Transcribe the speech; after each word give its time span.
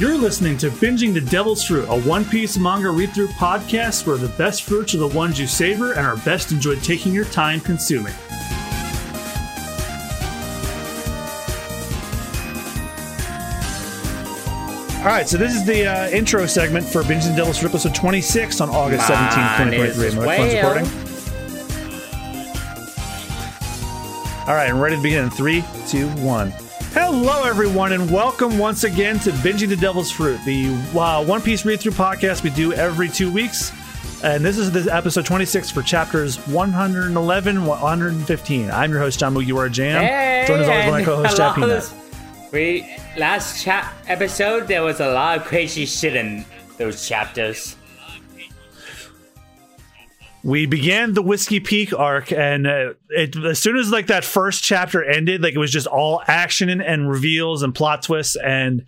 You're 0.00 0.16
listening 0.16 0.56
to 0.56 0.70
Binging 0.70 1.12
the 1.12 1.20
Devil's 1.20 1.62
Fruit, 1.62 1.84
a 1.86 2.00
One 2.00 2.24
Piece 2.24 2.56
manga 2.56 2.88
read 2.88 3.12
through 3.12 3.28
podcast 3.28 4.06
where 4.06 4.16
the 4.16 4.28
best 4.28 4.62
fruits 4.62 4.94
are 4.94 4.96
the 4.96 5.06
ones 5.08 5.38
you 5.38 5.46
savor 5.46 5.92
and 5.92 6.06
are 6.06 6.16
best 6.16 6.52
enjoyed 6.52 6.82
taking 6.82 7.12
your 7.12 7.26
time 7.26 7.60
consuming. 7.60 8.14
All 15.00 15.06
right, 15.06 15.28
so 15.28 15.36
this 15.36 15.54
is 15.54 15.66
the 15.66 15.86
uh, 15.86 16.08
intro 16.08 16.46
segment 16.46 16.86
for 16.86 17.02
Binging 17.02 17.32
the 17.32 17.36
Devil's 17.36 17.58
Fruit, 17.58 17.68
episode 17.68 17.94
26 17.94 18.62
on 18.62 18.70
August 18.70 19.06
17th, 19.06 19.74
2023. 19.74 20.06
is 20.06 20.16
My 20.16 20.36
phone's 20.38 20.54
well. 20.54 20.74
recording. 20.78 21.10
All 24.48 24.54
right, 24.54 24.70
I'm 24.70 24.80
ready 24.80 24.96
to 24.96 25.02
begin. 25.02 25.24
in 25.24 25.30
Three, 25.30 25.62
two, 25.86 26.08
one. 26.22 26.54
Hello, 26.92 27.44
everyone, 27.44 27.92
and 27.92 28.10
welcome 28.10 28.58
once 28.58 28.82
again 28.82 29.20
to 29.20 29.30
Binging 29.30 29.68
the 29.68 29.76
Devil's 29.76 30.10
Fruit, 30.10 30.40
the 30.44 30.66
uh, 30.98 31.24
One 31.24 31.40
Piece 31.40 31.64
read 31.64 31.78
through 31.78 31.92
podcast 31.92 32.42
we 32.42 32.50
do 32.50 32.72
every 32.72 33.08
two 33.08 33.30
weeks. 33.30 33.70
And 34.24 34.44
this 34.44 34.58
is 34.58 34.72
the 34.72 34.92
episode 34.92 35.24
26 35.24 35.70
for 35.70 35.82
chapters 35.82 36.36
111, 36.48 37.64
115. 37.64 38.70
I'm 38.72 38.90
your 38.90 38.98
host, 38.98 39.20
John 39.20 39.34
Mugiwara 39.34 39.70
Jam. 39.70 40.02
Hey, 40.02 40.44
Joined 40.48 40.62
as 40.62 40.68
always 40.68 40.84
by 40.86 40.90
my 40.90 41.04
co-host, 41.04 41.36
Jack 41.36 41.54
hello. 41.54 41.80
Peanut. 41.80 42.52
We 42.52 42.96
last 43.16 43.62
chat 43.62 43.92
episode 44.08 44.66
there 44.66 44.82
was 44.82 44.98
a 44.98 45.12
lot 45.12 45.38
of 45.38 45.44
crazy 45.44 45.86
shit 45.86 46.16
in 46.16 46.44
those 46.76 47.06
chapters. 47.06 47.76
We 50.42 50.66
began 50.66 51.12
the 51.14 51.22
whiskey 51.22 51.60
peak 51.60 51.92
arc 51.92 52.32
and 52.32 52.66
uh, 52.66 52.94
it, 53.10 53.36
as 53.36 53.58
soon 53.58 53.76
as 53.76 53.90
like 53.90 54.06
that 54.06 54.24
first 54.24 54.62
chapter 54.62 55.04
ended 55.04 55.42
like 55.42 55.54
it 55.54 55.58
was 55.58 55.72
just 55.72 55.86
all 55.86 56.22
action 56.26 56.68
and, 56.68 56.82
and 56.82 57.10
reveals 57.10 57.62
and 57.62 57.74
plot 57.74 58.02
twists 58.02 58.36
and 58.36 58.86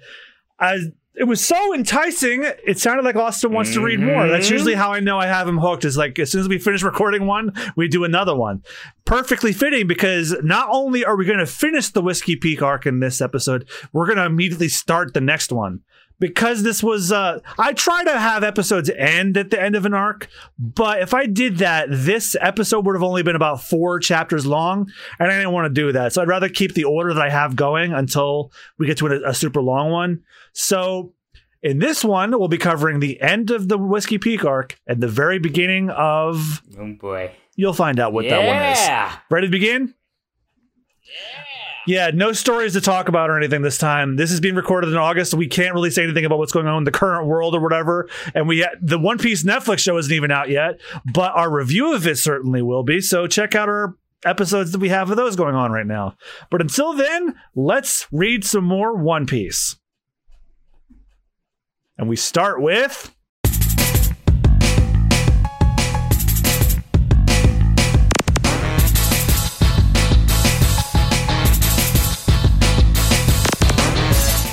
I, 0.59 0.79
it 1.15 1.25
was 1.25 1.45
so 1.45 1.75
enticing 1.75 2.45
it 2.45 2.79
sounded 2.79 3.05
like 3.05 3.17
austin 3.17 3.53
wants 3.53 3.75
to 3.75 3.83
read 3.83 4.01
more. 4.01 4.29
That's 4.29 4.49
usually 4.51 4.75
how 4.75 4.93
i 4.93 5.01
know 5.01 5.19
i 5.19 5.27
have 5.27 5.47
him 5.47 5.59
hooked 5.59 5.85
is 5.85 5.97
like 5.97 6.19
as 6.19 6.31
soon 6.33 6.41
as 6.41 6.49
we 6.49 6.59
finish 6.59 6.83
recording 6.83 7.27
one 7.27 7.53
we 7.77 7.89
do 7.89 8.05
another 8.05 8.35
one. 8.35 8.63
Perfectly 9.05 9.53
fitting 9.53 9.87
because 9.87 10.35
not 10.43 10.69
only 10.71 11.05
are 11.05 11.17
we 11.17 11.27
going 11.27 11.39
to 11.39 11.47
finish 11.47 11.91
the 11.91 12.01
whiskey 12.01 12.37
peak 12.37 12.63
arc 12.63 12.87
in 12.87 13.01
this 13.01 13.21
episode 13.21 13.69
we're 13.93 14.07
going 14.07 14.19
to 14.19 14.25
immediately 14.25 14.69
start 14.69 15.13
the 15.13 15.21
next 15.21 15.53
one 15.53 15.81
because 16.19 16.63
this 16.63 16.83
was 16.83 17.11
uh 17.13 17.41
I 17.59 17.73
try 17.73 18.05
to 18.05 18.19
have 18.19 18.45
episodes 18.45 18.91
end 18.91 19.37
at 19.37 19.51
the 19.51 19.61
end 19.61 19.75
of 19.77 19.85
an 19.87 19.95
arc, 19.95 20.29
but 20.59 21.01
if 21.03 21.15
I 21.15 21.27
did 21.27 21.59
that, 21.59 21.87
this 21.91 22.37
episode 22.41 22.87
would 22.87 22.95
have 22.95 23.03
only 23.03 23.23
been 23.23 23.37
about 23.37 23.63
four 23.63 23.99
chapters 23.99 24.47
long, 24.47 24.91
and 25.19 25.31
I 25.31 25.37
didn't 25.39 25.53
want 25.53 25.67
to 25.67 25.81
do 25.81 25.93
that. 25.93 26.13
So 26.13 26.23
I'd 26.23 26.29
rather 26.29 26.49
keep 26.49 26.75
the 26.75 26.85
order 26.85 27.13
that 27.15 27.23
I 27.23 27.31
have 27.31 27.57
going 27.57 27.93
until 27.93 28.53
we 28.79 28.87
get 28.87 28.99
to 28.99 29.07
a, 29.09 29.31
a 29.31 29.35
super 29.35 29.61
long 29.63 29.91
one. 29.91 30.23
So 30.53 31.15
in 31.63 31.79
this 31.79 32.05
one, 32.05 32.31
we'll 32.39 32.49
be 32.49 32.59
covering 32.59 32.99
the 33.01 33.21
end 33.21 33.51
of 33.51 33.69
the 33.69 33.79
Whiskey 33.79 34.19
Peak 34.19 34.45
arc 34.45 34.79
and 34.87 35.01
the 35.01 35.09
very 35.09 35.39
beginning 35.39 35.91
of 35.91 36.61
Oh 36.79 36.93
boy. 36.95 37.33
you'll 37.57 37.73
find 37.73 38.01
out 38.01 38.13
what 38.13 38.29
that 38.29 38.47
one 38.47 38.63
is. 39.13 39.19
Ready 39.31 39.47
to 39.47 39.51
begin? 39.51 39.95
Yeah, 41.03 41.45
no 41.87 42.33
stories 42.33 42.73
to 42.75 42.81
talk 42.81 43.09
about 43.09 43.31
or 43.31 43.37
anything 43.37 43.63
this 43.63 43.79
time. 43.79 44.17
This 44.17 44.31
is 44.31 44.41
being 44.41 44.55
recorded 44.55 44.91
in 44.91 44.97
August, 44.97 45.35
we 45.35 45.47
can't 45.47 45.75
really 45.75 45.91
say 45.91 46.05
anything 46.05 46.25
about 46.25 46.39
what's 46.39 46.53
going 46.53 46.67
on 46.67 46.79
in 46.79 46.85
the 46.85 46.91
current 46.91 47.27
world 47.27 47.55
or 47.55 47.61
whatever. 47.61 48.09
And 48.35 48.49
we 48.49 48.67
the 48.81 48.99
One 48.99 49.19
Piece 49.19 49.45
Netflix 49.45 49.81
show 49.81 49.97
isn't 49.99 50.13
even 50.13 50.31
out 50.31 50.49
yet, 50.49 50.81
but 51.13 51.33
our 51.35 51.51
review 51.51 51.95
of 51.95 52.07
it 52.07 52.19
certainly 52.19 52.63
will 52.63 52.83
be. 52.83 53.01
So 53.01 53.27
check 53.27 53.55
out 53.55 53.69
our 53.69 53.97
episodes 54.25 54.73
that 54.73 54.81
we 54.81 54.89
have 54.89 55.11
of 55.11 55.17
those 55.17 55.37
going 55.37 55.55
on 55.55 55.73
right 55.73 55.87
now. 55.87 56.17
But 56.51 56.61
until 56.61 56.93
then, 56.93 57.35
let's 57.55 58.07
read 58.13 58.45
some 58.45 58.65
more 58.65 58.95
One 58.97 59.27
Piece. 59.27 59.77
And 61.99 62.09
we 62.09 62.17
start 62.17 62.61
with 62.61 63.15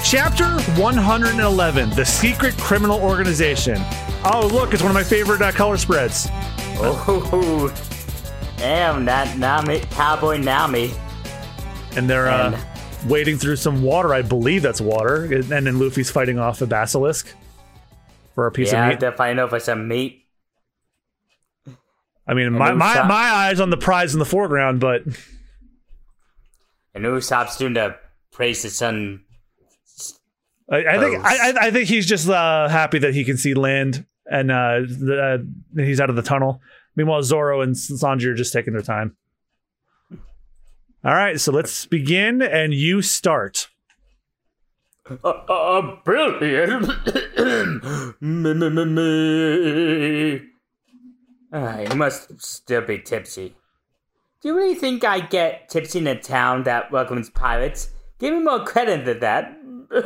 Chapter 0.10 0.60
111 0.82 1.92
The 1.92 2.04
Secret 2.04 2.58
Criminal 2.58 3.00
Organization. 3.00 3.78
Oh, 4.26 4.50
look, 4.52 4.74
it's 4.74 4.82
one 4.82 4.90
of 4.90 4.96
my 4.96 5.04
favorite 5.04 5.40
uh, 5.40 5.52
color 5.52 5.78
spreads. 5.78 6.28
Oh 6.82 7.72
damn 8.58 9.06
that 9.06 9.38
Nami 9.38 9.82
cowboy 9.92 10.38
Nami. 10.38 10.90
And 11.96 12.10
they're 12.10 12.28
uh, 12.28 12.60
wading 13.06 13.38
through 13.38 13.58
some 13.58 13.84
water. 13.84 14.12
I 14.12 14.24
believe 14.24 14.64
that's 14.64 14.82
water. 14.82 15.26
And 15.26 15.44
then 15.44 15.78
Luffy's 15.78 16.10
fighting 16.10 16.40
off 16.40 16.60
a 16.64 16.66
basilisk 16.66 17.32
for 18.34 18.48
a 18.48 18.52
piece 18.52 18.72
yeah, 18.72 18.86
of 18.86 18.90
meat. 18.90 19.00
they're 19.00 19.12
fighting 19.12 19.38
over 19.38 19.60
some 19.60 19.88
meat. 19.88 20.26
I 22.26 22.34
mean, 22.34 22.54
my, 22.54 22.74
my, 22.74 22.96
Usopp- 22.96 23.08
my 23.08 23.30
eyes 23.30 23.60
on 23.60 23.70
the 23.70 23.78
prize 23.78 24.14
in 24.14 24.20
the 24.20 24.26
foreground, 24.26 24.80
but 24.80 25.04
And 26.96 27.06
Usopp's 27.06 27.58
doing 27.58 27.74
the 27.76 27.96
praise 28.32 28.64
the 28.64 28.72
sun. 28.72 29.26
I, 30.72 30.78
I 30.86 31.00
think. 31.00 31.24
I, 31.26 31.50
I- 31.50 31.68
I 31.68 31.72
think 31.72 31.88
he's 31.90 32.06
just 32.06 32.30
uh, 32.30 32.68
happy 32.68 33.00
that 33.00 33.14
he 33.14 33.24
can 33.24 33.38
see 33.38 33.54
land 33.54 34.06
and 34.30 34.52
uh, 34.52 34.82
the, 34.88 35.42
uh, 35.78 35.82
he's 35.84 36.00
out 36.00 36.10
of 36.10 36.16
the 36.16 36.22
tunnel. 36.22 36.62
Meanwhile, 36.96 37.24
Zoro 37.24 37.62
and 37.62 37.76
Sanji 37.76 38.26
are 38.26 38.36
just 38.36 38.54
taking 38.54 38.74
their 38.74 38.82
time. 38.82 39.16
All 41.04 41.14
right, 41.16 41.40
so 41.40 41.52
let's 41.54 41.86
begin, 41.86 42.42
and 42.42 42.74
you 42.74 43.02
start. 43.02 43.70
Uh, 45.24 45.28
uh, 45.30 45.96
brilliant. 46.04 46.88
me, 48.22 48.54
me, 48.54 48.70
me, 48.70 48.86
me. 48.86 50.42
Ah, 51.54 51.78
he 51.78 51.96
must 51.96 52.40
still 52.42 52.82
be 52.82 53.00
tipsy. 53.00 53.56
Do 54.42 54.50
you 54.50 54.56
really 54.58 54.76
think 54.76 55.04
I 55.04 55.22
get 55.22 55.70
tipsy 55.70 56.00
in 56.00 56.08
a 56.08 56.20
town 56.20 56.64
that 56.64 56.92
welcomes 56.92 57.30
pirates? 57.30 57.90
Give 58.20 58.34
me 58.34 58.42
more 58.44 58.64
credit 58.66 59.06
than 59.06 59.20
that. 59.22 59.58
That 59.90 60.06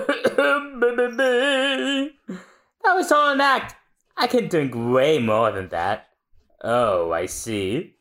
was 2.86 3.12
all 3.12 3.34
an 3.34 3.42
act. 3.42 3.76
I 4.16 4.28
can 4.28 4.48
drink 4.48 4.74
way 4.76 5.18
more 5.20 5.52
than 5.52 5.68
that. 5.70 6.08
Oh, 6.64 7.12
I 7.12 7.26
see. 7.26 7.96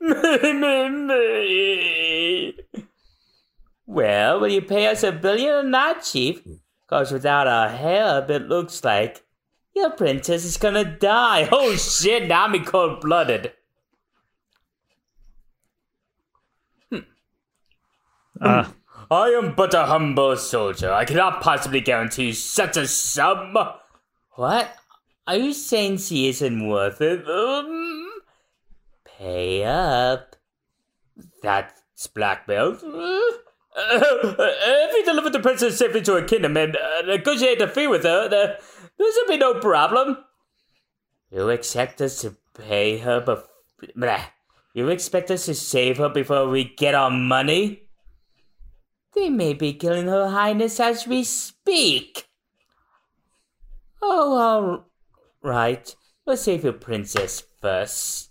Well, 3.86 4.40
will 4.40 4.48
you 4.48 4.62
pay 4.62 4.86
us 4.86 5.02
a 5.02 5.12
billion 5.12 5.52
or 5.52 5.64
not, 5.64 6.04
Chief? 6.04 6.40
Cause 6.86 7.10
without 7.10 7.48
our 7.48 7.68
help, 7.68 8.30
it 8.30 8.48
looks 8.48 8.84
like 8.84 9.24
your 9.74 9.90
princess 9.90 10.44
is 10.44 10.58
gonna 10.58 10.84
die. 10.84 11.48
Oh 11.50 11.74
shit, 11.76 12.28
now 12.28 12.44
I'm 12.44 12.64
cold 12.64 13.00
blooded. 13.00 13.52
Uh, 18.40 18.68
I 19.12 19.28
am 19.28 19.54
but 19.54 19.74
a 19.74 19.84
humble 19.84 20.38
soldier. 20.38 20.90
I 20.90 21.04
cannot 21.04 21.42
possibly 21.42 21.82
guarantee 21.82 22.32
such 22.32 22.78
a 22.78 22.86
sum. 22.86 23.54
What? 24.36 24.74
Are 25.26 25.36
you 25.36 25.52
saying 25.52 25.98
she 25.98 26.28
isn't 26.28 26.66
worth 26.66 27.02
it? 27.02 27.28
Um, 27.28 28.10
pay 29.04 29.64
up. 29.64 30.36
That's 31.42 32.06
blackmail. 32.06 32.78
Uh, 32.80 33.20
if 33.74 34.96
you 34.96 35.04
deliver 35.04 35.28
the 35.28 35.40
princess 35.40 35.76
safely 35.76 36.00
to 36.00 36.14
her 36.14 36.22
kingdom 36.22 36.56
and 36.56 36.74
uh, 36.74 37.02
negotiate 37.02 37.60
a 37.60 37.68
fee 37.68 37.88
with 37.88 38.04
her, 38.04 38.30
there, 38.30 38.56
there 38.96 39.12
should 39.12 39.28
be 39.28 39.36
no 39.36 39.60
problem. 39.60 40.24
You 41.30 41.50
expect 41.50 42.00
us 42.00 42.22
to 42.22 42.34
pay 42.54 42.96
her, 42.96 43.20
but 43.20 43.46
you 44.72 44.88
expect 44.88 45.30
us 45.30 45.44
to 45.44 45.54
save 45.54 45.98
her 45.98 46.08
before 46.08 46.48
we 46.48 46.64
get 46.64 46.94
our 46.94 47.10
money? 47.10 47.82
They 49.14 49.28
may 49.28 49.52
be 49.52 49.72
killing 49.74 50.06
her 50.06 50.30
highness 50.30 50.80
as 50.80 51.06
we 51.06 51.24
speak. 51.24 52.28
Oh, 54.00 54.38
all 54.38 54.86
right. 55.42 55.94
We'll 56.26 56.36
save 56.36 56.64
your 56.64 56.72
princess 56.72 57.42
first. 57.60 58.30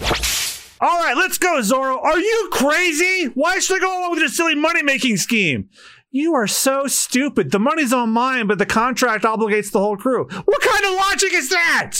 all 0.00 0.98
right, 0.98 1.16
let's 1.16 1.38
go, 1.38 1.60
Zoro. 1.62 2.00
Are 2.00 2.18
you 2.18 2.48
crazy? 2.52 3.26
Why 3.34 3.58
should 3.58 3.76
I 3.78 3.80
go 3.80 3.98
along 3.98 4.12
with 4.12 4.20
your 4.20 4.28
silly 4.28 4.54
money 4.54 4.82
making 4.82 5.16
scheme? 5.18 5.68
You 6.10 6.34
are 6.34 6.46
so 6.46 6.86
stupid. 6.86 7.50
The 7.50 7.58
money's 7.58 7.92
on 7.92 8.10
mine, 8.10 8.46
but 8.46 8.58
the 8.58 8.66
contract 8.66 9.24
obligates 9.24 9.72
the 9.72 9.80
whole 9.80 9.96
crew. 9.96 10.28
What 10.28 10.62
kind 10.62 10.84
of 10.84 10.92
logic 10.92 11.34
is 11.34 11.50
that? 11.50 11.94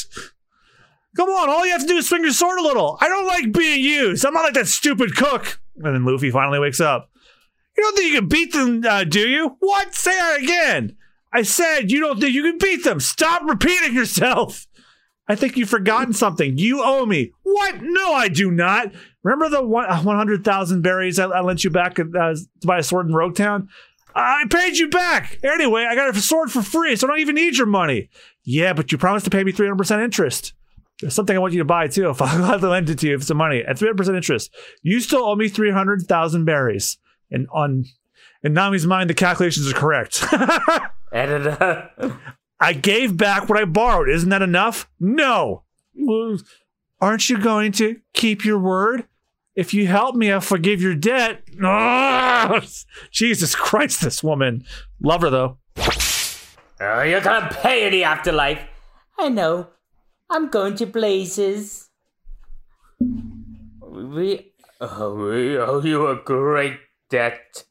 Come 1.16 1.28
on, 1.28 1.48
all 1.48 1.66
you 1.66 1.72
have 1.72 1.82
to 1.82 1.86
do 1.86 1.96
is 1.96 2.08
swing 2.08 2.22
your 2.22 2.32
sword 2.32 2.58
a 2.58 2.62
little. 2.62 2.98
I 3.00 3.08
don't 3.08 3.26
like 3.26 3.52
being 3.52 3.84
used. 3.84 4.24
I'm 4.24 4.34
not 4.34 4.42
like 4.42 4.54
that 4.54 4.68
stupid 4.68 5.16
cook. 5.16 5.60
And 5.76 5.84
then 5.84 6.04
Luffy 6.04 6.30
finally 6.30 6.58
wakes 6.58 6.80
up. 6.80 7.10
You 7.76 7.82
don't 7.82 7.96
think 7.96 8.12
you 8.12 8.20
can 8.20 8.28
beat 8.28 8.52
them, 8.52 8.82
uh, 8.84 9.04
do 9.04 9.28
you? 9.28 9.56
What? 9.58 9.94
Say 9.94 10.12
that 10.12 10.40
again. 10.40 10.96
I 11.32 11.42
said 11.42 11.90
you 11.90 12.00
don't 12.00 12.20
think 12.20 12.32
you 12.34 12.42
can 12.42 12.58
beat 12.58 12.84
them. 12.84 13.00
Stop 13.00 13.42
repeating 13.48 13.94
yourself. 13.94 14.66
I 15.26 15.34
think 15.34 15.56
you've 15.56 15.70
forgotten 15.70 16.12
something. 16.12 16.58
You 16.58 16.82
owe 16.84 17.06
me. 17.06 17.32
What? 17.42 17.82
No, 17.82 18.12
I 18.12 18.28
do 18.28 18.50
not. 18.50 18.92
Remember 19.22 19.48
the 19.48 19.64
one- 19.64 19.86
uh, 19.90 20.02
100,000 20.02 20.82
berries 20.82 21.18
I, 21.18 21.24
I 21.26 21.40
lent 21.40 21.64
you 21.64 21.70
back 21.70 21.98
uh, 21.98 22.04
to 22.04 22.36
buy 22.66 22.78
a 22.78 22.82
sword 22.82 23.08
in 23.08 23.14
Rogue 23.14 23.34
Town? 23.34 23.68
I 24.14 24.44
paid 24.48 24.76
you 24.76 24.88
back. 24.88 25.38
Anyway, 25.42 25.84
I 25.88 25.96
got 25.96 26.14
a 26.14 26.20
sword 26.20 26.52
for 26.52 26.62
free, 26.62 26.94
so 26.94 27.06
I 27.06 27.10
don't 27.10 27.20
even 27.20 27.34
need 27.34 27.56
your 27.56 27.66
money. 27.66 28.10
Yeah, 28.44 28.72
but 28.74 28.92
you 28.92 28.98
promised 28.98 29.24
to 29.24 29.30
pay 29.30 29.42
me 29.42 29.50
300% 29.50 30.04
interest. 30.04 30.52
There's 31.00 31.14
something 31.14 31.34
I 31.34 31.40
want 31.40 31.52
you 31.52 31.58
to 31.58 31.64
buy 31.64 31.88
too. 31.88 32.10
If 32.10 32.22
I'll 32.22 32.38
gladly 32.38 32.68
lend 32.68 32.90
it 32.90 32.98
to 33.00 33.08
you 33.08 33.18
for 33.18 33.24
some 33.24 33.38
money 33.38 33.64
at 33.66 33.76
300% 33.76 34.14
interest. 34.14 34.54
You 34.82 35.00
still 35.00 35.24
owe 35.24 35.34
me 35.34 35.48
300,000 35.48 36.44
berries. 36.44 36.98
And 37.30 37.46
on 37.52 37.84
in 38.42 38.52
Nami's 38.52 38.86
mind, 38.86 39.10
the 39.10 39.14
calculations 39.14 39.70
are 39.70 39.74
correct. 39.74 40.24
Editor. 41.12 41.90
I 42.60 42.72
gave 42.72 43.16
back 43.16 43.48
what 43.48 43.58
I 43.58 43.64
borrowed. 43.64 44.08
Isn't 44.08 44.30
that 44.30 44.42
enough? 44.42 44.88
No. 45.00 45.64
Aren't 47.00 47.28
you 47.28 47.38
going 47.38 47.72
to 47.72 48.00
keep 48.12 48.44
your 48.44 48.58
word? 48.58 49.06
If 49.54 49.72
you 49.72 49.86
help 49.86 50.16
me, 50.16 50.32
I'll 50.32 50.40
forgive 50.40 50.82
your 50.82 50.94
debt. 50.94 51.42
Ah! 51.62 52.60
Jesus 53.10 53.54
Christ, 53.54 54.00
this 54.02 54.22
woman. 54.22 54.64
Love 55.00 55.22
her 55.22 55.30
though. 55.30 55.58
Oh, 56.80 57.02
you're 57.02 57.20
gonna 57.20 57.48
pay 57.50 57.86
in 57.86 57.92
the 57.92 58.04
afterlife. 58.04 58.60
I 59.18 59.28
know. 59.28 59.68
I'm 60.28 60.48
going 60.48 60.74
to 60.76 60.86
blazes. 60.86 61.88
We, 62.98 64.52
oh, 64.80 65.14
we 65.14 65.56
owe 65.56 65.80
you 65.82 66.08
a 66.08 66.16
great 66.16 66.78
debt. 67.14 67.62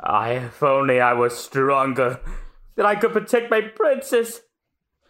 I, 0.00 0.30
if 0.32 0.62
only 0.62 0.98
I 0.98 1.12
was 1.12 1.36
stronger, 1.36 2.20
then 2.74 2.86
I 2.86 2.94
could 2.94 3.12
protect 3.12 3.50
my 3.50 3.60
princess. 3.60 4.40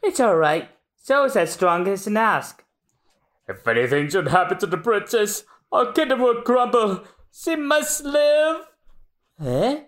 It's 0.03 0.19
all 0.19 0.37
right. 0.37 0.69
So 0.97 1.25
is 1.25 1.37
as 1.37 1.53
strong 1.53 1.87
as 1.87 2.09
an 2.09 2.17
ask. 2.17 2.65
If 3.47 3.67
anything 3.69 4.09
should 4.11 4.29
happen 4.29 4.59
to 4.59 4.67
the 4.67 4.77
princess, 4.77 5.45
our 5.71 5.93
kingdom 5.93 6.23
will 6.23 6.43
crumble. 6.43 7.05
She 7.31 7.55
must 7.55 8.05
live. 8.05 8.67
Eh? 9.45 9.81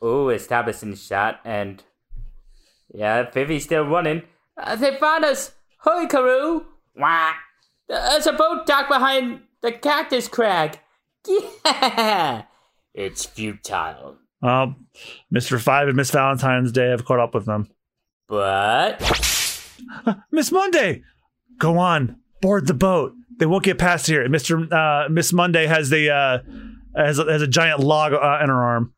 Oh, 0.00 0.30
establishing 0.30 0.96
shot, 0.96 1.40
and 1.44 1.84
yeah, 2.92 3.30
Vivi's 3.30 3.64
still 3.64 3.84
running. 3.84 4.22
Uh, 4.56 4.74
they 4.74 4.96
found 4.96 5.24
us. 5.24 5.52
Hurry, 5.78 6.08
Karoo! 6.08 6.66
Wah! 6.96 7.34
There's 7.88 8.26
a 8.26 8.32
boat 8.32 8.66
docked 8.66 8.88
behind 8.88 9.42
the 9.62 9.72
cactus 9.72 10.28
crag. 10.28 10.78
Yeah, 11.26 12.42
it's 12.94 13.24
futile. 13.24 14.16
Well, 14.40 14.74
Mr. 15.32 15.60
Five 15.60 15.88
and 15.88 15.96
Miss 15.96 16.10
Valentine's 16.10 16.72
Day 16.72 16.88
have 16.88 17.04
caught 17.04 17.20
up 17.20 17.32
with 17.34 17.46
them. 17.46 17.70
But 18.28 19.00
Miss 20.32 20.50
Monday, 20.50 21.02
go 21.58 21.78
on, 21.78 22.16
board 22.40 22.66
the 22.66 22.74
boat. 22.74 23.12
They 23.38 23.46
won't 23.46 23.64
get 23.64 23.78
past 23.78 24.06
here. 24.06 24.22
And 24.22 24.34
Mr. 24.34 24.70
Uh, 24.72 25.08
Miss 25.08 25.32
Monday 25.32 25.66
has 25.66 25.90
the 25.90 26.10
uh, 26.10 26.38
has, 26.96 27.18
a, 27.18 27.24
has 27.30 27.42
a 27.42 27.46
giant 27.46 27.80
log 27.80 28.12
uh, 28.12 28.38
in 28.42 28.48
her 28.48 28.62
arm. 28.62 28.94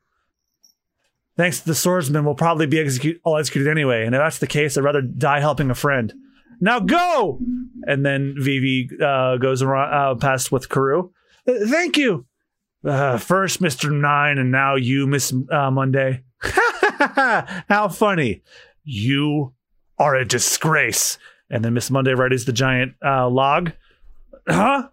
Thanks 1.36 1.60
to 1.60 1.66
the 1.66 1.74
swordsman, 1.74 2.24
we'll 2.24 2.34
probably 2.36 2.66
be 2.66 2.78
execute- 2.78 3.20
all 3.24 3.36
executed 3.36 3.68
anyway. 3.68 4.06
And 4.06 4.14
if 4.14 4.20
that's 4.20 4.38
the 4.38 4.46
case, 4.46 4.78
I'd 4.78 4.84
rather 4.84 5.02
die 5.02 5.40
helping 5.40 5.68
a 5.68 5.74
friend. 5.74 6.12
Now 6.60 6.80
go! 6.80 7.38
And 7.82 8.04
then 8.04 8.34
Vivi 8.38 8.88
uh, 9.02 9.36
goes 9.36 9.62
around 9.62 9.92
uh, 9.92 10.14
past 10.18 10.50
with 10.52 10.68
Karu. 10.68 11.10
"Uh, 11.46 11.52
Thank 11.66 11.96
you. 11.96 12.26
Uh, 12.84 13.16
first, 13.18 13.62
Mr. 13.62 13.90
Nine, 13.90 14.38
and 14.38 14.50
now 14.50 14.74
you, 14.74 15.06
Miss 15.06 15.32
uh, 15.50 15.70
Monday. 15.70 16.22
How 16.42 17.88
funny. 17.88 18.42
You 18.82 19.54
are 19.98 20.14
a 20.14 20.24
disgrace. 20.24 21.18
And 21.50 21.64
then 21.64 21.74
Miss 21.74 21.90
Monday 21.90 22.12
readies 22.12 22.46
the 22.46 22.52
giant 22.52 22.94
uh, 23.04 23.28
log. 23.28 23.72
Huh? 24.46 24.88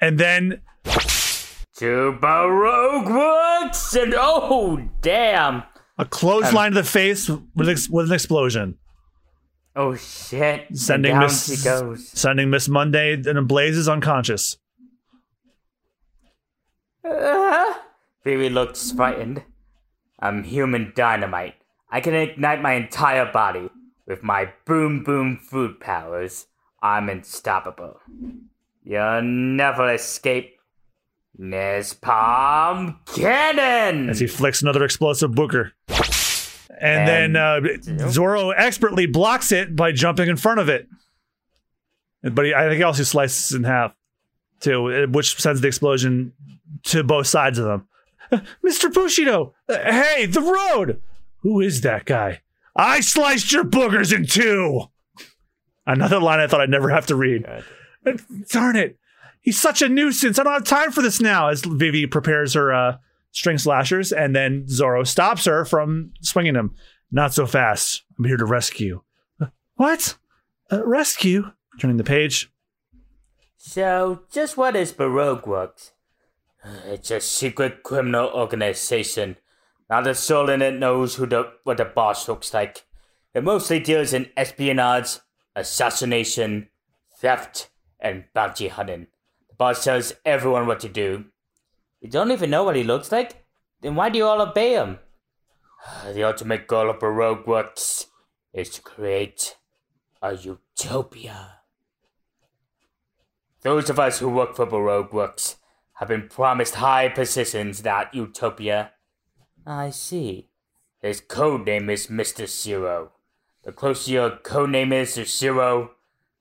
And 0.00 0.18
then 0.18 0.60
to 1.76 2.12
Baroque 2.20 3.08
Works, 3.08 3.96
and 3.96 4.14
oh, 4.16 4.80
damn. 5.00 5.62
a 5.98 6.04
clothesline 6.04 6.72
to 6.72 6.82
the 6.82 6.84
face 6.84 7.28
with, 7.54 7.68
ex- 7.68 7.88
with 7.88 8.06
an 8.06 8.12
explosion. 8.12 8.78
Oh, 9.76 9.96
shit. 9.96 10.66
Sending 10.76 11.12
down 11.12 11.22
Miss 11.22 11.58
she 11.58 11.64
goes. 11.64 12.08
sending 12.08 12.50
Miss 12.50 12.68
Monday 12.68 13.14
in 13.14 13.36
a 13.36 13.42
blazes 13.42 13.88
unconscious. 13.88 14.56
Uh, 17.04 17.74
Vivi 18.22 18.48
looks 18.48 18.92
frightened. 18.92 19.42
I'm 20.20 20.44
human 20.44 20.92
dynamite. 20.94 21.54
I 21.90 22.00
can 22.00 22.14
ignite 22.14 22.62
my 22.62 22.74
entire 22.74 23.30
body. 23.30 23.68
With 24.06 24.22
my 24.22 24.52
boom 24.66 25.02
boom 25.02 25.38
food 25.38 25.80
powers, 25.80 26.46
I'm 26.82 27.08
unstoppable. 27.08 28.00
You'll 28.84 29.22
never 29.22 29.92
escape. 29.94 30.56
Palm 32.00 33.00
Cannon! 33.06 34.08
as 34.10 34.20
he 34.20 34.26
flicks 34.26 34.62
another 34.62 34.84
explosive 34.84 35.32
booker. 35.32 35.72
And, 36.70 37.08
And- 37.08 37.34
then 37.34 37.98
uh, 38.06 38.10
Zoro 38.10 38.50
expertly 38.50 39.06
blocks 39.06 39.52
it 39.52 39.74
by 39.76 39.92
jumping 39.92 40.28
in 40.28 40.36
front 40.36 40.60
of 40.60 40.68
it. 40.68 40.88
But 42.22 42.46
he, 42.46 42.54
I 42.54 42.62
think 42.64 42.76
he 42.76 42.82
also 42.82 43.02
slices 43.02 43.52
it 43.52 43.56
in 43.58 43.64
half, 43.64 43.94
too, 44.60 45.06
which 45.10 45.38
sends 45.40 45.60
the 45.60 45.68
explosion 45.68 46.32
to 46.84 47.04
both 47.04 47.26
sides 47.26 47.58
of 47.58 47.66
them. 47.66 47.88
Mr. 48.64 48.92
Bushido, 48.92 49.54
uh, 49.68 49.74
hey, 49.78 50.24
the 50.26 50.40
road! 50.40 51.02
Who 51.40 51.60
is 51.60 51.82
that 51.82 52.06
guy? 52.06 52.40
I 52.74 53.00
sliced 53.00 53.52
your 53.52 53.64
boogers 53.64 54.14
in 54.14 54.24
two! 54.26 54.84
Another 55.86 56.18
line 56.18 56.40
I 56.40 56.46
thought 56.46 56.62
I'd 56.62 56.70
never 56.70 56.88
have 56.88 57.06
to 57.08 57.14
read. 57.16 57.44
Darn 58.50 58.76
it. 58.76 58.96
He's 59.42 59.60
such 59.60 59.82
a 59.82 59.88
nuisance. 59.90 60.38
I 60.38 60.42
don't 60.44 60.54
have 60.54 60.64
time 60.64 60.90
for 60.92 61.02
this 61.02 61.20
now. 61.20 61.48
As 61.48 61.62
Vivi 61.62 62.06
prepares 62.06 62.54
her 62.54 62.72
uh, 62.72 62.96
string 63.34 63.58
slashers, 63.58 64.12
and 64.12 64.34
then 64.34 64.66
Zoro 64.68 65.04
stops 65.04 65.44
her 65.44 65.64
from 65.66 66.12
swinging 66.22 66.54
him. 66.54 66.74
Not 67.10 67.34
so 67.34 67.46
fast. 67.46 68.02
I'm 68.18 68.24
here 68.24 68.38
to 68.38 68.46
rescue. 68.46 69.02
"Uh, 69.40 69.46
What? 69.74 70.16
Uh, 70.72 70.86
rescue? 70.86 71.52
Turning 71.80 71.98
the 71.98 72.04
page. 72.04 72.50
So, 73.58 74.22
just 74.32 74.56
what 74.56 74.76
is 74.76 74.92
Baroque 74.92 75.46
Works? 75.46 75.92
It's 76.86 77.10
a 77.10 77.20
secret 77.20 77.82
criminal 77.82 78.30
organization. 78.30 79.36
Not 79.90 80.06
a 80.06 80.14
soul 80.14 80.48
in 80.48 80.62
it 80.62 80.78
knows 80.78 81.16
who 81.16 81.26
the 81.26 81.52
what 81.64 81.76
the 81.76 81.84
boss 81.84 82.26
looks 82.28 82.54
like. 82.54 82.84
It 83.34 83.44
mostly 83.44 83.80
deals 83.80 84.12
in 84.14 84.30
espionage, 84.36 85.18
assassination, 85.56 86.68
theft, 87.20 87.68
and 88.00 88.24
bounty 88.32 88.68
hunting. 88.68 89.08
The 89.48 89.54
boss 89.56 89.84
tells 89.84 90.14
everyone 90.24 90.66
what 90.66 90.80
to 90.80 90.88
do. 90.88 91.26
You 92.04 92.10
don't 92.10 92.32
even 92.32 92.50
know 92.50 92.64
what 92.64 92.76
he 92.76 92.84
looks 92.84 93.10
like? 93.10 93.46
Then 93.80 93.94
why 93.94 94.10
do 94.10 94.18
you 94.18 94.26
all 94.26 94.42
obey 94.42 94.74
him? 94.74 94.98
The 96.12 96.22
ultimate 96.22 96.66
goal 96.66 96.90
of 96.90 97.00
Baroque 97.00 97.46
Works 97.46 98.08
is 98.52 98.68
to 98.70 98.82
create 98.82 99.56
a 100.20 100.34
utopia. 100.34 101.60
Those 103.62 103.88
of 103.88 103.98
us 103.98 104.18
who 104.18 104.28
work 104.28 104.54
for 104.54 104.66
Baroque 104.66 105.14
Works 105.14 105.56
have 105.94 106.08
been 106.08 106.28
promised 106.28 106.74
high 106.74 107.08
positions 107.08 107.80
that 107.80 108.14
utopia. 108.14 108.92
I 109.66 109.88
see. 109.88 110.50
His 111.00 111.22
code 111.22 111.64
name 111.64 111.88
is 111.88 112.08
Mr. 112.08 112.46
Zero. 112.46 113.12
The 113.62 113.72
closer 113.72 114.10
your 114.10 114.30
code 114.36 114.68
name 114.68 114.92
is 114.92 115.14
to 115.14 115.24
Zero, 115.24 115.92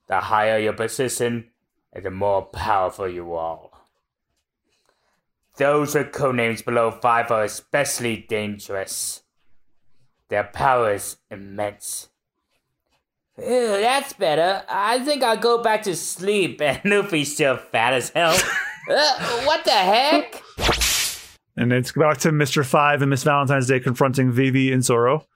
the 0.08 0.20
higher 0.20 0.58
your 0.58 0.74
position 0.74 1.52
and 1.94 2.04
the 2.04 2.12
more 2.12 2.42
powerful 2.42 3.08
you 3.08 3.34
are. 3.34 3.70
Those 5.58 5.94
with 5.96 6.12
code 6.12 6.36
names 6.36 6.62
below 6.62 6.92
five 6.92 7.30
are 7.32 7.44
especially 7.44 8.26
dangerous. 8.28 9.22
Their 10.30 10.46
power 10.46 10.94
is 10.94 11.18
immense. 11.30 12.10
Ew, 13.38 13.68
that's 13.80 14.14
better. 14.14 14.64
I 14.68 15.04
think 15.04 15.24
I'll 15.24 15.38
go 15.38 15.62
back 15.62 15.84
to 15.84 15.96
sleep. 15.96 16.62
And 16.62 16.80
Luffy's 16.86 17.34
still 17.34 17.58
fat 17.58 17.94
as 17.94 18.10
hell. 18.10 18.36
uh, 18.90 19.42
what 19.44 19.64
the 19.66 19.72
heck? 19.72 20.42
And 21.56 21.72
it's 21.72 21.92
back 21.92 22.18
to 22.20 22.30
Mr. 22.30 22.66
Five 22.66 23.02
and 23.02 23.10
Miss 23.10 23.24
Valentine's 23.24 23.68
Day 23.68 23.80
confronting 23.80 24.32
Vivi 24.32 24.72
and 24.72 24.84
Zoro. 24.84 25.28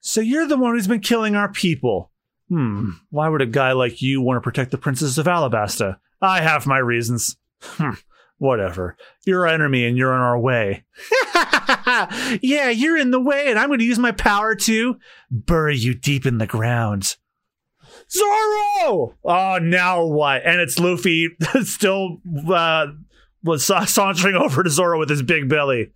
So 0.00 0.20
you're 0.20 0.46
the 0.46 0.58
one 0.58 0.74
who's 0.74 0.86
been 0.86 1.00
killing 1.00 1.36
our 1.36 1.50
people. 1.50 2.10
Hmm. 2.50 2.90
Why 3.10 3.28
would 3.28 3.40
a 3.40 3.46
guy 3.46 3.72
like 3.72 4.02
you 4.02 4.20
want 4.20 4.36
to 4.36 4.42
protect 4.42 4.70
the 4.70 4.78
Princess 4.78 5.16
of 5.16 5.26
Alabasta? 5.26 5.96
I 6.20 6.42
have 6.42 6.66
my 6.66 6.78
reasons. 6.78 7.36
Hmm. 7.62 7.92
Whatever. 8.38 8.96
You're 9.24 9.46
our 9.46 9.54
enemy 9.54 9.84
and 9.86 9.96
you're 9.96 10.14
in 10.14 10.20
our 10.20 10.38
way. 10.38 10.84
yeah, 12.42 12.68
you're 12.70 12.98
in 12.98 13.10
the 13.10 13.20
way, 13.20 13.46
and 13.48 13.58
I'm 13.58 13.68
going 13.68 13.78
to 13.78 13.84
use 13.84 13.98
my 13.98 14.12
power 14.12 14.54
to 14.54 14.96
bury 15.30 15.76
you 15.76 15.94
deep 15.94 16.26
in 16.26 16.38
the 16.38 16.46
ground. 16.46 17.16
Zoro! 18.10 19.16
Oh, 19.24 19.58
now 19.62 20.04
what? 20.04 20.42
And 20.44 20.60
it's 20.60 20.78
Luffy 20.78 21.30
still 21.62 22.18
uh, 22.48 22.86
was 23.42 23.64
sa- 23.64 23.84
sauntering 23.84 24.34
over 24.40 24.62
to 24.62 24.70
Zoro 24.70 24.98
with 24.98 25.10
his 25.10 25.22
big 25.22 25.48
belly. 25.48 25.92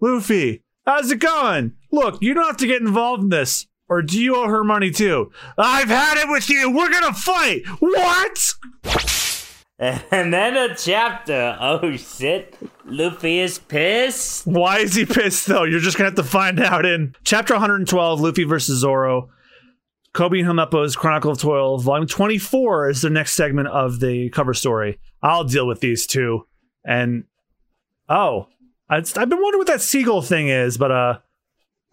Luffy, 0.00 0.64
how's 0.84 1.10
it 1.10 1.20
going? 1.20 1.74
Look, 1.90 2.18
you 2.20 2.34
don't 2.34 2.46
have 2.46 2.56
to 2.58 2.66
get 2.66 2.82
involved 2.82 3.22
in 3.22 3.28
this. 3.28 3.66
Or 3.88 4.00
do 4.00 4.20
you 4.20 4.36
owe 4.36 4.48
her 4.48 4.64
money 4.64 4.90
too? 4.90 5.30
I've 5.58 5.88
had 5.88 6.16
it 6.16 6.28
with 6.28 6.48
you. 6.48 6.70
We're 6.70 6.90
gonna 6.90 7.12
fight. 7.12 7.66
What? 7.78 8.54
And 10.12 10.32
then 10.32 10.56
a 10.56 10.76
chapter. 10.76 11.56
Oh 11.60 11.96
shit. 11.96 12.56
Luffy 12.84 13.40
is 13.40 13.58
pissed. 13.58 14.46
Why 14.46 14.78
is 14.78 14.94
he 14.94 15.04
pissed 15.04 15.46
though? 15.46 15.64
You're 15.64 15.80
just 15.80 15.96
gonna 15.96 16.10
have 16.10 16.16
to 16.16 16.22
find 16.22 16.60
out 16.60 16.86
in 16.86 17.16
chapter 17.24 17.54
112, 17.54 18.20
Luffy 18.20 18.44
versus 18.44 18.78
Zoro. 18.78 19.30
Kobe 20.12 20.38
and 20.38 20.46
Helmeppo's 20.46 20.94
Chronicle 20.94 21.32
of 21.32 21.38
Toil, 21.38 21.78
volume 21.78 22.06
24 22.06 22.90
is 22.90 23.02
the 23.02 23.10
next 23.10 23.32
segment 23.32 23.68
of 23.68 23.98
the 23.98 24.28
cover 24.30 24.54
story. 24.54 25.00
I'll 25.22 25.44
deal 25.44 25.66
with 25.66 25.80
these 25.80 26.06
two. 26.06 26.46
And 26.84 27.24
oh, 28.08 28.48
I, 28.90 28.98
I've 28.98 29.12
been 29.14 29.40
wondering 29.40 29.58
what 29.58 29.68
that 29.68 29.80
seagull 29.80 30.20
thing 30.22 30.48
is, 30.48 30.76
but 30.76 30.92
uh, 30.92 31.18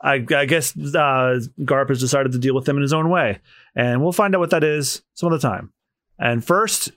I, 0.02 0.26
I 0.36 0.46
guess 0.46 0.78
uh, 0.78 1.40
Garp 1.62 1.90
has 1.90 2.02
decided 2.02 2.34
to 2.34 2.40
deal 2.40 2.54
with 2.54 2.66
them 2.66 2.76
in 2.76 2.82
his 2.82 2.94
own 2.94 3.10
way, 3.10 3.40
and 3.74 4.04
we'll 4.04 4.12
find 4.12 4.36
out 4.36 4.40
what 4.40 4.50
that 4.50 4.66
is 4.66 5.02
some 5.14 5.32
other 5.32 5.40
time. 5.40 5.72
And 6.20 6.44
first, 6.44 6.92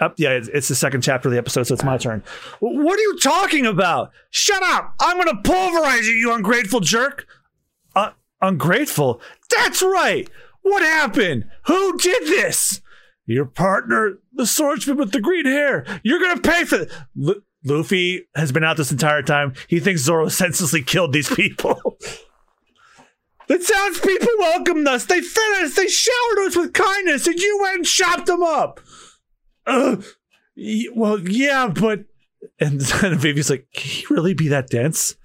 up, 0.00 0.14
yeah, 0.18 0.30
it's, 0.30 0.68
the 0.68 0.74
second 0.74 1.02
chapter 1.02 1.28
of 1.28 1.32
the 1.32 1.38
episode, 1.38 1.66
so 1.66 1.74
it's 1.74 1.84
my 1.84 1.96
turn. 1.96 2.22
What 2.60 2.98
are 2.98 3.02
you 3.02 3.18
talking 3.18 3.64
about? 3.64 4.10
Shut 4.30 4.62
up! 4.62 4.94
I'm 5.00 5.16
gonna 5.16 5.40
pulverize 5.42 6.06
you, 6.06 6.14
you 6.14 6.32
ungrateful 6.32 6.80
jerk. 6.80 7.26
Uh, 7.94 8.10
ungrateful? 8.42 9.20
That's 9.54 9.82
right. 9.82 10.28
What 10.62 10.82
happened? 10.82 11.46
Who 11.66 11.96
did 11.98 12.24
this? 12.24 12.82
Your 13.24 13.46
partner, 13.46 14.18
the 14.32 14.46
swordsman 14.46 14.98
with 14.98 15.12
the 15.12 15.20
green 15.20 15.46
hair. 15.46 15.84
You're 16.02 16.20
gonna 16.20 16.40
pay 16.40 16.64
for 16.64 16.82
it. 16.82 16.92
L- 17.26 17.36
Luffy 17.64 18.28
has 18.36 18.52
been 18.52 18.64
out 18.64 18.76
this 18.76 18.92
entire 18.92 19.22
time. 19.22 19.54
He 19.66 19.80
thinks 19.80 20.02
Zoro 20.02 20.28
senselessly 20.28 20.82
killed 20.82 21.12
these 21.12 21.32
people. 21.32 21.80
the 23.48 23.58
townspeople 23.58 24.28
welcomed 24.38 24.86
us. 24.86 25.06
They 25.06 25.20
fed 25.20 25.64
us. 25.64 25.74
They 25.74 25.88
showered 25.88 26.46
us 26.46 26.56
with 26.56 26.74
kindness, 26.74 27.26
and 27.26 27.38
you 27.38 27.58
went 27.62 27.76
and 27.76 27.86
chopped 27.86 28.26
them 28.26 28.42
up. 28.42 28.80
Uh, 29.66 29.96
well, 30.94 31.18
yeah, 31.20 31.68
but 31.68 32.04
and 32.58 32.80
then 33.02 33.18
Vivi's 33.18 33.50
like, 33.50 33.66
can 33.72 33.90
he 33.90 34.06
really 34.10 34.34
be 34.34 34.48
that 34.48 34.68
dense? 34.68 35.16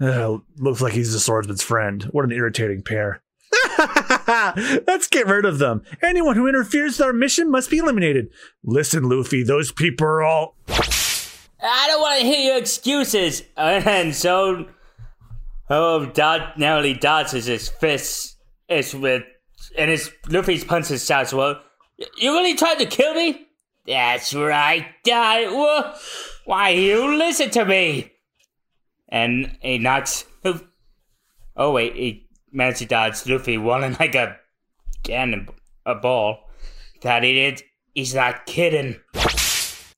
Uh, 0.00 0.38
looks 0.56 0.80
like 0.80 0.92
he's 0.92 1.12
the 1.12 1.18
swordsman's 1.18 1.62
friend. 1.62 2.04
What 2.04 2.24
an 2.24 2.32
irritating 2.32 2.82
pair. 2.82 3.20
Let's 3.78 5.08
get 5.08 5.26
rid 5.26 5.44
of 5.44 5.58
them. 5.58 5.82
Anyone 6.02 6.36
who 6.36 6.48
interferes 6.48 6.98
with 6.98 7.06
our 7.06 7.12
mission 7.12 7.50
must 7.50 7.70
be 7.70 7.78
eliminated. 7.78 8.28
Listen, 8.62 9.08
Luffy, 9.08 9.42
those 9.42 9.72
people 9.72 10.06
are 10.06 10.22
all. 10.22 10.54
I 10.68 11.86
don't 11.88 12.00
want 12.00 12.20
to 12.20 12.26
hear 12.26 12.38
your 12.38 12.58
excuses. 12.58 13.42
And 13.56 14.14
so, 14.14 14.66
oh, 15.68 16.06
Dot 16.06 16.58
nearly 16.58 16.94
dodges 16.94 17.46
his 17.46 17.68
fists. 17.68 18.36
It's 18.68 18.94
with, 18.94 19.24
and 19.76 19.90
his 19.90 20.12
Luffy's 20.28 20.62
punches 20.62 21.10
out. 21.10 21.32
Well, 21.32 21.60
you 22.18 22.32
really 22.32 22.54
tried 22.54 22.78
to 22.78 22.86
kill 22.86 23.14
me? 23.14 23.47
That's 23.88 24.34
right. 24.34 24.86
Wha- 25.06 25.94
Why 26.44 26.68
you 26.70 27.16
listen 27.16 27.50
to 27.50 27.64
me? 27.64 28.12
And 29.08 29.56
he 29.62 29.78
knocks. 29.78 30.26
Oh 31.56 31.72
wait, 31.72 31.94
he 31.96 32.28
managed 32.52 32.78
to 32.78 32.86
dodge 32.86 33.26
Luffy 33.26 33.56
one 33.58 33.80
like 34.00 34.14
a 34.14 34.36
cannon, 35.02 35.48
a 35.86 35.94
ball. 35.94 36.40
That 37.02 37.24
idiot. 37.24 37.62
He's 37.94 38.14
not 38.14 38.46
kidding. 38.46 38.96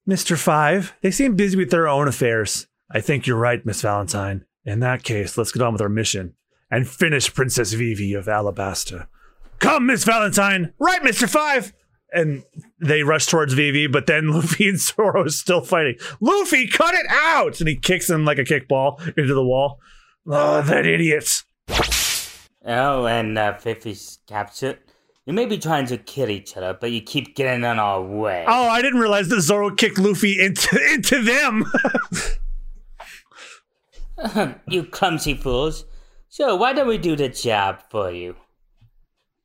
Mr. 0.09 0.38
Five, 0.38 0.94
they 1.02 1.11
seem 1.11 1.37
busy 1.37 1.56
with 1.56 1.70
their 1.70 1.88
own 1.88 2.09
affairs. 2.09 2.66
I 2.90 3.00
think 3.00 3.26
you're 3.26 3.37
right, 3.37 3.64
Miss 3.66 3.82
Valentine. 3.82 4.44
In 4.64 4.80
that 4.80 5.02
case, 5.02 5.37
let's 5.37 5.52
get 5.52 5.62
on 5.62 5.73
with 5.73 5.82
our 5.82 5.88
mission 5.88 6.35
and 6.70 6.88
finish 6.88 7.32
Princess 7.35 7.73
Vivi 7.73 8.14
of 8.14 8.26
Alabasta. 8.26 9.09
Come, 9.59 9.87
Miss 9.87 10.04
Valentine! 10.04 10.73
Right, 10.78 11.02
Mr. 11.02 11.28
Five! 11.28 11.73
And 12.12 12.43
they 12.81 13.02
rush 13.02 13.26
towards 13.26 13.55
Vivi, 13.55 13.87
but 13.87 14.07
then 14.07 14.29
Luffy 14.33 14.69
and 14.69 14.81
Zoro 14.81 15.25
are 15.25 15.29
still 15.29 15.61
fighting. 15.61 15.97
Luffy, 16.21 16.67
cut 16.67 16.95
it 16.95 17.07
out! 17.11 17.61
And 17.61 17.69
he 17.69 17.76
kicks 17.76 18.11
him 18.11 18.25
like 18.25 18.38
a 18.38 18.45
kickball 18.45 19.00
into 19.17 19.35
the 19.35 19.45
wall. 19.45 19.79
Oh, 20.26 20.62
that 20.62 20.87
idiot. 20.87 21.43
Oh, 22.64 23.07
and 23.07 23.38
uh, 23.38 23.59
Vivi's 23.59 24.19
captured. 24.26 24.79
You 25.26 25.33
may 25.33 25.47
be 25.47 25.59
trying 25.59 25.87
to 25.87 25.97
kill 25.97 26.31
each 26.31 26.57
other, 26.57 26.76
but 26.79 26.90
you 26.90 27.00
keep 27.00 27.37
getting 27.37 27.61
in 27.61 27.79
our 27.79 28.02
way. 28.02 28.45
Oh, 28.49 28.69
I 28.69 28.83
didn't 28.83 29.00
realize 29.00 29.29
that 29.29 29.40
Zoro 29.43 29.75
kicked 29.75 29.99
Luffy 29.99 30.40
into 30.40 30.79
into 30.93 31.23
them. 31.23 31.64
You 34.69 34.85
clumsy 34.85 35.33
fools. 35.33 35.87
So 36.29 36.55
why 36.55 36.75
don't 36.75 36.87
we 36.87 36.99
do 36.99 37.17
the 37.17 37.31
job 37.31 37.81
for 37.90 38.11
you? 38.11 38.37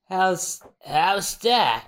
How's 0.10 0.62
how's 0.86 1.38
that? 1.38 1.86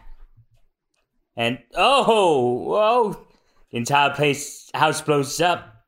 And 1.38 1.60
oh, 1.75 2.63
whoa! 2.63 3.27
the 3.72 3.77
entire 3.77 4.10
place 4.15 4.72
house 4.74 5.01
blows 5.01 5.39
up, 5.39 5.86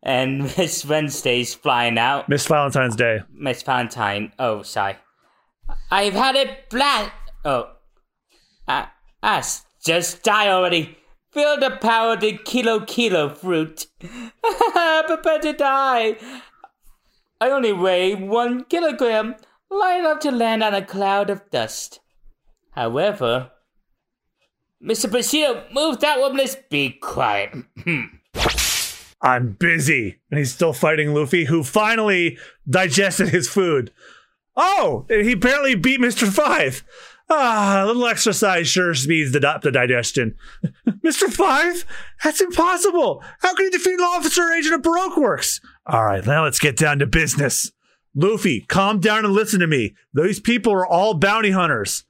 and 0.00 0.42
Miss 0.56 0.84
Wednesday's 0.84 1.54
flying 1.54 1.98
out. 1.98 2.28
Miss 2.28 2.46
Valentine's 2.46 2.94
Day. 2.94 3.22
Miss 3.32 3.62
Valentine. 3.62 4.32
Oh, 4.38 4.62
sorry. 4.62 4.96
I've 5.90 6.12
had 6.12 6.36
it 6.36 6.70
flat. 6.70 7.12
Oh, 7.44 7.72
ah, 8.68 8.92
ah, 9.22 9.38
s- 9.38 9.66
just 9.84 10.22
die 10.22 10.48
already. 10.48 10.96
Feel 11.32 11.58
the 11.58 11.70
power 11.70 12.12
of 12.12 12.20
the 12.20 12.38
kilo 12.44 12.78
kilo 12.84 13.34
fruit. 13.34 13.88
Prepare 14.00 15.40
to 15.40 15.52
die. 15.52 16.16
I 17.40 17.50
only 17.50 17.72
weigh 17.72 18.14
one 18.14 18.64
kilogram, 18.66 19.34
light 19.68 19.98
enough 19.98 20.20
to 20.20 20.30
land 20.30 20.62
on 20.62 20.74
a 20.74 20.84
cloud 20.84 21.28
of 21.28 21.50
dust. 21.50 21.98
However, 22.72 23.50
Mr. 24.84 25.10
Bushido, 25.10 25.64
move 25.72 26.00
that 26.00 26.18
woman's. 26.18 26.56
Be 26.68 26.90
quiet. 26.90 27.54
I'm 29.22 29.52
busy. 29.52 30.20
And 30.30 30.38
he's 30.38 30.52
still 30.52 30.74
fighting 30.74 31.14
Luffy, 31.14 31.44
who 31.46 31.64
finally 31.64 32.38
digested 32.68 33.30
his 33.30 33.48
food. 33.48 33.90
Oh, 34.56 35.06
he 35.08 35.32
apparently 35.32 35.74
beat 35.74 36.00
Mr. 36.00 36.28
Five. 36.28 36.84
Ah, 37.30 37.82
a 37.82 37.86
little 37.86 38.06
exercise 38.06 38.68
sure 38.68 38.94
speeds 38.94 39.32
the, 39.32 39.40
di- 39.40 39.58
the 39.62 39.72
digestion. 39.72 40.36
Mr. 40.86 41.32
Five? 41.32 41.86
That's 42.22 42.42
impossible. 42.42 43.22
How 43.40 43.54
can 43.54 43.64
you 43.64 43.70
defeat 43.70 43.94
an 43.94 44.00
officer 44.00 44.52
agent 44.52 44.74
of 44.74 44.82
Baroque 44.82 45.16
Works? 45.16 45.60
All 45.86 46.04
right, 46.04 46.24
now 46.24 46.44
let's 46.44 46.58
get 46.58 46.76
down 46.76 46.98
to 46.98 47.06
business. 47.06 47.72
Luffy, 48.14 48.60
calm 48.60 49.00
down 49.00 49.24
and 49.24 49.32
listen 49.32 49.60
to 49.60 49.66
me. 49.66 49.94
These 50.12 50.40
people 50.40 50.72
are 50.74 50.86
all 50.86 51.14
bounty 51.14 51.50
hunters. 51.50 52.04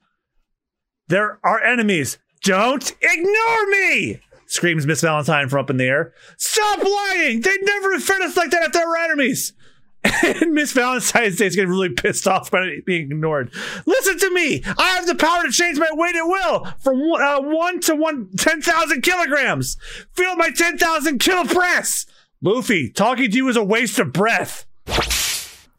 They're 1.07 1.39
our 1.43 1.61
enemies. 1.63 2.17
Don't 2.45 2.95
ignore 3.01 3.67
me! 3.71 4.19
Screams 4.45 4.85
Miss 4.85 5.01
Valentine 5.01 5.49
from 5.49 5.61
up 5.61 5.71
in 5.71 5.77
the 5.77 5.85
air. 5.85 6.13
Stop 6.37 6.77
lying! 6.83 7.41
They'd 7.41 7.63
never 7.63 7.93
have 7.93 8.03
fed 8.03 8.21
us 8.21 8.37
like 8.37 8.51
that 8.51 8.61
if 8.61 8.71
they 8.71 8.85
were 8.85 8.97
enemies! 8.97 9.53
And 10.23 10.53
Miss 10.53 10.71
Valentine's 10.71 11.37
Day 11.37 11.47
is 11.47 11.55
getting 11.55 11.71
really 11.71 11.89
pissed 11.89 12.27
off 12.27 12.51
by 12.51 12.77
being 12.85 13.11
ignored. 13.11 13.51
Listen 13.87 14.19
to 14.19 14.29
me! 14.31 14.61
I 14.77 14.89
have 14.89 15.07
the 15.07 15.15
power 15.15 15.41
to 15.41 15.51
change 15.51 15.79
my 15.79 15.89
weight 15.93 16.15
at 16.15 16.23
will 16.23 16.65
from 16.77 16.99
one- 17.09 17.21
uh, 17.23 17.41
1 17.41 17.79
to 17.81 17.95
one, 17.95 18.29
10,000 18.37 19.01
kilograms! 19.01 19.77
Feel 20.13 20.35
my 20.35 20.51
10,000 20.51 21.17
kilo 21.17 21.45
press! 21.45 22.05
Luffy, 22.43 22.91
talking 22.91 23.31
to 23.31 23.35
you 23.37 23.47
is 23.47 23.57
a 23.57 23.63
waste 23.63 23.97
of 23.97 24.13
breath. 24.13 24.67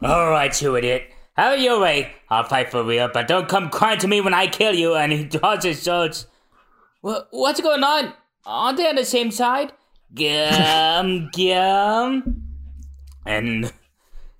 All 0.03 0.31
right, 0.31 0.61
you 0.61 0.75
idiot. 0.75 1.05
Have 1.37 1.61
your 1.61 1.79
way. 1.79 2.13
I'll 2.29 2.43
fight 2.43 2.73
for 2.73 2.83
real, 2.83 3.09
but 3.15 3.29
don't 3.29 3.49
come 3.49 3.71
crying 3.71 4.01
to 4.01 4.09
me 4.09 4.21
when 4.21 4.35
I 4.35 4.49
kill 4.49 4.75
you. 4.75 4.97
And 4.97 5.13
he 5.13 5.25
draws 5.25 5.63
his 5.63 5.81
swords. 5.81 6.27
What, 7.07 7.29
what's 7.31 7.61
going 7.61 7.85
on? 7.85 8.15
Aren't 8.45 8.79
they 8.79 8.89
on 8.89 8.97
the 8.97 9.05
same 9.05 9.31
side? 9.31 9.73
Gum, 10.13 11.31
gum. 11.33 12.43
And 13.25 13.73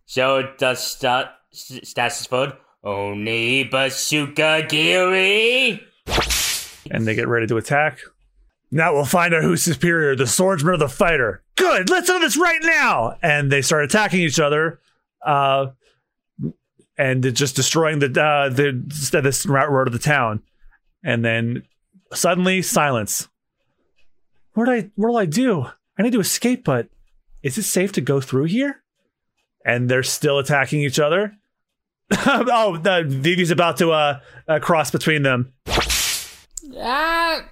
so 0.05 0.53
does 0.59 1.01
his 1.53 2.27
foot. 2.27 2.59
Only 2.83 3.67
Basuka 3.67 4.69
Giri. 4.69 5.81
and 6.91 7.07
they 7.07 7.15
get 7.15 7.29
ready 7.29 7.47
to 7.47 7.57
attack. 7.57 8.01
Now 8.73 8.95
we'll 8.95 9.05
find 9.05 9.33
out 9.33 9.45
who's 9.45 9.63
superior, 9.63 10.17
the 10.17 10.27
swordsman 10.27 10.75
or 10.75 10.77
the 10.77 10.89
fighter. 10.89 11.45
Good, 11.55 11.89
let's 11.89 12.09
do 12.09 12.19
this 12.19 12.37
right 12.37 12.63
now. 12.65 13.17
And 13.23 13.53
they 13.53 13.63
start 13.63 13.85
attacking 13.85 14.23
each 14.23 14.41
other, 14.41 14.81
uh, 15.25 15.67
and 16.99 17.33
just 17.33 17.55
destroying 17.55 18.01
the 18.01 18.07
uh, 18.21 18.49
the 18.49 18.73
this 19.23 19.47
route 19.47 19.71
road 19.71 19.87
of 19.87 19.93
the 19.93 20.01
town. 20.01 20.43
And 21.05 21.25
then 21.25 21.63
suddenly 22.13 22.63
silence. 22.63 23.29
What 24.55 24.67
do 24.67 24.73
I 24.73 24.91
what 24.95 25.09
do 25.09 25.17
I 25.17 25.27
do? 25.27 25.67
I 25.99 26.03
need 26.03 26.13
to 26.13 26.21
escape, 26.21 26.65
but 26.65 26.89
is 27.43 27.59
it 27.59 27.63
safe 27.63 27.93
to 27.93 28.01
go 28.01 28.21
through 28.21 28.45
here? 28.45 28.83
And 29.65 29.89
they're 29.89 30.03
still 30.03 30.39
attacking 30.39 30.81
each 30.81 30.99
other. 30.99 31.37
oh, 32.27 32.77
the, 32.77 33.05
Vivi's 33.07 33.51
about 33.51 33.79
to 33.79 33.91
uh, 33.91 34.21
uh, 34.47 34.59
cross 34.61 34.91
between 34.91 35.23
them. 35.23 35.53
Ah. 36.79 37.49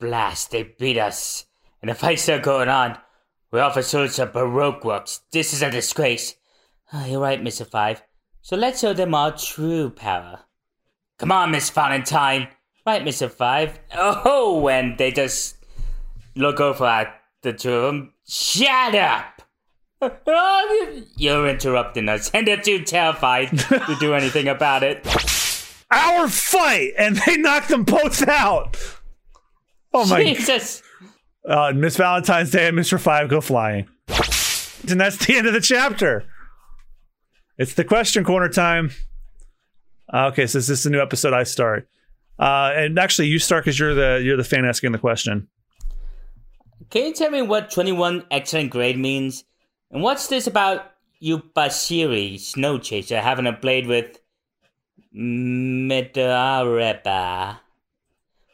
Blast, 0.00 0.50
they 0.50 0.64
beat 0.64 0.98
us. 0.98 1.46
And 1.80 1.90
the 1.90 1.94
fight's 1.94 2.22
still 2.22 2.40
going 2.40 2.68
on. 2.68 2.98
We're 3.50 3.62
officers 3.62 4.18
of 4.18 4.32
Baroque 4.32 4.84
Works. 4.84 5.20
This 5.30 5.52
is 5.52 5.62
a 5.62 5.70
disgrace. 5.70 6.34
Ah, 6.92 7.06
you're 7.06 7.20
right, 7.20 7.42
Mr. 7.42 7.68
Five. 7.68 8.02
So 8.42 8.56
let's 8.56 8.80
show 8.80 8.92
them 8.92 9.14
our 9.14 9.36
true 9.36 9.90
power. 9.90 10.40
Come 11.18 11.32
on, 11.32 11.50
Miss 11.50 11.70
Valentine. 11.70 12.48
Right, 12.86 13.02
Mr. 13.02 13.30
Five. 13.30 13.78
Oh, 13.94 14.68
and 14.68 14.98
they 14.98 15.10
just 15.10 15.56
look 16.34 16.60
over 16.60 16.84
at 16.84 17.20
the 17.42 17.52
two 17.52 17.72
of 17.72 17.82
them. 17.82 18.12
Shut 18.26 18.94
up! 18.94 19.42
You're 21.16 21.48
interrupting 21.48 22.08
us, 22.08 22.30
and 22.32 22.46
they're 22.46 22.60
too 22.60 22.82
terrified 22.82 23.56
to 23.58 23.96
do 24.00 24.14
anything 24.14 24.48
about 24.48 24.82
it. 24.82 25.06
Our 25.90 26.28
fight, 26.28 26.92
and 26.98 27.16
they 27.16 27.36
knock 27.36 27.68
them 27.68 27.84
both 27.84 28.26
out. 28.28 28.76
Oh 29.92 30.06
my! 30.06 30.24
Jesus! 30.24 30.82
Uh, 31.48 31.72
Miss 31.74 31.96
Valentine's 31.96 32.50
Day 32.50 32.68
and 32.68 32.76
Mr. 32.76 32.98
Five 32.98 33.28
go 33.28 33.40
flying, 33.40 33.88
and 34.88 35.00
that's 35.00 35.24
the 35.24 35.36
end 35.36 35.46
of 35.46 35.52
the 35.52 35.60
chapter. 35.60 36.24
It's 37.56 37.74
the 37.74 37.84
question 37.84 38.24
corner 38.24 38.48
time. 38.48 38.90
Uh, 40.14 40.28
okay, 40.28 40.46
so 40.46 40.58
this 40.58 40.70
is 40.70 40.86
a 40.86 40.90
new 40.90 41.02
episode. 41.02 41.32
I 41.32 41.42
start, 41.42 41.88
uh, 42.38 42.70
and 42.72 42.96
actually, 43.00 43.26
you 43.26 43.40
start 43.40 43.64
because 43.64 43.80
you're 43.80 43.94
the 43.94 44.22
you're 44.22 44.36
the 44.36 44.44
fan 44.44 44.64
asking 44.64 44.92
the 44.92 44.98
question. 44.98 45.48
Can 46.90 47.06
you 47.06 47.14
tell 47.14 47.30
me 47.30 47.42
what 47.42 47.72
21 47.72 48.26
excellent 48.30 48.70
grade 48.70 48.96
means? 48.96 49.44
And 49.90 50.04
what's 50.04 50.28
this 50.28 50.46
about 50.46 50.92
you, 51.18 51.38
Yubashiri, 51.38 52.38
Snow 52.38 52.78
Chaser, 52.78 53.20
having 53.20 53.48
a 53.48 53.52
blade 53.52 53.88
with 53.88 54.20
Midareba? 55.12 55.98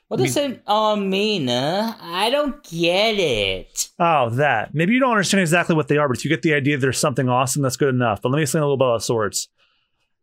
What 0.09 0.19
does 0.19 0.37
it 0.37 0.62
all 0.67 0.97
mean, 0.97 1.49
huh? 1.49 1.95
I 2.00 2.31
don't 2.31 2.64
get 2.64 3.19
it. 3.19 3.90
Oh, 3.99 4.31
that. 4.31 4.75
Maybe 4.75 4.95
you 4.95 5.00
don't 5.00 5.11
understand 5.11 5.43
exactly 5.43 5.76
what 5.76 5.88
they 5.88 5.99
are, 5.99 6.09
but 6.09 6.17
if 6.17 6.25
you 6.25 6.31
get 6.31 6.43
the 6.43 6.55
idea 6.55 6.79
there's 6.79 6.99
something 6.99 7.29
awesome, 7.29 7.62
that's 7.62 7.76
good 7.76 7.95
enough. 7.95 8.23
But 8.23 8.31
let 8.31 8.37
me 8.37 8.43
explain 8.43 8.62
a 8.62 8.67
little 8.67 8.76
bit 8.76 8.88
about 8.88 9.05
swords. 9.05 9.49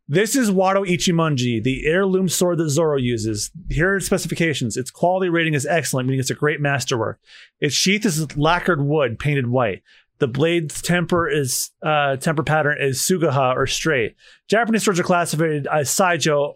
This 0.10 0.38
is 0.38 0.50
Wado 0.50 0.88
Ichimonji, 0.88 1.62
the 1.62 1.86
heirloom 1.86 2.30
sword 2.30 2.60
that 2.60 2.70
Zoro 2.70 2.98
uses. 2.98 3.52
Here 3.70 3.92
are 3.92 3.98
its 3.98 4.06
specifications. 4.06 4.78
Its 4.78 4.90
quality 4.90 5.28
rating 5.28 5.54
is 5.54 5.66
excellent, 5.66 6.08
meaning 6.08 6.22
it's 6.22 6.30
a 6.30 6.36
great 6.36 6.62
masterwork. 6.62 7.20
Its 7.60 7.76
sheath 7.76 8.06
is 8.06 8.38
lacquered 8.38 8.82
wood, 8.82 9.20
painted 9.20 9.48
white. 9.48 9.84
The 10.20 10.28
blade's 10.30 10.82
temper 10.82 11.28
is 11.28 11.72
uh, 11.84 12.16
temper 12.16 12.44
pattern 12.44 12.78
is 12.80 13.00
suguha 13.00 13.54
or 13.54 13.68
straight. 13.68 14.16
Japanese 14.48 14.84
swords 14.84 15.00
are 15.00 15.04
classified 15.04 15.68
as 15.68 15.90
Saijo, 15.90 16.56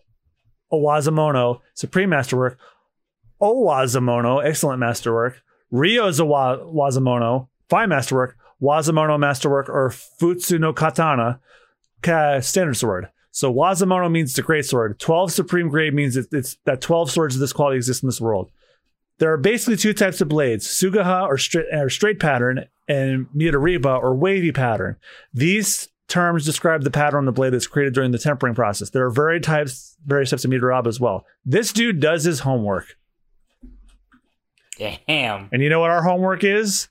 Owazamono, 0.71 1.59
supreme 1.73 2.09
masterwork, 2.09 2.57
Owazamono, 3.41 4.43
excellent 4.45 4.79
masterwork, 4.79 5.41
Ryo's 5.73 6.21
Owazamono, 6.21 7.49
fine 7.69 7.89
masterwork, 7.89 8.37
Wazamono 8.61 9.19
masterwork, 9.19 9.67
or 9.67 9.89
Futsu 9.89 10.57
no 10.57 10.71
Katana, 10.71 11.41
standard 12.41 12.77
sword. 12.77 13.09
So 13.31 13.53
Wazamono 13.53 14.11
means 14.11 14.33
the 14.33 14.41
great 14.41 14.65
sword. 14.65 14.99
12 14.99 15.31
supreme 15.31 15.69
grade 15.69 15.93
means 15.93 16.17
it, 16.17 16.27
it's 16.31 16.57
that 16.65 16.81
12 16.81 17.09
swords 17.09 17.35
of 17.35 17.41
this 17.41 17.53
quality 17.53 17.77
exist 17.77 18.03
in 18.03 18.07
this 18.07 18.21
world. 18.21 18.51
There 19.19 19.31
are 19.31 19.37
basically 19.37 19.77
two 19.77 19.93
types 19.93 20.19
of 20.19 20.29
blades, 20.29 20.67
Suguha 20.67 21.27
or 21.27 21.37
straight, 21.37 21.67
or 21.71 21.89
straight 21.89 22.19
pattern 22.19 22.65
and 22.87 23.27
Midareba 23.35 24.01
or 24.01 24.15
wavy 24.15 24.51
pattern. 24.51 24.97
These 25.33 25.89
terms 26.07 26.45
describe 26.45 26.83
the 26.83 26.91
pattern 26.91 27.19
on 27.19 27.25
the 27.25 27.31
blade 27.31 27.53
that's 27.53 27.67
created 27.67 27.93
during 27.93 28.11
the 28.11 28.17
tempering 28.17 28.53
process. 28.53 28.89
There 28.89 29.05
are 29.05 29.11
various 29.11 29.45
types, 29.45 29.95
various 30.05 30.31
types 30.31 30.43
of 30.43 30.51
Midareba 30.51 30.87
as 30.87 30.99
well. 30.99 31.25
This 31.45 31.71
dude 31.71 31.99
does 31.99 32.23
his 32.23 32.41
homework. 32.41 32.97
Damn. 34.77 35.49
And 35.51 35.61
you 35.61 35.69
know 35.69 35.79
what 35.79 35.91
our 35.91 36.03
homework 36.03 36.43
is? 36.43 36.89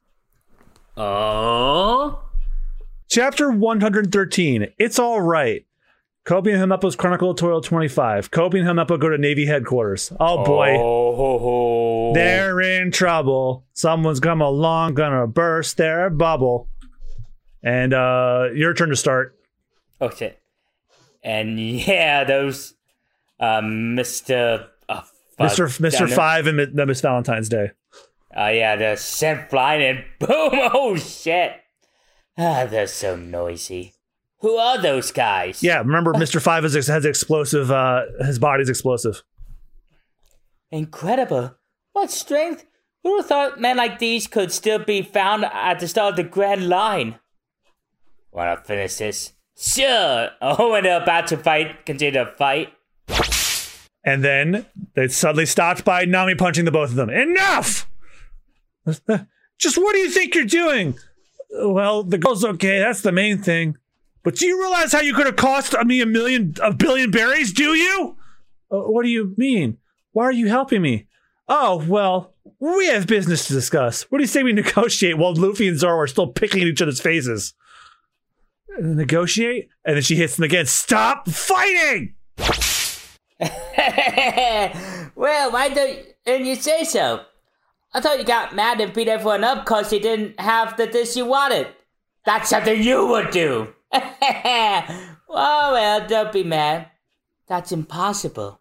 Oh? 0.97 2.23
Chapter 3.09 3.51
113. 3.51 4.69
It's 4.79 4.99
all 4.99 5.21
right. 5.21 5.67
Kobe 6.31 6.53
and 6.53 6.61
Helmeppo's 6.61 6.95
Chronicle 6.95 7.31
of 7.31 7.39
Toil 7.39 7.61
25. 7.61 8.31
Kobe 8.31 8.61
and 8.61 8.69
Helmeppo 8.69 9.01
go 9.01 9.09
to 9.09 9.19
Navy 9.19 9.47
headquarters. 9.47 10.13
Oh 10.21 10.45
boy. 10.45 10.77
Oh, 10.79 11.17
ho, 11.17 11.39
ho. 11.41 12.13
They're 12.15 12.61
in 12.61 12.93
trouble. 12.93 13.67
Someone's 13.73 14.21
come 14.21 14.41
along, 14.41 14.95
gonna 14.95 15.27
burst 15.27 15.77
their 15.77 16.09
bubble. 16.09 16.69
And 17.65 17.93
uh 17.93 18.51
your 18.55 18.75
turn 18.75 18.91
to 18.91 18.97
start. 18.97 19.41
Okay. 20.01 20.37
And 21.25 21.59
yeah, 21.59 22.23
those 22.23 22.75
uh 23.41 23.61
Mr. 23.63 24.69
Uh, 24.89 25.01
Mr. 25.41 25.81
Mr. 25.81 26.09
Five 26.09 26.47
and 26.47 26.59
Mi- 26.59 26.85
Miss 26.85 27.01
Valentine's 27.01 27.49
Day. 27.49 27.73
Oh 28.37 28.47
yeah, 28.51 28.77
they're 28.77 28.97
sent 28.97 29.51
flying 29.51 29.83
and 29.97 30.05
boom! 30.21 30.71
Oh 30.73 30.95
shit! 30.95 31.55
Ah, 32.39 32.67
they're 32.71 32.87
so 32.87 33.17
noisy. 33.17 33.95
Who 34.41 34.57
are 34.57 34.81
those 34.81 35.13
guys? 35.13 35.63
Yeah, 35.63 35.79
remember 35.79 36.13
Mr. 36.15 36.41
Five 36.41 36.63
has, 36.63 36.75
has 36.87 37.05
explosive. 37.05 37.71
Uh, 37.71 38.03
his 38.21 38.39
body's 38.39 38.69
explosive. 38.69 39.23
Incredible! 40.71 41.57
What 41.93 42.11
strength! 42.11 42.65
Who 43.03 43.13
would 43.13 43.21
have 43.23 43.27
thought 43.27 43.61
men 43.61 43.77
like 43.77 43.99
these 43.99 44.27
could 44.27 44.53
still 44.53 44.79
be 44.79 45.03
found 45.03 45.45
at 45.45 45.81
the 45.81 45.89
start 45.89 46.13
of 46.13 46.17
the 46.17 46.23
Grand 46.23 46.69
Line? 46.69 47.19
Wanna 48.33 48.57
finish 48.59 48.97
this? 48.97 49.33
Sure! 49.59 50.31
Oh, 50.41 50.75
and 50.75 50.87
they're 50.87 51.03
about 51.03 51.27
to 51.29 51.37
fight, 51.37 51.85
continue 51.85 52.13
to 52.13 52.33
fight. 52.33 52.73
And 54.03 54.25
then 54.25 54.65
they 54.95 55.09
suddenly 55.09 55.45
stopped 55.45 55.85
by 55.85 56.07
Nami 56.07 56.35
punching 56.35 56.65
the 56.65 56.71
both 56.71 56.91
of 56.91 56.97
them. 56.97 57.11
Enough! 57.11 57.87
Just 59.59 59.77
what 59.77 59.93
do 59.93 59.99
you 59.99 60.11
think 60.11 60.35
you're 60.35 60.45
doing? 60.45 60.99
Well, 61.51 62.03
the 62.03 62.17
girl's 62.17 62.45
okay. 62.45 62.79
That's 62.79 63.03
the 63.03 63.13
main 63.13 63.43
thing. 63.43 63.77
But 64.23 64.37
do 64.37 64.47
you 64.47 64.61
realize 64.61 64.93
how 64.93 65.01
you 65.01 65.15
could 65.15 65.27
have 65.27 65.37
cost 65.37 65.75
me 65.85 66.01
a 66.01 66.07
million, 66.07 66.55
a 66.63 66.73
billion 66.73 67.11
berries? 67.11 67.53
Do 67.53 67.75
you? 67.75 68.17
Uh, 68.71 68.81
what 68.81 69.03
do 69.03 69.09
you 69.09 69.35
mean? 69.37 69.79
Why 70.13 70.25
are 70.25 70.33
you 70.33 70.49
helping 70.49 70.83
me? 70.83 71.07
Oh, 71.49 71.85
well, 71.89 72.35
we 72.59 72.87
have 72.89 73.07
business 73.07 73.47
to 73.49 73.53
discuss. 73.53 74.03
What 74.11 74.19
do 74.19 74.23
you 74.23 74.29
say 74.29 74.43
we 74.43 74.53
negotiate 74.55 75.19
while 75.19 75.35
Luffy 75.35 75.69
and 75.69 75.79
Zoro 75.79 75.99
are 75.99 76.07
still 76.07 76.29
picking 76.29 76.63
at 76.63 76.69
each 76.69 76.83
other's 76.83 77.01
faces? 77.01 77.55
Negotiate? 78.79 79.69
And 79.85 79.97
then 79.97 80.03
she 80.03 80.17
hits 80.17 80.37
them 80.37 80.45
again. 80.45 80.67
Stop 80.67 81.29
fighting! 81.29 82.15
well, 85.15 85.51
why 85.51 85.71
don't 85.75 85.99
and 86.27 86.47
you 86.47 86.55
say 86.55 86.85
so? 86.85 87.23
I 87.93 88.01
thought 88.01 88.19
you 88.19 88.25
got 88.25 88.55
mad 88.55 88.81
and 88.81 88.93
beat 88.93 89.09
everyone 89.09 89.43
up 89.43 89.65
because 89.65 89.93
you 89.93 89.99
didn't 89.99 90.39
have 90.39 90.77
the 90.77 90.87
dish 90.87 91.17
you 91.17 91.25
wanted. 91.25 91.69
That's 92.25 92.51
something 92.51 92.81
you 92.83 93.07
would 93.07 93.31
do. 93.31 93.75
oh 93.93 95.17
well, 95.29 96.07
don't 96.07 96.33
be 96.33 96.45
mad. 96.45 96.91
That's 97.49 97.73
impossible. 97.73 98.61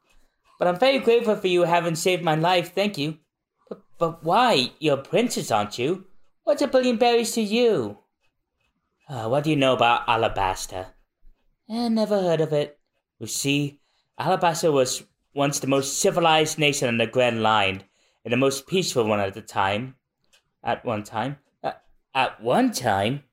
But 0.57 0.67
I'm 0.67 0.79
very 0.79 0.99
grateful 0.99 1.35
for 1.35 1.47
you 1.47 1.63
having 1.63 1.95
saved 1.95 2.23
my 2.23 2.35
life. 2.35 2.73
Thank 2.73 2.97
you. 2.97 3.17
But, 3.69 3.81
but 3.97 4.23
why? 4.23 4.71
You're 4.79 4.99
a 4.99 5.01
princess, 5.01 5.51
aren't 5.51 5.77
you? 5.77 6.05
What's 6.43 6.61
a 6.61 6.67
billion 6.67 6.97
berries 6.97 7.31
to 7.33 7.41
you? 7.41 7.99
Uh, 9.07 9.27
what 9.27 9.43
do 9.43 9.51
you 9.51 9.55
know 9.55 9.73
about 9.73 10.07
Alabasta? 10.07 10.87
Eh, 11.69 11.89
never 11.89 12.19
heard 12.19 12.41
of 12.41 12.51
it. 12.51 12.79
You 13.19 13.27
see, 13.27 13.79
Alabasta 14.19 14.73
was 14.73 15.03
once 15.33 15.59
the 15.59 15.67
most 15.67 15.99
civilized 15.99 16.57
nation 16.57 16.87
on 16.87 16.97
the 16.97 17.07
Grand 17.07 17.43
Line 17.43 17.83
and 18.25 18.33
the 18.33 18.37
most 18.37 18.67
peaceful 18.67 19.05
one 19.05 19.19
at 19.19 19.33
the 19.33 19.41
time. 19.41 19.95
At 20.63 20.83
one 20.83 21.03
time. 21.03 21.37
Uh, 21.63 21.73
at 22.13 22.41
one 22.41 22.71
time? 22.71 23.23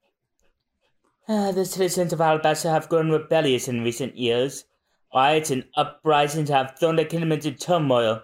Uh, 1.28 1.50
the 1.50 1.64
citizens 1.64 2.12
of 2.12 2.20
Alabasta 2.20 2.70
have 2.70 2.88
grown 2.88 3.10
rebellious 3.10 3.66
in 3.66 3.82
recent 3.82 4.16
years. 4.16 4.64
Riots 5.12 5.50
and 5.50 5.64
uprisings 5.76 6.48
have 6.50 6.78
thrown 6.78 6.94
the 6.94 7.04
kingdom 7.04 7.32
into 7.32 7.50
turmoil. 7.50 8.22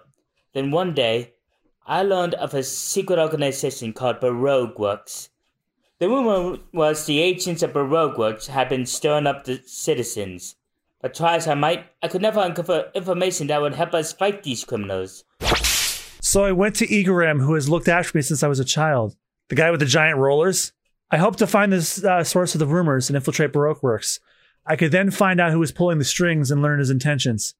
Then 0.53 0.71
one 0.71 0.93
day, 0.93 1.33
I 1.85 2.03
learned 2.03 2.35
of 2.35 2.53
a 2.53 2.63
secret 2.63 3.19
organization 3.19 3.91
called 3.91 4.21
Baroque 4.21 4.79
Works. 4.79 5.29
The 5.99 6.07
rumor 6.07 6.59
was 6.71 7.05
the 7.05 7.19
agents 7.19 7.61
of 7.61 7.73
Baroque 7.73 8.17
Works 8.17 8.47
had 8.47 8.69
been 8.69 8.85
stirring 8.85 9.27
up 9.27 9.43
the 9.43 9.61
citizens. 9.65 10.55
But 11.01 11.13
try 11.13 11.35
as 11.35 11.45
I 11.45 11.55
might, 11.55 11.85
I 12.01 12.07
could 12.07 12.21
never 12.21 12.39
uncover 12.39 12.89
information 12.95 13.47
that 13.47 13.61
would 13.61 13.75
help 13.75 13.93
us 13.93 14.13
fight 14.13 14.43
these 14.43 14.63
criminals. 14.63 15.25
So 16.21 16.45
I 16.45 16.53
went 16.53 16.75
to 16.77 16.87
Igaram, 16.87 17.41
who 17.41 17.55
has 17.55 17.67
looked 17.67 17.89
after 17.89 18.17
me 18.17 18.21
since 18.21 18.43
I 18.43 18.47
was 18.47 18.59
a 18.59 18.65
child. 18.65 19.17
The 19.49 19.55
guy 19.55 19.71
with 19.71 19.81
the 19.81 19.85
giant 19.85 20.19
rollers. 20.19 20.71
I 21.11 21.17
hope 21.17 21.35
to 21.37 21.47
find 21.47 21.71
this 21.71 22.03
uh, 22.03 22.23
source 22.23 22.55
of 22.55 22.59
the 22.59 22.65
rumors 22.65 23.09
and 23.09 23.15
infiltrate 23.15 23.53
Baroque 23.53 23.83
Works. 23.83 24.19
I 24.65 24.75
could 24.75 24.91
then 24.91 25.11
find 25.11 25.39
out 25.39 25.51
who 25.51 25.59
was 25.59 25.71
pulling 25.71 25.99
the 25.99 26.05
strings 26.05 26.49
and 26.49 26.61
learn 26.61 26.79
his 26.79 26.89
intentions. 26.89 27.55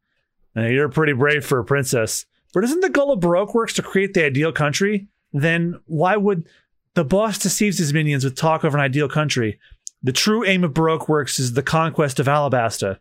Now, 0.55 0.65
you're 0.65 0.89
pretty 0.89 1.13
brave 1.13 1.45
for 1.45 1.59
a 1.59 1.65
princess. 1.65 2.25
But 2.53 2.63
isn't 2.63 2.81
the 2.81 2.89
goal 2.89 3.11
of 3.11 3.19
Baroque 3.19 3.53
Works 3.53 3.73
to 3.73 3.81
create 3.81 4.13
the 4.13 4.25
ideal 4.25 4.51
country? 4.51 5.07
Then 5.33 5.79
why 5.85 6.15
would 6.15 6.47
the 6.93 7.03
boss 7.03 7.39
deceives 7.39 7.79
his 7.79 7.93
minions 7.93 8.23
with 8.23 8.35
talk 8.35 8.63
of 8.63 8.73
an 8.73 8.79
ideal 8.79 9.09
country? 9.09 9.59
The 10.03 10.11
true 10.11 10.45
aim 10.45 10.63
of 10.63 10.73
Baroque 10.73 11.09
Works 11.09 11.39
is 11.39 11.53
the 11.53 11.63
conquest 11.63 12.19
of 12.19 12.27
Alabasta. 12.27 12.99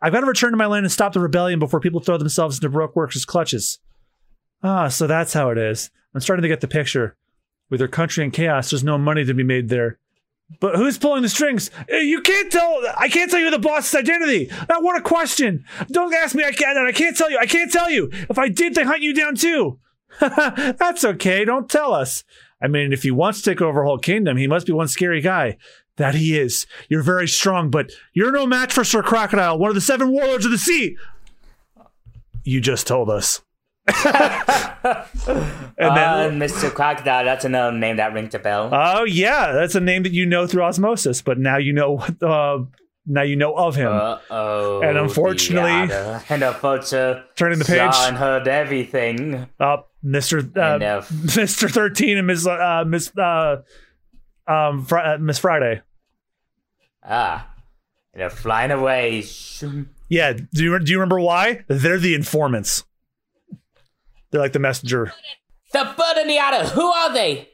I've 0.00 0.12
got 0.12 0.20
to 0.20 0.26
return 0.26 0.52
to 0.52 0.56
my 0.56 0.66
land 0.66 0.84
and 0.84 0.92
stop 0.92 1.12
the 1.12 1.20
rebellion 1.20 1.58
before 1.58 1.80
people 1.80 2.00
throw 2.00 2.16
themselves 2.16 2.56
into 2.56 2.68
Baroque 2.68 2.96
Works' 2.96 3.24
clutches. 3.24 3.78
Ah, 4.62 4.88
so 4.88 5.06
that's 5.06 5.32
how 5.32 5.50
it 5.50 5.58
is. 5.58 5.90
I'm 6.14 6.20
starting 6.20 6.42
to 6.42 6.48
get 6.48 6.60
the 6.60 6.68
picture. 6.68 7.16
With 7.74 7.80
their 7.80 7.88
country 7.88 8.22
in 8.24 8.30
chaos, 8.30 8.70
there's 8.70 8.84
no 8.84 8.96
money 8.96 9.24
to 9.24 9.34
be 9.34 9.42
made 9.42 9.68
there. 9.68 9.98
But 10.60 10.76
who's 10.76 10.96
pulling 10.96 11.22
the 11.22 11.28
strings? 11.28 11.72
Uh, 11.92 11.96
You 11.96 12.20
can't 12.20 12.52
tell. 12.52 12.80
I 12.96 13.08
can't 13.08 13.28
tell 13.28 13.40
you 13.40 13.50
the 13.50 13.58
boss's 13.58 13.96
identity. 13.96 14.48
Now, 14.68 14.80
what 14.80 14.96
a 14.96 15.02
question! 15.02 15.64
Don't 15.90 16.14
ask 16.14 16.36
me. 16.36 16.44
I 16.44 16.52
can't. 16.52 16.78
I 16.78 16.92
can't 16.92 17.16
tell 17.16 17.28
you. 17.28 17.36
I 17.36 17.46
can't 17.46 17.72
tell 17.72 17.90
you. 17.90 18.10
If 18.12 18.38
I 18.38 18.48
did, 18.48 18.76
they 18.76 18.84
hunt 18.84 19.02
you 19.02 19.12
down 19.12 19.34
too. 19.34 19.80
That's 20.20 21.04
okay. 21.04 21.44
Don't 21.44 21.68
tell 21.68 21.92
us. 21.92 22.22
I 22.62 22.68
mean, 22.68 22.92
if 22.92 23.02
he 23.02 23.10
wants 23.10 23.42
to 23.42 23.50
take 23.50 23.60
over 23.60 23.82
whole 23.82 23.98
kingdom, 23.98 24.36
he 24.36 24.46
must 24.46 24.66
be 24.68 24.72
one 24.72 24.86
scary 24.86 25.20
guy. 25.20 25.56
That 25.96 26.14
he 26.14 26.38
is. 26.38 26.68
You're 26.88 27.02
very 27.02 27.26
strong, 27.26 27.70
but 27.70 27.90
you're 28.12 28.30
no 28.30 28.46
match 28.46 28.72
for 28.72 28.84
Sir 28.84 29.02
Crocodile, 29.02 29.58
one 29.58 29.70
of 29.70 29.74
the 29.74 29.80
seven 29.80 30.12
warlords 30.12 30.44
of 30.44 30.52
the 30.52 30.58
sea. 30.58 30.96
You 32.44 32.60
just 32.60 32.86
told 32.86 33.10
us. 33.10 33.40
And 33.86 33.96
then, 35.76 35.98
Uh, 35.98 36.30
Mr. 36.32 36.72
Crocodile, 36.72 37.24
that's 37.24 37.44
another 37.44 37.76
name 37.76 37.96
that 37.96 38.12
rings 38.14 38.34
a 38.34 38.38
bell. 38.38 38.70
oh 38.72 39.04
yeah, 39.04 39.52
that's 39.52 39.74
a 39.74 39.80
name 39.80 40.02
that 40.04 40.12
you 40.12 40.26
know 40.26 40.46
through 40.46 40.62
osmosis, 40.62 41.22
but 41.22 41.38
now 41.38 41.56
you 41.58 41.72
know 41.72 41.92
what. 41.92 42.22
Uh, 42.22 42.60
now 43.06 43.20
you 43.20 43.36
know 43.36 43.52
of 43.54 43.76
him. 43.76 43.88
Uh 43.92 44.18
oh. 44.30 44.80
And 44.80 44.96
unfortunately- 44.96 45.94
and 46.30 46.42
unfortunately, 46.42 47.22
Turning 47.36 47.58
the 47.58 47.64
page. 47.66 47.92
And 47.94 48.16
heard 48.16 48.48
everything. 48.48 49.46
Up, 49.60 49.90
Mister 50.02 50.38
uh, 50.56 50.60
uh, 50.60 51.04
Mister 51.36 51.68
Thirteen 51.68 52.16
and 52.16 52.26
Miss 52.26 52.46
uh, 52.46 52.84
Miss 52.86 53.12
uh, 53.18 53.56
um 54.46 54.86
Fri- 54.86 55.02
uh, 55.02 55.18
Miss 55.18 55.38
Friday. 55.38 55.82
Ah, 57.06 57.46
they're 58.14 58.30
flying 58.30 58.70
away. 58.70 59.22
Yeah, 60.08 60.32
do 60.32 60.64
you 60.64 60.78
do 60.78 60.90
you 60.90 60.98
remember 60.98 61.20
why? 61.20 61.64
They're 61.68 61.98
the 61.98 62.14
informants. 62.14 62.84
They're 64.34 64.42
like 64.42 64.52
the 64.52 64.58
messenger. 64.58 65.12
The 65.72 65.94
bird 65.96 66.16
and 66.16 66.28
the 66.28 66.40
otter. 66.40 66.66
Who 66.70 66.82
are 66.90 67.14
they? 67.14 67.50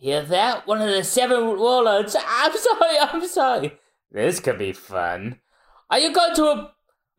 Hear 0.00 0.20
that? 0.22 0.66
One 0.66 0.82
of 0.82 0.88
the 0.88 1.04
seven 1.04 1.46
warlords. 1.46 2.16
I'm 2.26 2.52
sorry. 2.56 2.98
I'm 2.98 3.28
sorry. 3.28 3.78
This 4.10 4.40
could 4.40 4.58
be 4.58 4.72
fun. 4.72 5.38
Are 5.90 6.00
you 6.00 6.12
going 6.12 6.34
to? 6.34 6.70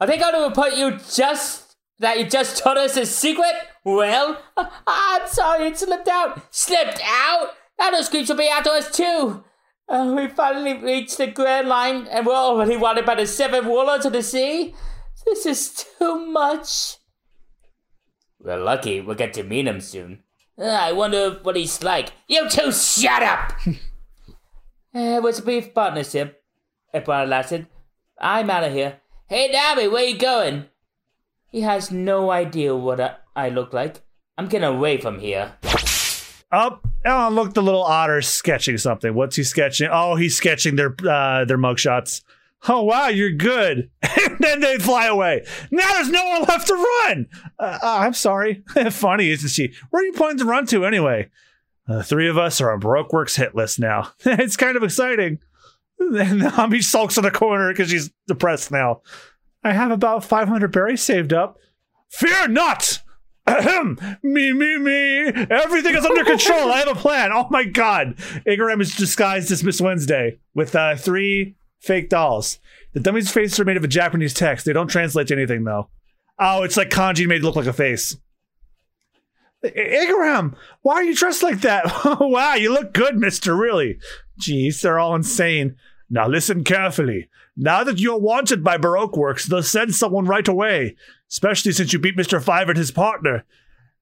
Are 0.01 0.05
they 0.07 0.17
going 0.17 0.33
to 0.33 0.45
report 0.45 0.75
you 0.75 0.99
just 1.13 1.77
that 1.99 2.19
you 2.19 2.25
just 2.25 2.61
told 2.61 2.77
us 2.77 2.97
a 2.97 3.05
secret? 3.05 3.53
Well, 3.85 4.37
I'm 4.85 5.27
sorry. 5.29 5.67
It 5.67 5.77
slipped 5.77 6.09
out. 6.09 6.53
Slipped 6.53 6.99
out. 7.01 7.51
Now 7.79 7.91
those 7.91 8.09
creatures 8.09 8.31
will 8.31 8.35
be 8.35 8.49
after 8.49 8.71
us 8.71 8.91
too. 8.91 9.45
Uh, 9.87 10.13
we 10.13 10.27
finally 10.27 10.73
reached 10.73 11.17
the 11.17 11.27
Grand 11.27 11.69
Line, 11.69 12.05
and 12.07 12.25
we're 12.25 12.33
already 12.35 12.75
wanted 12.75 13.05
by 13.05 13.15
the 13.15 13.27
seven 13.27 13.65
warlords 13.65 14.05
of 14.05 14.11
the 14.11 14.21
sea. 14.21 14.75
This 15.25 15.45
is 15.45 15.85
too 15.99 16.25
much. 16.25 16.97
We're 18.45 18.57
lucky 18.57 19.01
we'll 19.01 19.15
get 19.15 19.33
to 19.33 19.43
meet 19.43 19.67
him 19.67 19.81
soon. 19.81 20.19
Uh, 20.57 20.65
I 20.65 20.91
wonder 20.91 21.39
what 21.41 21.55
he's 21.55 21.81
like. 21.81 22.11
You 22.27 22.47
two 22.47 22.71
shut 22.71 23.23
up! 23.23 23.53
uh, 23.67 23.73
it 24.93 25.23
was 25.23 25.39
a 25.39 25.41
brief 25.41 25.73
partnership. 25.73 26.43
Brought 27.03 27.27
lasted. 27.27 27.67
I'm 28.19 28.49
out 28.49 28.63
of 28.63 28.71
here. 28.71 29.01
Hey, 29.27 29.49
Nami, 29.51 29.87
where 29.89 30.05
you 30.05 30.17
going? 30.17 30.65
He 31.49 31.61
has 31.61 31.91
no 31.91 32.31
idea 32.31 32.75
what 32.75 33.01
I, 33.01 33.15
I 33.35 33.49
look 33.49 33.73
like. 33.73 34.01
I'm 34.37 34.47
getting 34.47 34.67
away 34.67 34.97
from 34.97 35.19
here. 35.19 35.53
Up. 36.51 36.87
Oh, 37.05 37.29
look, 37.31 37.53
the 37.53 37.63
little 37.63 37.83
otter's 37.83 38.27
sketching 38.27 38.77
something. 38.77 39.13
What's 39.13 39.35
he 39.35 39.43
sketching? 39.43 39.89
Oh, 39.91 40.15
he's 40.15 40.37
sketching 40.37 40.75
their 40.75 40.95
uh, 41.07 41.45
their 41.45 41.57
mugshots. 41.57 42.21
Oh 42.67 42.83
wow, 42.83 43.07
you're 43.07 43.31
good. 43.31 43.89
and 44.01 44.37
then 44.39 44.59
they 44.59 44.77
fly 44.77 45.07
away. 45.07 45.45
Now 45.71 45.93
there's 45.93 46.09
no 46.09 46.25
one 46.25 46.43
left 46.43 46.67
to 46.67 46.73
run. 46.73 47.27
Uh, 47.59 47.79
uh, 47.81 47.97
I'm 47.99 48.13
sorry. 48.13 48.63
Funny, 48.89 49.29
isn't 49.29 49.49
she? 49.49 49.73
Where 49.89 50.01
are 50.01 50.05
you 50.05 50.13
planning 50.13 50.39
to 50.39 50.45
run 50.45 50.65
to 50.67 50.85
anyway? 50.85 51.29
The 51.87 52.03
three 52.03 52.27
of 52.27 52.37
us 52.37 52.59
are 52.61 52.71
on 52.71 52.79
Baroque 52.79 53.13
Works 53.13 53.35
hit 53.35 53.53
list 53.53 53.79
now. 53.79 54.11
it's 54.25 54.57
kind 54.57 54.75
of 54.75 54.83
exciting. 54.83 55.39
And 55.99 56.39
Nami 56.39 56.81
sulks 56.81 57.17
in 57.17 57.23
the 57.23 57.31
corner 57.31 57.71
because 57.71 57.89
she's 57.89 58.11
depressed 58.27 58.71
now. 58.71 59.01
I 59.63 59.73
have 59.73 59.91
about 59.91 60.23
500 60.23 60.71
berries 60.71 61.01
saved 61.01 61.33
up. 61.33 61.57
Fear 62.09 62.49
not! 62.49 63.01
Ahem. 63.47 63.99
me, 64.23 64.51
me, 64.53 64.77
me. 64.77 65.27
Everything 65.27 65.95
is 65.95 66.05
under 66.05 66.23
control. 66.23 66.71
I 66.71 66.79
have 66.79 66.87
a 66.87 66.95
plan. 66.95 67.31
Oh 67.31 67.47
my 67.51 67.63
god. 67.63 68.15
Igaram 68.47 68.81
is 68.81 68.95
disguised 68.95 69.51
as 69.51 69.63
Miss 69.63 69.79
Wednesday 69.79 70.39
with 70.55 70.75
uh, 70.75 70.95
three 70.95 71.55
fake 71.85 72.09
dolls. 72.09 72.59
The 72.93 72.99
dummies' 72.99 73.31
faces 73.31 73.59
are 73.59 73.65
made 73.65 73.77
of 73.77 73.83
a 73.83 73.89
Japanese 73.89 74.33
text. 74.33 74.65
They 74.65 74.73
don't 74.73 74.87
translate 74.87 75.27
to 75.27 75.35
anything 75.35 75.63
though. 75.63 75.89
Oh, 76.39 76.63
it's 76.63 76.77
like 76.77 76.89
kanji 76.89 77.27
made 77.27 77.39
to 77.39 77.45
look 77.45 77.55
like 77.55 77.65
a 77.65 77.73
face. 77.73 78.17
I- 79.63 79.69
Igaram, 79.69 80.55
why 80.81 80.95
are 80.95 81.03
you 81.03 81.15
dressed 81.15 81.43
like 81.43 81.61
that? 81.61 81.85
wow, 82.19 82.55
you 82.55 82.71
look 82.71 82.93
good, 82.93 83.17
mister, 83.17 83.55
really. 83.55 83.97
Jeez, 84.39 84.81
they're 84.81 84.99
all 84.99 85.15
insane. 85.15 85.75
Now 86.09 86.27
listen 86.27 86.63
carefully. 86.63 87.29
Now 87.57 87.83
that 87.83 87.99
you're 87.99 88.19
wanted 88.19 88.63
by 88.63 88.77
Baroque 88.77 89.15
Works, 89.15 89.45
they'll 89.45 89.63
send 89.63 89.95
someone 89.95 90.25
right 90.25 90.47
away, 90.47 90.95
especially 91.31 91.71
since 91.71 91.93
you 91.93 91.99
beat 91.99 92.17
Mr. 92.17 92.41
Five 92.41 92.67
and 92.69 92.77
his 92.77 92.91
partner. 92.91 93.45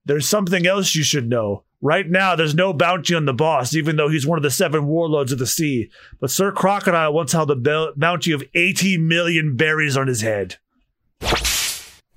There's 0.05 0.27
something 0.27 0.67
else 0.67 0.95
you 0.95 1.03
should 1.03 1.29
know. 1.29 1.63
Right 1.81 2.09
now, 2.09 2.35
there's 2.35 2.55
no 2.55 2.71
bounty 2.71 3.13
on 3.13 3.25
the 3.25 3.33
boss, 3.33 3.75
even 3.75 3.97
though 3.97 4.07
he's 4.07 4.25
one 4.25 4.37
of 4.37 4.43
the 4.43 4.51
seven 4.51 4.85
warlords 4.87 5.33
of 5.33 5.39
the 5.39 5.45
sea. 5.45 5.89
But 6.21 6.31
Sir 6.31 6.51
Crocodile 6.51 7.13
once 7.13 7.33
held 7.33 7.51
a 7.51 7.93
bounty 7.97 8.31
of 8.31 8.43
80 8.53 8.97
million 8.99 9.57
berries 9.57 9.97
on 9.97 10.07
his 10.07 10.21
head. 10.21 10.57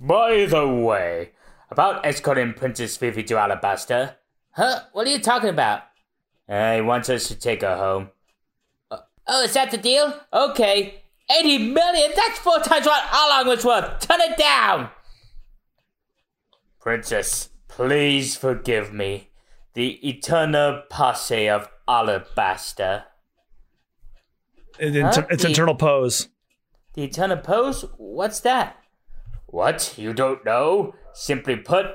By 0.00 0.46
the 0.46 0.68
way, 0.68 1.32
about 1.70 2.06
escorting 2.06 2.54
Princess 2.54 2.96
Vivi 2.96 3.22
to 3.24 3.34
Alabasta. 3.34 4.14
Huh? 4.52 4.82
What 4.92 5.06
are 5.06 5.10
you 5.10 5.20
talking 5.20 5.50
about? 5.50 5.82
Uh, 6.48 6.76
he 6.76 6.80
wants 6.80 7.10
us 7.10 7.28
to 7.28 7.34
take 7.34 7.62
her 7.62 7.76
home. 7.76 8.10
Uh, 8.90 8.98
oh, 9.26 9.42
is 9.42 9.54
that 9.54 9.70
the 9.70 9.78
deal? 9.78 10.20
Okay. 10.32 11.02
80 11.28 11.72
million? 11.72 12.12
That's 12.14 12.38
four 12.38 12.60
times 12.60 12.86
what 12.86 13.02
Arlong 13.02 13.46
was 13.46 13.64
worth. 13.64 13.98
Turn 14.00 14.20
it 14.20 14.36
down! 14.36 14.90
Princess, 16.80 17.48
please 17.68 18.36
forgive 18.36 18.92
me. 18.92 19.30
The 19.74 20.06
eternal 20.08 20.82
pose 20.90 21.30
of 21.48 21.68
Alabasta. 21.88 23.04
It- 24.78 24.96
it's, 24.96 25.16
Huh? 25.16 25.26
it's 25.30 25.42
The- 25.42 25.48
internal 25.50 25.74
pose. 25.74 26.28
The 26.94 27.04
eternal 27.04 27.38
pose? 27.38 27.82
What's 27.96 28.40
that? 28.40 28.76
What? 29.46 29.94
You 29.96 30.12
don't 30.12 30.44
know? 30.44 30.94
Simply 31.12 31.56
put, 31.56 31.86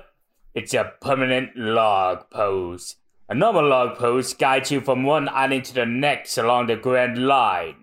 it's 0.53 0.73
a 0.73 0.93
permanent 1.01 1.55
log 1.55 2.29
pose. 2.29 2.95
A 3.29 3.33
normal 3.35 3.65
log 3.67 3.97
pose 3.97 4.33
guides 4.33 4.71
you 4.71 4.81
from 4.81 5.03
one 5.03 5.29
island 5.29 5.65
to 5.65 5.73
the 5.73 5.85
next 5.85 6.37
along 6.37 6.67
the 6.67 6.75
Grand 6.75 7.17
Line. 7.27 7.75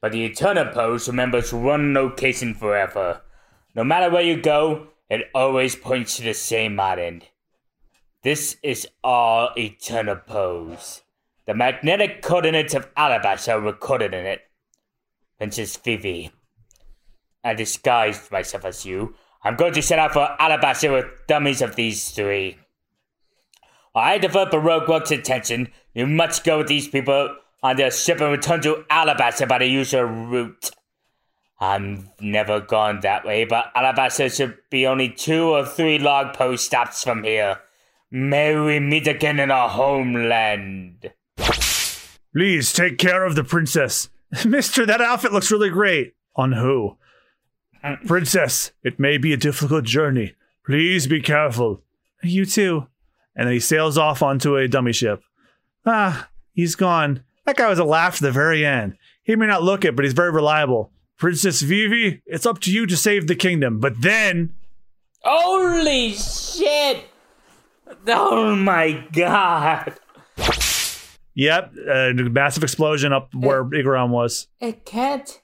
But 0.00 0.12
the 0.12 0.24
eternal 0.24 0.66
pose 0.66 1.08
remembers 1.08 1.52
one 1.52 1.92
location 1.92 2.54
forever. 2.54 3.22
No 3.74 3.82
matter 3.82 4.08
where 4.10 4.22
you 4.22 4.40
go, 4.40 4.88
it 5.08 5.30
always 5.34 5.76
points 5.76 6.16
to 6.16 6.22
the 6.22 6.34
same 6.34 6.78
island. 6.78 7.26
This 8.22 8.56
is 8.62 8.86
all 9.02 9.50
eternal 9.56 10.16
pose. 10.16 11.02
The 11.46 11.54
magnetic 11.54 12.20
coordinates 12.20 12.74
of 12.74 12.92
Alabasta 12.94 13.54
are 13.54 13.60
recorded 13.60 14.12
in 14.12 14.26
it. 14.26 14.42
Princess 15.38 15.76
Vivi. 15.76 16.30
I 17.42 17.54
disguised 17.54 18.30
myself 18.30 18.64
as 18.64 18.84
you. 18.84 19.14
I'm 19.42 19.56
going 19.56 19.72
to 19.74 19.82
set 19.82 19.98
out 19.98 20.12
for 20.12 20.36
Alabasta 20.40 20.92
with 20.92 21.26
dummies 21.26 21.62
of 21.62 21.76
these 21.76 22.10
three. 22.10 22.58
I 23.94 24.18
divert 24.18 24.50
Baroque 24.50 24.88
Works' 24.88 25.10
attention. 25.10 25.68
You 25.94 26.06
must 26.06 26.44
go 26.44 26.58
with 26.58 26.68
these 26.68 26.88
people 26.88 27.36
on 27.62 27.76
their 27.76 27.90
ship 27.90 28.20
and 28.20 28.30
return 28.30 28.60
to 28.62 28.84
Alabasta 28.90 29.48
by 29.48 29.58
the 29.58 29.66
usual 29.66 30.02
route. 30.02 30.70
I've 31.60 32.08
never 32.20 32.60
gone 32.60 33.00
that 33.00 33.24
way, 33.24 33.44
but 33.44 33.72
Alabasta 33.74 34.34
should 34.34 34.58
be 34.70 34.86
only 34.86 35.08
two 35.08 35.48
or 35.48 35.64
three 35.64 35.98
log 35.98 36.34
pose 36.34 36.62
stops 36.62 37.02
from 37.02 37.24
here. 37.24 37.58
May 38.10 38.58
we 38.58 38.78
meet 38.78 39.08
again 39.08 39.40
in 39.40 39.50
our 39.50 39.68
homeland. 39.68 41.12
Please 42.32 42.72
take 42.72 42.98
care 42.98 43.24
of 43.24 43.34
the 43.34 43.44
princess. 43.44 44.08
Mister, 44.46 44.86
that 44.86 45.00
outfit 45.00 45.32
looks 45.32 45.50
really 45.50 45.70
great. 45.70 46.14
On 46.36 46.52
who? 46.52 46.96
princess, 48.06 48.72
it 48.82 49.00
may 49.00 49.18
be 49.18 49.32
a 49.32 49.36
difficult 49.36 49.84
journey. 49.84 50.34
Please 50.64 51.06
be 51.06 51.20
careful. 51.20 51.82
You 52.22 52.44
too. 52.44 52.86
And 53.34 53.46
then 53.46 53.54
he 53.54 53.60
sails 53.60 53.96
off 53.96 54.22
onto 54.22 54.56
a 54.56 54.68
dummy 54.68 54.92
ship. 54.92 55.22
Ah, 55.86 56.28
he's 56.52 56.74
gone. 56.74 57.22
That 57.46 57.56
guy 57.56 57.68
was 57.68 57.78
a 57.78 57.84
laugh 57.84 58.16
to 58.18 58.22
the 58.24 58.32
very 58.32 58.66
end. 58.66 58.98
He 59.22 59.36
may 59.36 59.46
not 59.46 59.62
look 59.62 59.84
it, 59.84 59.96
but 59.96 60.04
he's 60.04 60.12
very 60.12 60.30
reliable. 60.30 60.92
Princess 61.18 61.62
Vivi, 61.62 62.22
it's 62.26 62.46
up 62.46 62.60
to 62.60 62.72
you 62.72 62.86
to 62.86 62.96
save 62.96 63.26
the 63.26 63.34
kingdom. 63.34 63.80
But 63.80 64.00
then, 64.00 64.54
Holy 65.22 66.12
shit! 66.12 67.04
Oh 68.06 68.54
my 68.54 69.04
god! 69.12 69.94
yep, 71.34 71.74
a 71.90 72.12
massive 72.14 72.62
explosion 72.62 73.12
up 73.12 73.34
where 73.34 73.64
Igaram 73.64 74.10
was. 74.10 74.46
It 74.60 74.84
can't. 74.84 75.42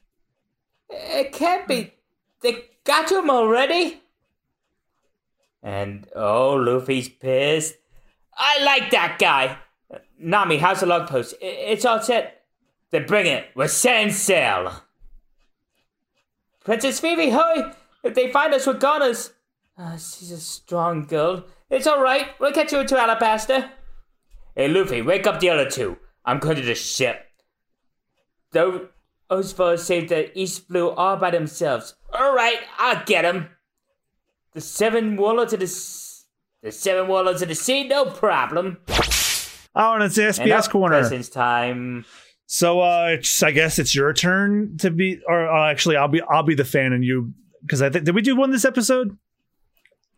It 0.88 1.32
can't 1.32 1.66
be. 1.66 1.92
They 2.40 2.66
got 2.84 3.10
him 3.10 3.28
already? 3.28 4.00
And 5.60 6.06
oh, 6.14 6.54
Luffy's 6.54 7.08
pissed. 7.08 7.74
I 8.36 8.62
like 8.62 8.90
that 8.92 9.18
guy. 9.18 9.58
Nami, 10.20 10.58
how's 10.58 10.80
the 10.80 10.86
log 10.86 11.08
pose? 11.08 11.34
It's 11.40 11.84
all 11.84 12.00
set. 12.00 12.42
Then 12.90 13.06
bring 13.06 13.26
it. 13.26 13.46
We're 13.56 13.66
setting 13.66 14.12
sail. 14.12 14.83
Princess 16.64 17.00
Vivi, 17.00 17.30
hurry! 17.30 17.72
If 18.02 18.14
they 18.14 18.30
find 18.30 18.52
us, 18.54 18.66
we're 18.66 18.74
goners. 18.74 19.32
Ah, 19.78 19.92
she's 19.96 20.30
a 20.30 20.38
strong 20.38 21.04
girl. 21.06 21.44
It's 21.70 21.86
all 21.86 22.00
right. 22.02 22.28
We'll 22.38 22.52
catch 22.52 22.72
you 22.72 22.84
to 22.84 22.94
Alabasta. 22.94 23.70
Hey, 24.54 24.68
Luffy, 24.68 25.02
wake 25.02 25.26
up 25.26 25.40
the 25.40 25.50
other 25.50 25.68
two. 25.68 25.96
I'm 26.24 26.38
going 26.38 26.56
to 26.56 26.62
the 26.62 26.74
ship. 26.74 27.24
Those 28.52 28.86
Osvos 29.30 29.80
saved 29.80 30.10
the 30.10 30.36
East 30.38 30.68
Blue 30.68 30.90
all 30.90 31.16
by 31.16 31.30
themselves. 31.30 31.94
All 32.12 32.34
right, 32.34 32.58
I'll 32.78 33.04
get 33.04 33.22
them. 33.22 33.48
The 34.52 34.60
seven 34.60 35.16
warlords 35.16 35.52
of 35.52 35.58
the 35.60 35.64
s- 35.66 36.26
the 36.62 36.70
seven 36.70 37.08
warlords 37.08 37.42
of 37.42 37.48
the 37.48 37.54
sea, 37.54 37.86
no 37.88 38.06
problem. 38.06 38.78
Oh, 39.74 39.94
and 39.94 40.04
it's 40.04 40.14
the 40.14 40.26
And 40.26 40.34
SBS 40.36 40.64
up 40.66 40.70
corner. 40.70 41.00
Presents 41.00 41.28
time. 41.28 42.04
So 42.46 42.80
uh, 42.80 43.06
it's, 43.18 43.42
I 43.42 43.52
guess 43.52 43.78
it's 43.78 43.94
your 43.94 44.12
turn 44.12 44.76
to 44.78 44.90
be, 44.90 45.20
or 45.26 45.48
uh, 45.48 45.70
actually, 45.70 45.96
I'll 45.96 46.08
be 46.08 46.20
I'll 46.22 46.42
be 46.42 46.54
the 46.54 46.64
fan 46.64 46.92
and 46.92 47.04
you 47.04 47.32
because 47.62 47.80
I 47.82 47.90
think 47.90 48.04
did 48.04 48.14
we 48.14 48.22
do 48.22 48.36
one 48.36 48.50
this 48.50 48.64
episode? 48.64 49.16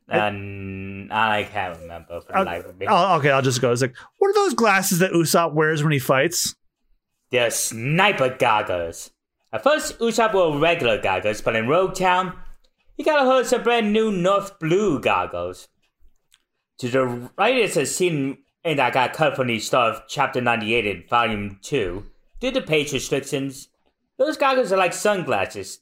And 0.08 1.12
I 1.12 1.44
can't 1.44 1.78
remember 1.80 2.20
Uh, 2.32 2.44
life 2.44 2.64
of 2.64 2.78
me. 2.78 2.86
Okay, 2.88 3.30
I'll 3.30 3.42
just 3.42 3.60
go. 3.60 3.72
It's 3.72 3.82
like, 3.82 3.96
what 4.18 4.28
are 4.28 4.34
those 4.34 4.54
glasses 4.54 5.00
that 5.00 5.12
Usopp 5.12 5.52
wears 5.52 5.82
when 5.82 5.92
he 5.92 5.98
fights? 5.98 6.54
They're 7.30 7.50
sniper 7.50 8.36
goggles. 8.38 9.10
At 9.52 9.64
first, 9.64 9.98
Usopp 9.98 10.34
wore 10.34 10.58
regular 10.58 11.00
goggles, 11.00 11.40
but 11.40 11.56
in 11.56 11.66
Rogue 11.66 11.94
Town, 11.94 12.36
he 12.96 13.02
got 13.02 13.20
a 13.20 13.24
hold 13.24 13.40
of 13.42 13.46
some 13.48 13.62
brand 13.62 13.92
new 13.92 14.12
North 14.12 14.58
Blue 14.60 15.00
goggles. 15.00 15.68
To 16.78 16.88
the 16.88 17.30
right 17.36 17.56
is 17.56 17.76
a 17.76 17.86
scene 17.86 18.38
and 18.62 18.78
that 18.78 18.92
got 18.92 19.12
cut 19.12 19.36
from 19.36 19.46
the 19.46 19.58
start 19.60 19.94
of 19.94 20.02
Chapter 20.08 20.40
98 20.40 20.86
in 20.86 21.04
Volume 21.08 21.58
2. 21.62 22.04
Due 22.40 22.52
to 22.52 22.60
page 22.60 22.92
restrictions, 22.92 23.68
those 24.18 24.36
goggles 24.36 24.72
are 24.72 24.76
like 24.76 24.92
sunglasses 24.92 25.80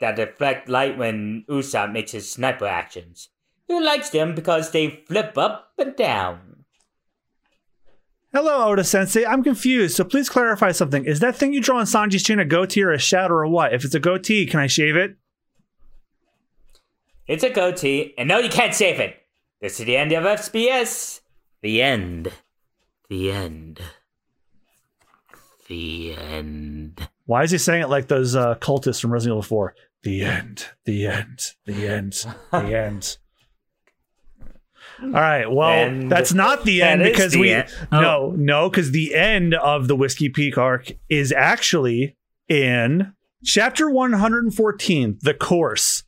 that 0.00 0.16
deflect 0.16 0.68
light 0.68 0.98
when 0.98 1.44
Usopp 1.48 1.92
makes 1.92 2.12
his 2.12 2.30
sniper 2.30 2.66
actions. 2.66 3.28
He 3.68 3.80
likes 3.80 4.10
them 4.10 4.34
because 4.34 4.70
they 4.70 5.02
flip 5.06 5.38
up 5.38 5.72
and 5.78 5.96
down. 5.96 6.64
Hello, 8.32 8.70
Oda 8.70 8.82
Sensei. 8.82 9.26
I'm 9.26 9.44
confused, 9.44 9.96
so 9.96 10.04
please 10.04 10.28
clarify 10.28 10.72
something. 10.72 11.04
Is 11.04 11.20
that 11.20 11.36
thing 11.36 11.52
you 11.52 11.60
draw 11.60 11.78
on 11.78 11.84
Sanji's 11.84 12.22
chin 12.22 12.38
a 12.38 12.44
goatee 12.44 12.82
or 12.82 12.90
a 12.90 12.98
shadow 12.98 13.34
or 13.34 13.46
what? 13.46 13.74
If 13.74 13.84
it's 13.84 13.94
a 13.94 14.00
goatee, 14.00 14.46
can 14.46 14.58
I 14.58 14.66
shave 14.66 14.96
it? 14.96 15.16
It's 17.26 17.44
a 17.44 17.50
goatee, 17.50 18.14
and 18.18 18.28
no, 18.28 18.38
you 18.38 18.48
can't 18.48 18.74
shave 18.74 19.00
it. 19.00 19.16
This 19.60 19.78
is 19.78 19.86
the 19.86 19.96
end 19.96 20.12
of 20.12 20.24
SBS. 20.24 21.20
The 21.60 21.82
end. 21.82 22.32
The 23.08 23.30
end. 23.30 23.80
The 25.72 26.12
end. 26.14 27.08
Why 27.24 27.44
is 27.44 27.50
he 27.50 27.56
saying 27.56 27.80
it 27.84 27.88
like 27.88 28.06
those 28.08 28.36
uh, 28.36 28.56
cultists 28.56 29.00
from 29.00 29.10
Resident 29.10 29.32
Evil 29.38 29.42
4? 29.42 29.74
The 30.02 30.22
end, 30.22 30.66
the 30.84 31.06
end, 31.06 31.52
the 31.64 31.88
end, 31.88 32.26
the 32.50 32.58
end. 32.76 33.16
All 35.02 35.08
right. 35.12 35.50
Well, 35.50 35.70
And 35.70 36.12
that's 36.12 36.34
not 36.34 36.64
the 36.66 36.82
end 36.82 37.02
because 37.02 37.32
the 37.32 37.40
we 37.40 37.52
end. 37.52 37.68
Oh. 37.90 38.00
no 38.02 38.30
no 38.36 38.68
because 38.68 38.90
the 38.92 39.14
end 39.14 39.54
of 39.54 39.88
the 39.88 39.96
Whiskey 39.96 40.28
Peak 40.28 40.58
arc 40.58 40.92
is 41.08 41.32
actually 41.32 42.16
in 42.50 43.14
chapter 43.42 43.88
one 43.88 44.12
hundred 44.12 44.44
and 44.44 44.54
fourteen, 44.54 45.16
the 45.22 45.32
course, 45.32 46.04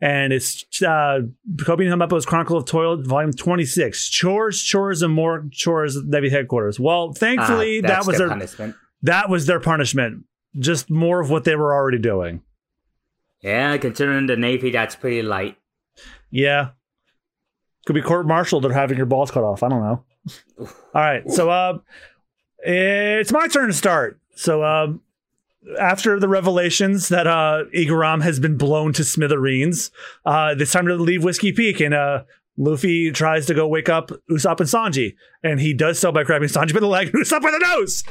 and 0.00 0.32
it's 0.32 0.64
uh, 0.82 1.20
Kobe 1.64 1.84
and 1.84 1.90
Helmeppo's 1.90 2.26
Chronicle 2.26 2.56
of 2.56 2.64
Toil, 2.64 3.00
volume 3.02 3.32
twenty 3.32 3.64
six. 3.66 4.08
Chores, 4.10 4.60
chores, 4.62 5.00
and 5.02 5.14
more 5.14 5.46
chores. 5.52 5.96
at 5.96 6.06
Navy 6.06 6.28
headquarters. 6.28 6.80
Well, 6.80 7.12
thankfully 7.12 7.80
Ah, 7.84 7.86
that 7.86 8.06
was 8.06 8.18
their 8.18 8.28
punishment. 8.30 8.74
That 9.02 9.28
was 9.28 9.46
their 9.46 9.60
punishment. 9.60 10.24
Just 10.58 10.90
more 10.90 11.20
of 11.20 11.30
what 11.30 11.44
they 11.44 11.54
were 11.54 11.74
already 11.74 11.98
doing. 11.98 12.42
Yeah, 13.42 13.76
considering 13.76 14.26
the 14.26 14.36
Navy, 14.36 14.70
that's 14.70 14.96
pretty 14.96 15.22
light. 15.22 15.56
Yeah. 16.30 16.70
Could 17.86 17.94
be 17.94 18.02
court 18.02 18.26
martialed 18.26 18.64
or 18.64 18.72
having 18.72 18.96
your 18.96 19.06
balls 19.06 19.30
cut 19.30 19.44
off. 19.44 19.62
I 19.62 19.68
don't 19.68 19.82
know. 19.82 20.04
All 20.58 20.68
right. 20.94 21.30
So 21.30 21.50
uh 21.50 21.78
it's 22.58 23.32
my 23.32 23.46
turn 23.48 23.68
to 23.68 23.72
start. 23.72 24.18
So 24.34 24.64
um 24.64 25.02
after 25.80 26.18
the 26.18 26.28
revelations 26.28 27.08
that 27.10 27.26
uh 27.26 27.64
Igaram 27.74 28.22
has 28.22 28.40
been 28.40 28.56
blown 28.56 28.92
to 28.94 29.04
smithereens, 29.04 29.90
uh 30.24 30.54
it's 30.58 30.72
time 30.72 30.86
to 30.86 30.96
leave 30.96 31.22
Whiskey 31.22 31.52
Peak 31.52 31.80
and 31.80 31.94
uh 31.94 32.24
Luffy 32.58 33.12
tries 33.12 33.46
to 33.46 33.54
go 33.54 33.68
wake 33.68 33.90
up 33.90 34.10
Usopp 34.30 34.60
and 34.60 34.68
Sanji, 34.68 35.14
and 35.42 35.60
he 35.60 35.74
does 35.74 35.98
so 35.98 36.10
by 36.10 36.24
grabbing 36.24 36.48
Sanji 36.48 36.72
by 36.72 36.80
the 36.80 36.86
leg 36.86 37.08
and 37.12 37.22
Usopp 37.22 37.42
by 37.42 37.50
the 37.50 37.58
nose. 37.58 38.02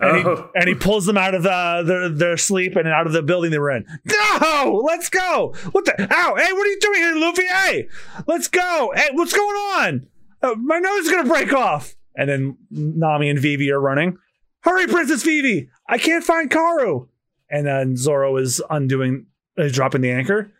And, 0.00 0.16
he, 0.16 0.24
Oh. 0.24 0.50
and 0.54 0.68
he 0.68 0.74
pulls 0.74 1.04
them 1.06 1.16
out 1.18 1.34
of 1.34 1.42
the, 1.42 1.82
their 1.86 2.08
their 2.08 2.36
sleep 2.36 2.76
and 2.76 2.88
out 2.88 3.06
of 3.06 3.12
the 3.12 3.22
building 3.22 3.50
they 3.50 3.58
were 3.58 3.70
in. 3.70 3.84
No, 4.04 4.82
let's 4.84 5.08
go. 5.10 5.54
What 5.72 5.84
the? 5.84 5.92
Ow! 6.10 6.34
Hey, 6.36 6.52
what 6.52 6.66
are 6.66 6.70
you 6.70 6.78
doing 6.80 6.98
here, 7.00 7.14
Luffy? 7.14 7.46
Hey, 7.46 7.88
let's 8.26 8.48
go. 8.48 8.92
Hey, 8.96 9.08
what's 9.12 9.32
going 9.34 9.56
on? 9.56 10.06
Uh, 10.42 10.54
my 10.56 10.78
nose 10.78 11.04
is 11.06 11.10
gonna 11.10 11.28
break 11.28 11.52
off. 11.52 11.94
And 12.16 12.28
then 12.30 12.56
Nami 12.70 13.28
and 13.28 13.38
Vivi 13.38 13.70
are 13.70 13.80
running. 13.80 14.16
Hurry, 14.60 14.86
Princess 14.86 15.22
Vivi! 15.22 15.68
I 15.88 15.98
can't 15.98 16.24
find 16.24 16.50
Karu. 16.50 17.08
And 17.50 17.66
then 17.66 17.96
Zoro 17.96 18.36
is 18.38 18.60
undoing, 18.70 19.26
is 19.56 19.72
dropping 19.72 20.00
the 20.00 20.10
anchor. 20.10 20.50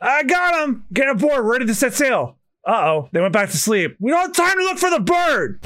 I 0.00 0.22
got 0.24 0.64
him. 0.66 0.84
Get 0.92 1.08
aboard. 1.08 1.44
Ready 1.44 1.66
to 1.66 1.74
set 1.74 1.92
sail. 1.94 2.36
Uh 2.66 2.70
oh, 2.72 3.08
they 3.12 3.20
went 3.20 3.32
back 3.34 3.50
to 3.50 3.56
sleep. 3.56 3.96
We 4.00 4.10
don't 4.10 4.34
have 4.34 4.46
time 4.46 4.56
to 4.58 4.64
look 4.64 4.78
for 4.78 4.90
the 4.90 5.00
bird. 5.00 5.60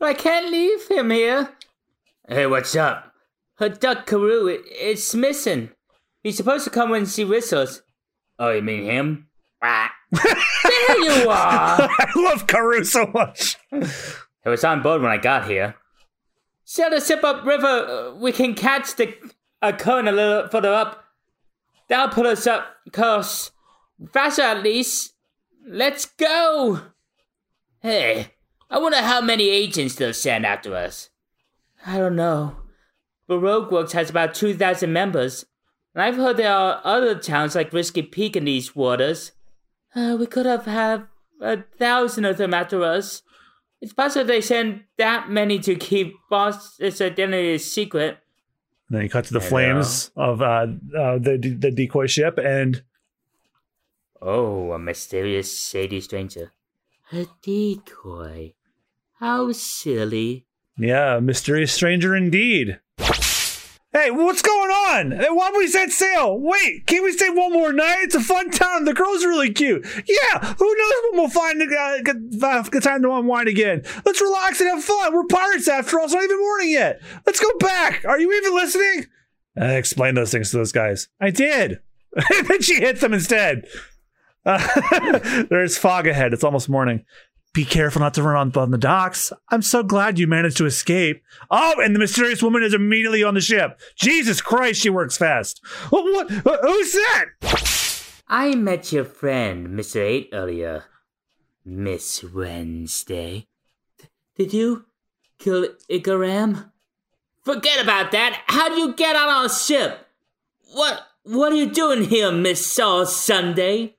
I 0.00 0.14
can't 0.14 0.50
leave 0.50 0.88
him 0.88 1.10
here. 1.10 1.50
Hey, 2.30 2.46
what's 2.46 2.76
up? 2.76 3.12
Her 3.56 3.68
duck 3.68 4.06
Karoo, 4.06 4.46
it, 4.46 4.60
it's 4.66 5.14
missing. 5.14 5.70
He's 6.22 6.36
supposed 6.36 6.62
to 6.64 6.70
come 6.70 6.90
when 6.90 7.04
she 7.06 7.24
whistles. 7.24 7.82
Oh, 8.38 8.50
you 8.50 8.62
mean 8.62 8.84
him? 8.84 9.26
There 10.12 11.02
you 11.02 11.28
are! 11.30 11.88
I 11.88 12.06
love 12.16 12.46
Karu 12.46 12.84
so 12.84 13.06
much. 13.06 13.56
It 13.72 14.48
was 14.48 14.64
on 14.64 14.82
board 14.82 15.02
when 15.02 15.10
I 15.10 15.18
got 15.18 15.48
here. 15.48 15.76
Sail 16.64 16.90
the 16.90 17.00
Sip 17.00 17.22
Up 17.24 17.44
River. 17.44 17.66
uh, 17.66 18.14
We 18.14 18.32
can 18.32 18.54
catch 18.54 18.96
the 18.96 19.14
a 19.62 19.72
cone 19.72 20.08
a 20.08 20.12
little 20.12 20.48
further 20.48 20.72
up. 20.72 21.04
That'll 21.88 22.08
put 22.14 22.26
us 22.26 22.46
up 22.46 22.66
course. 22.92 23.50
Faster 24.12 24.42
at 24.42 24.62
least. 24.62 25.14
Let's 25.66 26.06
go! 26.06 26.80
Hey, 27.80 28.32
I 28.70 28.78
wonder 28.78 28.98
how 29.02 29.20
many 29.20 29.48
agents 29.48 29.94
they'll 29.96 30.12
send 30.14 30.44
after 30.46 30.74
us. 30.74 31.10
I 31.86 31.98
don't 31.98 32.16
know. 32.16 32.56
But 33.26 33.40
Baroque 33.40 33.70
Works 33.70 33.92
has 33.92 34.10
about 34.10 34.34
2,000 34.34 34.92
members. 34.92 35.46
And 35.94 36.02
I've 36.02 36.16
heard 36.16 36.36
there 36.36 36.52
are 36.54 36.80
other 36.84 37.18
towns 37.18 37.54
like 37.54 37.72
Whiskey 37.72 38.02
Peak 38.02 38.36
in 38.36 38.44
these 38.44 38.76
waters. 38.76 39.32
Uh, 39.94 40.16
we 40.18 40.26
could 40.26 40.46
have 40.46 40.66
had 40.66 41.06
a 41.40 41.62
thousand 41.78 42.24
of 42.24 42.36
them 42.36 42.54
after 42.54 42.82
us. 42.82 43.22
It's 43.80 43.92
possible 43.92 44.26
they 44.26 44.40
send 44.40 44.82
that 44.98 45.30
many 45.30 45.58
to 45.60 45.74
keep 45.74 46.14
Boss's 46.28 47.00
identity 47.00 47.54
a 47.54 47.58
secret. 47.58 48.18
And 48.88 48.96
then 48.98 49.02
you 49.04 49.08
cut 49.10 49.24
to 49.26 49.32
the 49.32 49.38
Hello. 49.40 49.48
flames 49.50 50.10
of 50.16 50.42
uh, 50.42 50.66
uh, 50.96 51.18
the 51.18 51.38
the 51.58 51.70
decoy 51.70 52.06
ship, 52.06 52.38
and 52.38 52.82
Oh, 54.20 54.72
a 54.72 54.78
mysterious, 54.78 55.66
shady 55.68 56.00
stranger. 56.02 56.52
A 57.12 57.26
decoy. 57.42 58.52
How 59.18 59.50
silly. 59.52 60.46
Yeah, 60.80 61.16
a 61.16 61.20
mysterious 61.20 61.72
stranger 61.72 62.16
indeed. 62.16 62.80
Hey, 63.92 64.12
what's 64.12 64.40
going 64.40 64.70
on? 64.70 65.10
Hey, 65.10 65.26
Why 65.30 65.50
we 65.56 65.66
set 65.66 65.90
sail? 65.90 66.38
Wait, 66.38 66.86
can 66.86 67.02
we 67.02 67.10
stay 67.10 67.28
one 67.28 67.52
more 67.52 67.72
night? 67.72 68.02
It's 68.02 68.14
a 68.14 68.20
fun 68.20 68.50
town. 68.50 68.84
The 68.84 68.94
girls 68.94 69.24
are 69.24 69.28
really 69.28 69.52
cute. 69.52 69.84
Yeah, 70.06 70.54
who 70.54 70.76
knows 70.76 70.92
when 71.10 71.20
we'll 71.20 71.28
find 71.28 71.60
a 71.60 71.64
uh, 71.64 72.02
good, 72.02 72.38
uh, 72.40 72.62
good 72.62 72.84
time 72.84 73.02
to 73.02 73.12
unwind 73.12 73.48
again. 73.48 73.82
Let's 74.06 74.20
relax 74.20 74.60
and 74.60 74.70
have 74.70 74.84
fun. 74.84 75.12
We're 75.12 75.24
pirates 75.24 75.66
after 75.66 75.98
all. 75.98 76.04
It's 76.04 76.14
not 76.14 76.22
even 76.22 76.38
morning 76.38 76.70
yet. 76.70 77.02
Let's 77.26 77.40
go 77.40 77.50
back. 77.58 78.04
Are 78.04 78.20
you 78.20 78.32
even 78.32 78.54
listening? 78.54 79.06
I 79.56 79.74
explained 79.74 80.16
those 80.16 80.30
things 80.30 80.52
to 80.52 80.58
those 80.58 80.72
guys. 80.72 81.08
I 81.20 81.30
did. 81.30 81.80
then 82.48 82.62
she 82.62 82.76
hits 82.76 83.00
them 83.00 83.12
instead. 83.12 83.66
Uh, 84.46 85.44
there's 85.50 85.76
fog 85.76 86.06
ahead. 86.06 86.32
It's 86.32 86.44
almost 86.44 86.68
morning. 86.68 87.04
Be 87.52 87.64
careful 87.64 88.00
not 88.00 88.14
to 88.14 88.22
run 88.22 88.52
on, 88.54 88.70
the 88.70 88.78
docks. 88.78 89.32
I'm 89.48 89.62
so 89.62 89.82
glad 89.82 90.18
you 90.18 90.28
managed 90.28 90.56
to 90.58 90.66
escape. 90.66 91.22
Oh, 91.50 91.80
and 91.80 91.94
the 91.94 91.98
mysterious 91.98 92.42
woman 92.42 92.62
is 92.62 92.74
immediately 92.74 93.24
on 93.24 93.34
the 93.34 93.40
ship. 93.40 93.80
Jesus 93.96 94.40
Christ, 94.40 94.80
she 94.80 94.90
works 94.90 95.16
fast. 95.16 95.60
What? 95.90 96.30
what 96.44 96.60
who's 96.62 96.92
that? 96.92 98.20
I 98.28 98.54
met 98.54 98.92
your 98.92 99.04
friend, 99.04 99.68
Mr. 99.68 100.00
8, 100.00 100.28
earlier. 100.32 100.84
Miss 101.64 102.22
Wednesday. 102.22 103.48
Did 104.36 104.54
you 104.54 104.86
kill 105.38 105.68
Igaram? 105.90 106.70
Forget 107.42 107.82
about 107.82 108.12
that! 108.12 108.42
How'd 108.46 108.78
you 108.78 108.94
get 108.94 109.16
on 109.16 109.28
our 109.28 109.48
ship? 109.48 110.06
What 110.72 111.06
what 111.24 111.52
are 111.52 111.56
you 111.56 111.70
doing 111.70 112.04
here, 112.04 112.30
Miss 112.30 112.78
All 112.78 113.06
Sunday? 113.06 113.96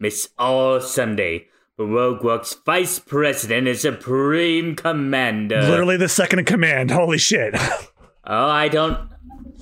Miss 0.00 0.30
All 0.38 0.80
Sunday, 0.80 1.46
Works 1.78 2.54
Vice 2.66 2.98
President 2.98 3.68
and 3.68 3.78
Supreme 3.78 4.74
Commander. 4.74 5.62
Literally 5.62 5.96
the 5.96 6.08
second 6.08 6.40
in 6.40 6.44
command. 6.44 6.90
Holy 6.90 7.18
shit. 7.18 7.54
Oh, 8.24 8.48
I 8.48 8.68
don't. 8.68 9.08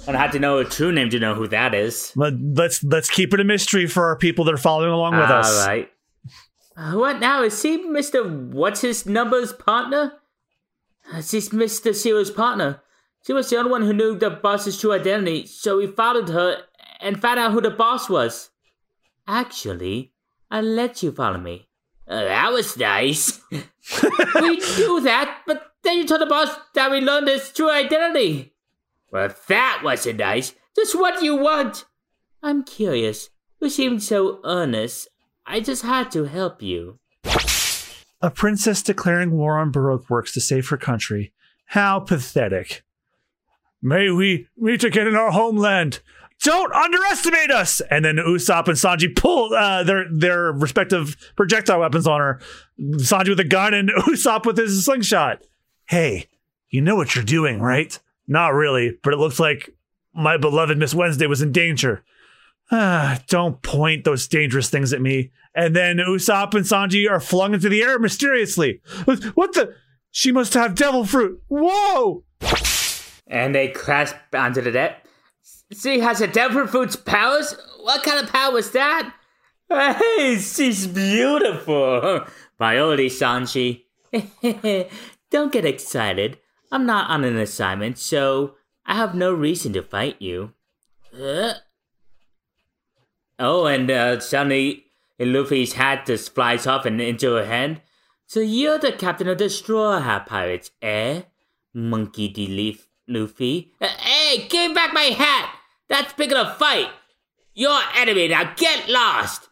I 0.03 0.13
don't 0.13 0.21
have 0.21 0.33
to 0.33 0.39
know 0.39 0.59
a 0.59 0.65
true 0.65 0.93
name 0.93 1.11
to 1.11 1.19
know 1.19 1.35
who 1.35 1.49
that 1.49 1.75
is. 1.75 2.13
Let, 2.17 2.35
let's 2.41 2.83
let's 2.85 3.11
keep 3.11 3.35
it 3.35 3.41
a 3.41 3.45
mystery 3.45 3.87
for 3.87 4.07
our 4.07 4.17
people 4.17 4.45
that 4.45 4.55
are 4.55 4.59
following 4.59 4.91
along 4.91 5.17
with 5.17 5.31
All 5.31 5.39
us. 5.39 5.61
All 5.61 5.67
right. 5.67 5.91
Uh, 6.77 6.93
What 6.93 7.21
now? 7.21 7.43
Is 7.43 7.61
he 7.63 7.79
Mister 7.79 8.23
What's 8.23 8.83
his 8.83 9.07
number's 9.07 9.53
partner? 9.53 10.15
Uh, 11.13 11.23
She's 11.23 11.53
Mister 11.53 11.93
Zero's 11.93 12.31
partner. 12.31 12.83
She 13.27 13.33
was 13.33 13.51
the 13.51 13.57
only 13.57 13.71
one 13.71 13.83
who 13.83 13.93
knew 13.93 14.17
the 14.17 14.31
boss's 14.31 14.81
true 14.81 14.93
identity, 14.93 15.47
so 15.47 15.79
we 15.79 15.87
followed 15.87 16.29
her 16.29 16.63
and 17.01 17.21
found 17.21 17.41
out 17.41 17.53
who 17.53 17.61
the 17.61 17.71
boss 17.71 18.09
was. 18.09 18.51
Actually, 19.27 20.13
I 20.51 20.61
let 20.61 21.03
you 21.03 21.11
follow 21.11 21.39
me. 21.39 21.69
Uh, 22.09 22.25
that 22.25 22.53
was 22.53 22.77
nice. 22.77 23.41
we 23.51 24.57
do 24.57 25.01
that, 25.01 25.43
but 25.47 25.73
then 25.83 25.99
you 25.99 26.07
told 26.07 26.21
the 26.21 26.27
boss 26.27 26.57
that 26.75 26.91
we 26.91 27.01
learned 27.01 27.29
his 27.29 27.53
true 27.53 27.71
identity. 27.71 28.53
Well, 29.13 29.35
that 29.49 29.83
wasn't 29.85 30.19
nice. 30.19 30.55
Just 30.75 30.99
what 30.99 31.23
you 31.23 31.37
want. 31.37 31.85
I'm 32.43 32.65
curious. 32.65 33.31
You 33.61 33.71
seemed 33.71 34.03
so 34.03 34.41
earnest. 34.45 35.09
I 35.47 35.61
just 35.61 35.83
had 35.83 36.11
to 36.13 36.25
help 36.25 36.63
you. 36.63 36.99
A 38.21 38.31
princess 38.31 38.83
declaring 38.83 39.31
war 39.33 39.59
on 39.59 39.71
Baroque 39.71 40.11
works 40.11 40.33
to 40.33 40.41
save 40.41 40.69
her 40.69 40.77
country. 40.77 41.33
How 41.67 42.01
pathetic. 42.01 42.83
May 43.81 44.11
we 44.11 44.49
meet 44.57 44.85
again 44.85 45.07
in 45.07 45.17
our 45.17 45.31
homeland. 45.31 46.01
Don't 46.43 46.73
underestimate 46.73 47.51
us! 47.51 47.81
And 47.91 48.05
then 48.05 48.17
Usopp 48.17 48.69
and 48.69 48.77
Sanji 48.77 49.15
pull 49.15 49.55
uh, 49.55 49.83
their 49.83 50.05
their 50.11 50.53
respective 50.53 51.17
projectile 51.37 51.81
weapons 51.81 52.07
on 52.07 52.21
her. 52.21 52.41
Sanji 52.79 53.31
with 53.31 53.41
a 53.41 53.45
gun 53.45 53.75
and 53.75 53.89
Usopp 54.07 54.45
with 54.47 54.59
his 54.59 54.85
slingshot. 54.85 55.43
Hey, 55.87 56.27
you 56.69 56.81
know 56.81 56.97
what 56.97 57.15
you're 57.15 57.25
doing, 57.25 57.61
right? 57.61 57.99
Not 58.29 58.55
really, 58.55 58.99
but 59.03 59.13
it 59.15 59.19
looks 59.19 59.41
like 59.41 59.71
my 60.15 60.37
beloved 60.37 60.79
Miss 60.79 60.95
Wednesday 60.95 61.27
was 61.27 61.43
in 61.43 61.53
danger. 61.53 62.05
Ah, 62.71 63.21
don't 63.29 63.63
point 63.63 64.05
those 64.05 64.27
dangerous 64.27 64.69
things 64.69 64.93
at 64.93 65.01
me. 65.01 65.31
And 65.55 65.75
then 65.75 65.99
Usopp 65.99 66.55
and 66.55 66.65
Sanji 66.65 67.09
are 67.09 67.21
flung 67.21 67.55
into 67.55 67.69
the 67.69 67.83
air 67.83 67.99
mysteriously. 67.99 68.81
What 69.05 69.55
the? 69.55 69.75
She 70.11 70.33
must 70.33 70.55
have 70.55 70.75
devil 70.75 71.05
fruit. 71.05 71.43
Whoa! 71.49 72.25
And 73.27 73.55
they 73.55 73.69
crash 73.69 74.13
onto 74.33 74.61
the 74.61 74.71
deck. 74.73 75.06
She 75.73 76.01
has 76.01 76.21
a 76.21 76.27
devil 76.27 76.67
fruit's 76.67 76.97
powers? 76.97 77.57
What 77.81 78.03
kind 78.03 78.25
of 78.25 78.33
power 78.33 78.59
is 78.59 78.71
that? 78.73 79.15
Hey, 79.69 80.39
she's 80.39 80.87
beautiful. 80.87 82.25
Priority, 82.57 83.09
Sanji. 83.09 83.83
Don't 85.31 85.53
get 85.53 85.65
excited. 85.65 86.39
I'm 86.71 86.87
not 86.87 87.11
on 87.11 87.25
an 87.25 87.37
assignment, 87.37 87.99
so 87.99 88.55
I 88.85 88.95
have 88.95 89.15
no 89.15 89.33
reason 89.33 89.73
to 89.73 89.83
fight 89.83 90.21
you. 90.21 90.53
Uh? 91.13 91.55
Oh, 93.39 93.67
and 93.67 93.91
uh, 93.91 94.21
suddenly 94.21 94.87
Luffy's 95.19 95.75
hat 95.75 96.07
just 96.07 96.35
flies 96.35 96.67
off 96.67 96.87
and 96.87 97.01
into 97.01 97.33
her 97.35 97.47
hand. 97.47 97.83
So 98.27 98.41
you're 98.41 98.79
the 98.79 98.93
captain 98.93 99.29
of 99.29 99.39
the 99.39 99.51
Straw 99.51 100.01
Hat 100.01 100.27
Pirates, 100.27 100.71
eh? 100.83 101.23
Monkey 101.75 102.29
D. 102.29 102.47
Leaf 102.47 102.89
Luffy. 103.07 103.73
Uh, 103.81 103.87
hey, 103.87 104.49
give 104.49 104.75
back 104.75 104.93
my 104.93 105.03
hat! 105.03 105.56
That's 105.89 106.13
enough 106.21 106.57
a 106.57 106.59
fight! 106.59 106.89
Your 107.55 107.81
enemy, 107.95 108.29
now 108.29 108.53
get 108.57 108.89
lost! 108.89 109.49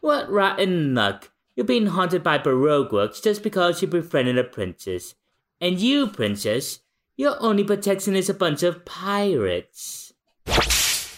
What 0.00 0.30
rotten 0.30 0.94
luck. 0.94 1.30
You're 1.56 1.66
being 1.66 1.86
haunted 1.86 2.22
by 2.22 2.38
Baroque 2.38 2.92
works 2.92 3.20
just 3.20 3.42
because 3.42 3.82
you 3.82 3.88
befriended 3.88 4.38
a 4.38 4.44
princess. 4.44 5.14
And 5.60 5.78
you, 5.78 6.06
princess, 6.06 6.80
your 7.16 7.36
only 7.40 7.64
protection 7.64 8.16
is 8.16 8.30
a 8.30 8.34
bunch 8.34 8.62
of 8.62 8.84
pirates. 8.86 10.12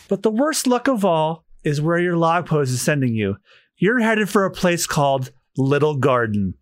But 0.08 0.22
the 0.22 0.30
worst 0.30 0.66
luck 0.66 0.88
of 0.88 1.04
all 1.04 1.44
is 1.62 1.80
where 1.80 1.98
your 1.98 2.16
log 2.16 2.46
pose 2.46 2.72
is 2.72 2.82
sending 2.82 3.14
you. 3.14 3.36
You're 3.76 4.00
headed 4.00 4.28
for 4.28 4.44
a 4.44 4.50
place 4.50 4.86
called 4.86 5.30
Little 5.56 5.96
Garden. 5.96 6.54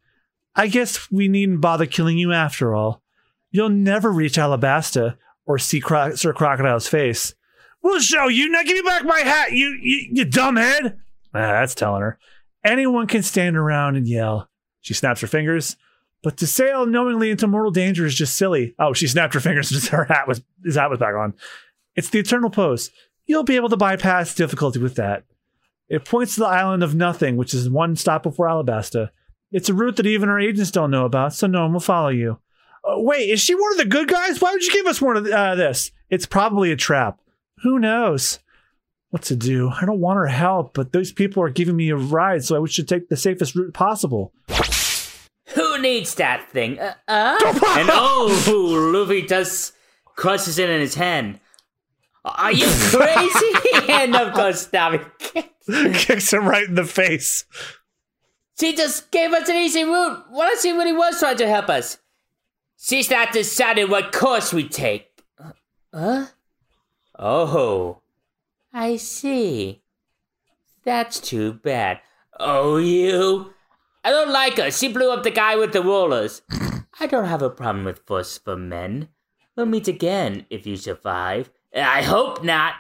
I 0.55 0.67
guess 0.67 1.11
we 1.11 1.29
needn't 1.29 1.63
bother 1.63 1.87
killing 1.87 2.19
you 2.19 2.33
after 2.33 2.75
all. 2.75 3.03
You'll 3.51 3.71
never 3.71 4.13
reach 4.13 4.35
Alabasta 4.35 5.17
or 5.47 5.59
see 5.59 5.81
Cro- 5.81 6.15
Sir 6.17 6.33
Crocodile's 6.33 6.87
face. 6.87 7.35
We'll 7.83 8.01
show 8.01 8.29
you. 8.29 8.49
Now 8.49 8.63
give 8.63 8.77
me 8.77 8.83
back 8.83 9.05
my 9.05 9.21
hat, 9.21 9.53
you 9.53 9.79
you, 9.81 10.09
you 10.13 10.27
dumbhead. 10.27 10.99
Ah, 11.35 11.61
that's 11.61 11.75
telling 11.75 12.03
her. 12.03 12.19
Anyone 12.65 13.07
can 13.07 13.23
stand 13.23 13.57
around 13.57 13.97
and 13.97 14.07
yell. 14.07 14.49
She 14.81 14.95
snaps 14.95 15.21
her 15.21 15.27
fingers. 15.27 15.77
But 16.23 16.37
to 16.39 16.47
sail 16.47 16.85
knowingly 16.85 17.31
into 17.31 17.47
mortal 17.47 17.71
danger 17.71 18.05
is 18.05 18.15
just 18.15 18.37
silly. 18.37 18.75
Oh, 18.79 18.93
she 18.93 19.07
snapped 19.07 19.33
her 19.35 19.41
fingers 19.41 19.73
and 19.73 19.83
her 19.85 20.05
hat 20.05 20.29
was 20.29 20.43
his 20.65 20.77
hat 20.77 20.91
was 20.91 20.99
back 20.99 21.15
on. 21.15 21.35
It's 21.97 22.11
the 22.11 22.19
eternal 22.19 22.51
pose. 22.51 22.91
You'll 23.27 23.45
be 23.45 23.57
able 23.57 23.69
to 23.71 23.77
bypass 23.77 24.35
difficulty 24.35 24.81
with 24.81 24.97
that. 24.97 25.25
It 25.89 26.05
points 26.05 26.35
to 26.35 26.41
the 26.41 26.47
island 26.47 26.83
of 26.83 26.95
nothing, 26.95 27.37
which 27.37 27.55
is 27.55 27.69
one 27.69 27.97
stop 27.97 28.23
before 28.23 28.47
Alabasta. 28.47 29.11
It's 29.51 29.69
a 29.69 29.75
route 29.75 29.97
that 29.97 30.07
even 30.07 30.29
our 30.29 30.39
agents 30.39 30.71
don't 30.71 30.91
know 30.91 31.05
about, 31.05 31.35
so 31.35 31.47
no 31.47 31.63
one 31.63 31.73
will 31.73 31.81
follow 31.81 32.11
you. 32.11 32.39
Uh, 32.85 32.99
wait, 32.99 33.29
is 33.29 33.41
she 33.41 33.55
one 33.55 33.73
of 33.73 33.79
the 33.79 33.85
good 33.85 34.09
guys? 34.09 34.41
Why 34.41 34.53
would 34.53 34.65
you 34.65 34.73
give 34.73 34.87
us 34.87 35.03
one 35.03 35.17
of 35.17 35.25
the, 35.25 35.37
uh, 35.37 35.55
this? 35.57 35.91
It's 36.09 36.27
probably 36.27 36.71
a 36.71 36.77
trap. 36.77 37.21
Who 37.63 37.79
knows? 37.79 38.39
What 39.11 39.23
to 39.23 39.37
do? 39.37 39.71
I 39.71 39.85
don't 39.85 40.01
want 40.01 40.19
her 40.19 40.27
help, 40.27 40.75
but 40.75 40.93
those 40.93 41.13
people 41.13 41.43
are 41.43 41.51
giving 41.51 41.77
me 41.77 41.91
a 41.91 41.97
ride, 41.97 42.45
so 42.45 42.63
I 42.63 42.67
should 42.69 42.89
take 42.89 43.09
the 43.09 43.17
safest 43.17 43.57
route 43.57 43.75
possible. 43.75 44.33
Who 45.55 45.79
needs 45.81 46.15
that 46.15 46.49
thing? 46.51 46.79
Uh, 46.79 46.95
uh? 47.09 47.37
and 47.77 47.91
oh, 47.93 48.91
Luffy 48.95 49.23
just 49.23 49.75
crushes 50.05 50.59
it 50.59 50.71
in 50.71 50.81
his 50.81 50.95
hand. 50.95 51.41
Are 52.25 52.53
you 52.53 52.67
crazy? 52.91 53.53
and 53.89 54.15
of 54.15 54.33
course, 54.33 54.73
Nami 54.73 55.01
Kicks 55.67 56.33
him 56.33 56.47
right 56.47 56.69
in 56.69 56.75
the 56.75 56.85
face. 56.85 57.45
She 58.59 58.75
just 58.75 59.11
gave 59.11 59.33
us 59.33 59.49
an 59.49 59.57
easy 59.57 59.85
route. 59.85 60.27
What 60.31 60.53
if 60.53 60.61
she 60.61 60.73
really 60.73 60.93
was 60.93 61.19
trying 61.19 61.39
to 61.39 61.49
help 61.49 61.69
us? 61.69 61.99
She's 62.79 63.11
not 63.11 63.33
decided 63.33 63.91
what 63.91 64.13
course 64.13 64.53
we 64.53 64.69
take. 64.69 65.07
Huh? 65.93 66.27
Oh, 67.23 68.01
I 68.73 68.97
see. 68.97 69.83
That's 70.85 71.21
too 71.21 71.53
bad. 71.53 72.01
Oh, 72.39 72.79
you? 72.79 73.53
I 74.03 74.09
don't 74.09 74.33
like 74.33 74.57
her. 74.57 74.71
She 74.71 74.89
blew 74.89 75.13
up 75.13 75.23
the 75.23 75.31
guy 75.31 75.55
with 75.55 75.75
the 75.75 75.83
rollers. 75.83 76.41
I 76.99 77.07
don't 77.07 77.27
have 77.27 77.43
a 77.43 77.51
problem 77.51 77.85
with 77.85 78.07
forceful 78.07 78.57
men. 78.57 79.09
We'll 79.55 79.67
meet 79.67 79.87
again 79.87 80.47
if 80.49 80.67
you 80.67 80.79
survive. 80.79 81.51
I 81.77 82.01
hope 82.01 82.43
not. 82.43 82.77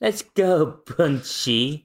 Let's 0.00 0.22
go, 0.22 0.78
Banchi. 0.84 1.84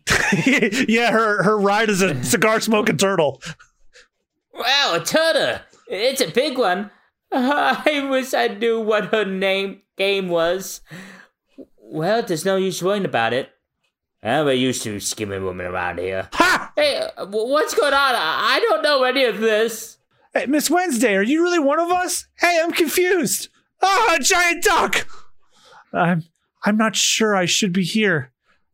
yeah, 0.88 1.12
her 1.12 1.42
her 1.42 1.58
ride 1.58 1.90
is 1.90 2.04
a 2.04 2.24
cigar 2.24 2.62
smoking 2.62 2.98
turtle. 2.98 3.42
Wow, 4.54 4.94
a 4.96 5.04
turtle. 5.04 5.62
It's 5.88 6.22
a 6.22 6.30
big 6.30 6.60
one. 6.60 6.92
I 7.32 8.08
wish 8.10 8.36
I 8.36 8.50
knew 8.50 8.80
what 8.80 9.06
her 9.06 9.26
name 9.26 9.82
game 9.98 10.30
was. 10.30 10.82
Well, 11.90 12.22
there's 12.22 12.46
no 12.46 12.58
use 12.58 12.84
worrying 12.84 13.06
about 13.06 13.34
it. 13.34 13.50
Well, 14.22 14.46
we're 14.46 14.54
used 14.54 14.84
to 14.84 15.00
skimming 15.00 15.46
women 15.46 15.68
around 15.68 16.00
here. 16.00 16.28
Ha! 16.34 16.74
Hey, 16.76 16.98
uh, 17.18 17.26
what's 17.28 17.74
going 17.74 17.94
on? 17.94 18.16
I 18.16 18.56
I 18.56 18.60
don't 18.60 18.84
know 18.84 19.04
any 19.04 19.24
of 19.24 19.40
this. 19.40 19.98
Hey, 20.34 20.48
Miss 20.48 20.70
Wednesday, 20.70 21.16
are 21.16 21.24
you 21.24 21.44
really 21.44 21.60
one 21.60 21.80
of 21.80 21.90
us? 21.92 22.28
Hey, 22.40 22.60
I'm 22.62 22.72
confused. 22.74 23.50
Ah, 23.82 24.16
a 24.16 24.20
giant 24.20 24.64
duck. 24.64 25.08
I'm 25.94 26.24
I'm 26.66 26.78
not 26.78 26.96
sure 26.96 27.36
I 27.36 27.46
should 27.46 27.72
be 27.72 27.84
here. 27.84 28.34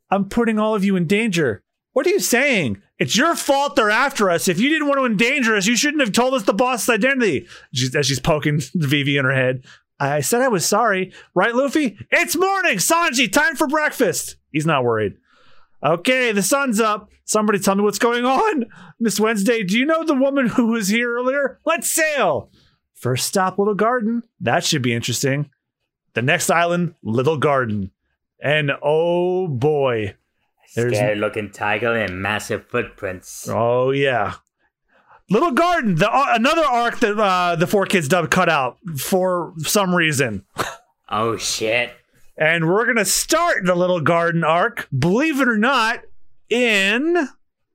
I'm 0.10 0.26
putting 0.26 0.58
all 0.58 0.74
of 0.74 0.84
you 0.84 0.96
in 0.96 1.06
danger. 1.06 1.62
What 1.92 2.08
are 2.08 2.12
you 2.12 2.20
saying? 2.20 2.82
It's 2.98 3.16
your 3.16 3.36
fault 3.36 3.76
they're 3.76 3.92
after 3.92 4.30
us. 4.32 4.48
If 4.48 4.60
you 4.60 4.70
didn't 4.70 4.88
want 4.88 5.00
to 5.00 5.06
endanger 5.06 5.56
us, 5.56 5.68
you 5.68 5.76
shouldn't 5.76 6.02
have 6.02 6.12
told 6.14 6.34
us 6.34 6.44
the 6.44 6.54
boss's 6.54 6.90
identity. 6.90 7.48
She's, 7.74 7.94
as 7.96 8.08
she's 8.08 8.20
poking 8.20 8.62
Vivi 8.76 9.18
in 9.18 9.26
her 9.26 9.34
head. 9.34 9.64
I 10.10 10.22
said 10.22 10.42
I 10.42 10.48
was 10.48 10.66
sorry. 10.66 11.12
Right, 11.34 11.54
Luffy? 11.56 11.98
It's 12.12 12.36
morning! 12.36 12.78
Sanji, 12.78 13.32
time 13.32 13.56
for 13.56 13.68
breakfast! 13.68 14.38
He's 14.52 14.66
not 14.66 14.84
worried. 14.84 15.14
Okay, 15.84 16.32
the 16.32 16.42
sun's 16.44 16.80
up. 16.80 17.10
Somebody 17.26 17.60
tell 17.60 17.76
me 17.76 17.84
what's 17.84 18.00
going 18.00 18.26
on. 18.26 18.66
Miss 19.00 19.20
Wednesday, 19.20 19.64
do 19.64 19.78
you 19.78 19.86
know 19.86 20.04
the 20.06 20.14
woman 20.14 20.48
who 20.48 20.68
was 20.68 20.88
here 20.88 21.14
earlier? 21.16 21.60
Let's 21.66 21.92
sail. 21.92 22.50
First 22.94 23.28
stop, 23.28 23.58
Little 23.60 23.76
Garden. 23.76 24.24
That 24.40 24.64
should 24.64 24.82
be 24.82 24.94
interesting. 24.94 25.50
The 26.14 26.22
next 26.22 26.50
island, 26.50 26.96
Little 27.04 27.38
Garden. 27.38 27.92
And 28.42 28.72
oh 28.82 29.48
boy. 29.48 30.16
There's- 30.76 30.96
Scary 30.96 31.16
looking 31.16 31.52
tiger 31.52 31.94
and 31.96 32.22
massive 32.22 32.68
footprints. 32.68 33.48
Oh 33.50 33.92
yeah. 33.92 34.36
Little 35.30 35.52
Garden, 35.52 35.96
the 35.96 36.10
uh, 36.12 36.26
another 36.36 36.64
arc 36.66 37.00
that 37.00 37.18
uh, 37.20 37.56
the 37.56 37.68
four 37.68 37.86
kids 37.86 38.08
dub 38.08 38.30
cut 38.30 38.50
out 38.50 38.78
for 38.98 39.54
some 39.60 39.96
reason. 39.96 40.46
Oh 41.10 41.38
shit. 41.38 41.92
And 42.38 42.68
we're 42.68 42.86
going 42.86 42.98
to 42.98 43.06
start 43.06 43.66
the 43.66 43.76
Little 43.76 44.02
Garden 44.02 44.44
arc, 44.44 44.88
believe 44.98 45.40
it 45.40 45.48
or 45.48 45.58
not, 45.58 46.02
in 46.50 47.30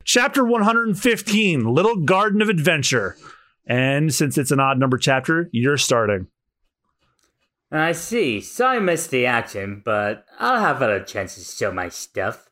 chapter 0.05 0.45
115, 0.45 1.65
Little 1.65 1.97
Garden 1.97 2.43
of 2.43 2.49
Adventure. 2.49 3.17
And 3.67 4.13
since 4.13 4.37
it's 4.37 4.51
an 4.51 4.59
odd 4.59 4.79
number 4.79 4.99
chapter, 4.99 5.49
you're 5.53 5.77
starting. 5.77 6.27
I 7.71 7.93
see. 7.93 8.41
Sorry 8.41 8.79
I 8.79 8.81
missed 8.81 9.11
the 9.11 9.27
action, 9.27 9.83
but 9.85 10.25
I'll 10.39 10.61
have 10.61 10.83
other 10.83 11.01
chances 11.01 11.49
to 11.49 11.57
show 11.57 11.73
my 11.73 11.89
stuff. 11.91 12.48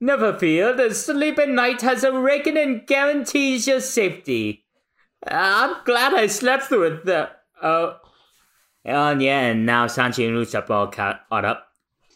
Never 0.00 0.32
fear, 0.38 0.72
the 0.72 0.94
sleeping 0.94 1.54
knight 1.56 1.82
has 1.82 2.04
awakened 2.04 2.56
and 2.56 2.86
guarantees 2.86 3.66
your 3.66 3.80
safety. 3.80 4.64
Uh, 5.26 5.30
I'm 5.32 5.84
glad 5.84 6.14
I 6.14 6.28
slept 6.28 6.64
through 6.64 6.84
it, 6.84 7.04
though. 7.04 7.28
Oh. 7.62 7.96
Oh, 8.86 9.18
yeah, 9.18 9.40
and 9.40 9.66
now 9.66 9.86
Sanji 9.86 10.28
and 10.28 10.36
Usopp 10.36 10.70
all 10.70 10.86
caught 10.86 11.24
up. 11.30 11.68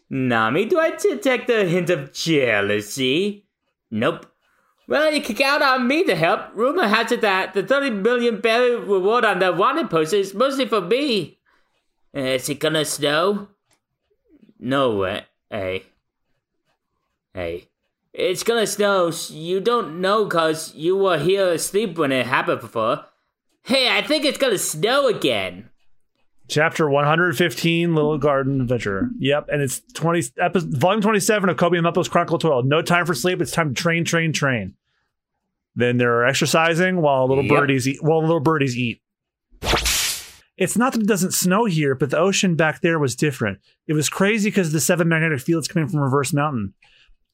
Nami, 0.08 0.66
do 0.66 0.78
I 0.78 0.90
detect 0.96 1.50
a 1.50 1.64
hint 1.64 1.90
of 1.90 2.12
jealousy? 2.12 3.46
Nope. 3.90 4.26
Well, 4.86 5.12
you 5.12 5.22
can 5.22 5.36
count 5.36 5.62
on 5.62 5.88
me 5.88 6.04
to 6.04 6.14
help. 6.14 6.54
Rumor 6.54 6.86
has 6.86 7.10
it 7.12 7.22
that 7.22 7.54
the 7.54 7.62
30 7.62 7.90
million 7.90 8.40
berry 8.40 8.76
reward 8.76 9.24
on 9.24 9.38
the 9.38 9.52
wanted 9.52 9.90
poster 9.90 10.16
is 10.16 10.34
mostly 10.34 10.66
for 10.66 10.80
me. 10.80 11.38
Uh, 12.14 12.20
is 12.20 12.48
it 12.48 12.60
gonna 12.60 12.84
snow? 12.84 13.48
No 14.58 14.96
way. 14.96 15.24
Hey. 15.50 15.84
Hey. 17.32 17.68
It's 18.12 18.42
gonna 18.42 18.66
snow. 18.66 19.10
You 19.30 19.60
don't 19.60 20.00
know 20.00 20.26
cause 20.26 20.74
you 20.74 20.96
were 20.96 21.18
here 21.18 21.48
asleep 21.52 21.96
when 21.96 22.12
it 22.12 22.26
happened 22.26 22.60
before. 22.60 23.04
Hey, 23.64 23.88
I 23.96 24.02
think 24.02 24.24
it's 24.24 24.38
gonna 24.38 24.58
snow 24.58 25.06
again. 25.08 25.70
Chapter 26.48 26.90
115, 26.90 27.94
Little 27.94 28.18
Garden 28.18 28.60
Adventure. 28.60 29.08
Yep, 29.18 29.46
and 29.50 29.62
it's 29.62 29.80
20 29.94 30.22
episode, 30.38 30.76
volume 30.76 31.00
27 31.00 31.48
of 31.48 31.56
Koby 31.56 31.78
and 31.78 31.86
Meppo's 31.86 32.08
Chronicle 32.08 32.38
12. 32.38 32.66
No 32.66 32.82
time 32.82 33.06
for 33.06 33.14
sleep. 33.14 33.40
It's 33.40 33.52
time 33.52 33.74
to 33.74 33.80
train, 33.80 34.04
train, 34.04 34.32
train. 34.34 34.74
Then 35.74 35.96
they're 35.96 36.26
exercising 36.26 37.00
while 37.00 37.26
little 37.28 37.44
Yep. 37.44 37.54
birdies 37.60 37.88
eat. 37.88 38.02
While 38.02 38.20
little 38.20 38.40
birdies 38.40 38.76
eat. 38.76 39.00
It's 40.58 40.76
not 40.76 40.92
that 40.92 41.02
it 41.02 41.08
doesn't 41.08 41.32
snow 41.32 41.64
here, 41.64 41.94
but 41.94 42.10
the 42.10 42.18
ocean 42.18 42.56
back 42.56 42.82
there 42.82 42.98
was 42.98 43.16
different. 43.16 43.58
It 43.86 43.94
was 43.94 44.10
crazy 44.10 44.50
because 44.50 44.66
of 44.68 44.72
the 44.74 44.80
seven 44.80 45.08
magnetic 45.08 45.40
fields 45.40 45.66
coming 45.66 45.88
from 45.88 46.00
Reverse 46.00 46.32
Mountain. 46.34 46.74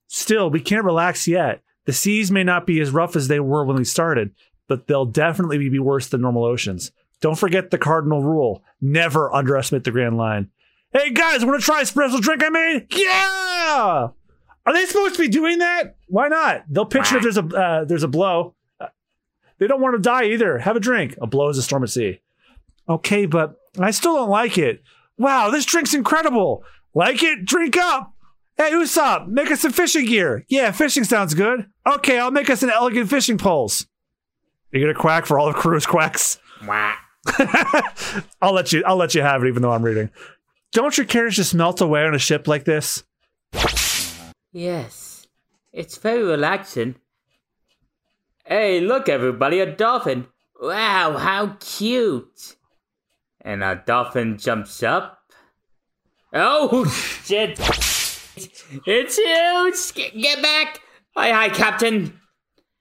Still, 0.09 0.51
we 0.51 0.61
can't 0.61 0.85
relax 0.85 1.29
yet. 1.29 1.63
The 1.85 1.93
seas 1.93 2.31
may 2.31 2.43
not 2.43 2.67
be 2.67 2.81
as 2.81 2.91
rough 2.91 3.15
as 3.15 3.29
they 3.29 3.41
were 3.41 3.65
when 3.65 3.77
we 3.77 3.85
started, 3.85 4.35
but 4.67 4.87
they'll 4.87 5.07
definitely 5.07 5.59
be 5.69 5.79
worse 5.79 6.09
than 6.09 6.21
normal 6.21 6.45
oceans. 6.45 6.91
Don't 7.21 7.39
forget 7.39 7.71
the 7.71 7.79
cardinal 7.79 8.23
rule: 8.23 8.63
never 8.81 9.33
underestimate 9.33 9.85
the 9.85 9.91
Grand 9.91 10.17
Line. 10.17 10.51
Hey 10.93 11.11
guys, 11.11 11.45
want 11.45 11.61
to 11.61 11.65
try 11.65 11.83
a 11.83 11.87
special 11.87 12.21
drink 12.21 12.43
I 12.43 12.49
made? 12.49 12.87
Yeah. 12.91 14.09
Are 14.67 14.73
they 14.73 14.85
supposed 14.87 15.15
to 15.15 15.23
be 15.23 15.29
doing 15.29 15.59
that? 15.59 15.97
Why 16.09 16.29
not? 16.29 16.65
They'll 16.69 16.85
picture 16.87 17.17
if 17.17 17.23
there's 17.23 17.39
a 17.39 17.45
uh, 17.45 17.85
there's 17.85 18.03
a 18.03 18.09
blow. 18.09 18.55
They 19.59 19.67
don't 19.67 19.81
want 19.81 19.97
to 19.97 20.01
die 20.01 20.25
either. 20.27 20.59
Have 20.59 20.77
a 20.77 20.81
drink. 20.81 21.17
A 21.21 21.27
blow 21.27 21.49
is 21.49 21.59
a 21.59 21.63
storm 21.63 21.83
at 21.83 21.91
sea. 21.91 22.21
Okay, 22.89 23.27
but 23.27 23.57
I 23.79 23.91
still 23.91 24.15
don't 24.15 24.31
like 24.31 24.57
it. 24.57 24.83
Wow, 25.17 25.51
this 25.51 25.65
drink's 25.65 25.95
incredible. 25.95 26.65
Like 26.95 27.23
it? 27.23 27.45
Drink 27.45 27.77
up. 27.77 28.13
Hey, 28.59 28.73
Usopp, 28.73 29.29
make 29.29 29.53
us 29.53 29.61
some 29.61 29.71
fishing 29.71 30.05
gear. 30.05 30.45
Yeah, 30.49 30.73
fishing 30.73 31.05
sounds 31.05 31.33
good. 31.33 31.67
Okay, 31.87 32.19
I'll 32.19 32.33
make 32.33 32.51
us 32.51 32.65
an 32.65 32.71
elegant 32.71 33.09
fishing 33.09 33.39
poles. 33.39 33.87
You 34.73 34.81
gonna 34.81 34.95
quack 34.95 35.27
for 35.27 35.39
all 35.39 35.47
the 35.47 35.55
crew's 35.55 35.87
quacks? 35.87 36.39
Wah. 36.67 36.95
I'll 38.43 38.53
let 38.53 38.73
you. 38.73 38.83
I'll 38.85 38.97
let 38.97 39.15
you 39.15 39.23
have 39.23 39.45
it, 39.45 39.49
even 39.49 39.63
though 39.63 39.71
I'm 39.71 39.85
reading. 39.85 40.11
Don't 40.73 40.97
your 40.99 41.07
carriage 41.07 41.37
just 41.37 41.55
melt 41.55 41.81
away 41.81 42.05
on 42.05 42.15
a 42.15 42.19
ship 42.19 42.49
like 42.49 42.65
this? 42.65 43.05
Yes, 44.53 45.29
it's 45.73 45.97
very 45.97 46.25
relaxing. 46.25 46.97
Hey, 48.45 48.81
look, 48.81 49.09
everybody, 49.09 49.61
a 49.61 49.67
dolphin. 49.67 50.27
Wow, 50.61 51.17
how 51.17 51.57
cute. 51.61 52.57
And 53.41 53.63
a 53.63 53.83
dolphin 53.87 54.37
jumps 54.37 54.83
up. 54.83 55.21
Oh, 56.33 56.85
shit. 57.25 57.59
It's 58.86 59.16
huge. 59.16 60.12
Get, 60.22 60.43
back. 60.43 60.80
Hi, 61.16 61.30
hi, 61.30 61.49
Captain. 61.49 62.18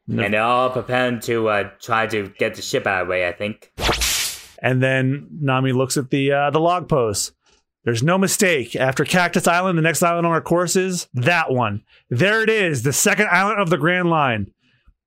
No. 0.08 0.24
And 0.24 0.34
they're 0.34 0.42
all 0.42 0.70
preparing 0.70 1.20
to 1.22 1.50
uh, 1.50 1.70
try 1.82 2.08
to 2.08 2.30
get 2.38 2.56
the 2.56 2.62
ship 2.62 2.88
out 2.88 3.02
of 3.02 3.08
the 3.08 3.12
way, 3.12 3.28
I 3.28 3.32
think. 3.34 3.72
And 4.62 4.82
then 4.82 5.28
Nami 5.42 5.72
looks 5.74 5.98
at 5.98 6.10
the 6.10 6.32
uh, 6.32 6.50
the 6.50 6.60
log 6.60 6.88
pose. 6.90 7.32
There's 7.84 8.04
no 8.04 8.18
mistake. 8.18 8.76
After 8.76 9.06
Cactus 9.06 9.48
Island, 9.48 9.78
the 9.78 9.82
next 9.82 10.04
island 10.04 10.26
on 10.26 10.34
our 10.34 10.42
course 10.42 10.76
is 10.76 11.08
that 11.14 11.52
one. 11.52 11.84
There 12.10 12.42
it 12.42 12.50
is, 12.50 12.84
the 12.84 12.92
second 12.94 13.28
island 13.32 13.60
of 13.62 13.70
the 13.70 13.78
Grand 13.78 14.10
Line. 14.10 14.52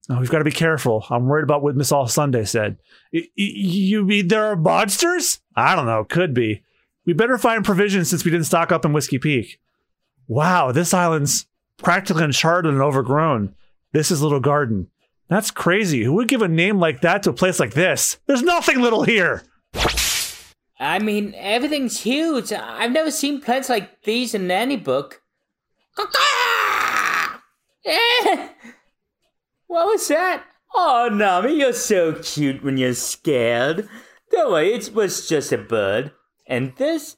Oh, 0.08 0.18
we've 0.18 0.30
got 0.30 0.38
to 0.38 0.44
be 0.44 0.50
careful. 0.50 1.04
I'm 1.10 1.26
worried 1.26 1.44
about 1.44 1.62
what 1.62 1.76
Miss 1.76 1.92
All 1.92 2.08
Sunday 2.08 2.44
said. 2.44 2.78
Y- 3.12 3.20
y- 3.38 3.52
you 3.54 4.04
mean 4.04 4.28
there 4.28 4.44
are 4.46 4.56
monsters? 4.56 5.40
I 5.54 5.76
don't 5.76 5.86
know. 5.86 6.04
Could 6.04 6.32
be. 6.34 6.62
We 7.06 7.12
better 7.12 7.38
find 7.38 7.64
provisions 7.64 8.08
since 8.10 8.24
we 8.24 8.30
didn't 8.30 8.46
stock 8.46 8.72
up 8.72 8.84
in 8.84 8.92
Whiskey 8.92 9.18
Peak. 9.18 9.60
Wow, 10.30 10.70
this 10.70 10.94
island's 10.94 11.46
practically 11.76 12.22
uncharted 12.22 12.72
and 12.72 12.80
overgrown. 12.80 13.52
This 13.92 14.12
is 14.12 14.22
Little 14.22 14.38
Garden. 14.38 14.86
That's 15.28 15.50
crazy. 15.50 16.04
Who 16.04 16.12
would 16.12 16.28
give 16.28 16.40
a 16.40 16.46
name 16.46 16.78
like 16.78 17.00
that 17.00 17.24
to 17.24 17.30
a 17.30 17.32
place 17.32 17.58
like 17.58 17.74
this? 17.74 18.16
There's 18.26 18.44
nothing 18.44 18.80
little 18.80 19.02
here. 19.02 19.42
I 20.78 21.00
mean, 21.00 21.34
everything's 21.36 21.98
huge. 21.98 22.52
I've 22.52 22.92
never 22.92 23.10
seen 23.10 23.40
plants 23.40 23.68
like 23.68 24.04
these 24.04 24.32
in 24.32 24.48
any 24.52 24.76
book. 24.76 25.20
What 29.66 29.86
was 29.86 30.06
that? 30.08 30.44
Oh, 30.74 31.08
Nami, 31.12 31.54
you're 31.58 31.72
so 31.72 32.12
cute 32.12 32.62
when 32.62 32.76
you're 32.76 32.94
scared. 32.94 33.88
Don't 34.30 34.52
worry, 34.52 34.74
it 34.74 34.94
was 34.94 35.28
just 35.28 35.50
a 35.52 35.58
bird. 35.58 36.12
And 36.46 36.74
this? 36.76 37.16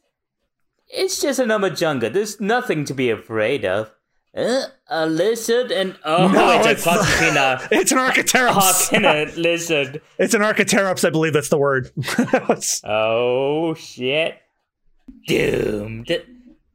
It's 0.95 1.21
just 1.23 1.39
a 1.39 1.47
normal 1.47 1.71
jungle. 1.71 2.11
There's 2.11 2.41
nothing 2.41 2.85
to 2.85 2.95
be 2.95 3.09
afraid 3.11 3.65
of. 3.65 3.91
Uh, 4.37 4.65
a 4.89 5.07
lizard 5.07 5.71
and 5.71 5.99
oh, 6.05 6.29
No, 6.29 6.51
it's, 6.61 6.67
it's 6.67 6.87
a 6.87 7.69
It's 7.71 7.93
an 7.93 7.99
hawk 7.99 8.17
Archaeopteryx. 8.17 8.93
and 8.93 9.05
a 9.07 9.25
lizard. 9.39 10.01
it's 10.19 10.33
an 10.35 10.41
Archaeopteryx, 10.43 11.05
I 11.05 11.11
believe 11.11 11.33
that's 11.35 11.49
the 11.51 11.59
word. 11.59 11.91
Oh 12.85 13.75
shit! 13.75 14.39
Doomed. 15.27 16.07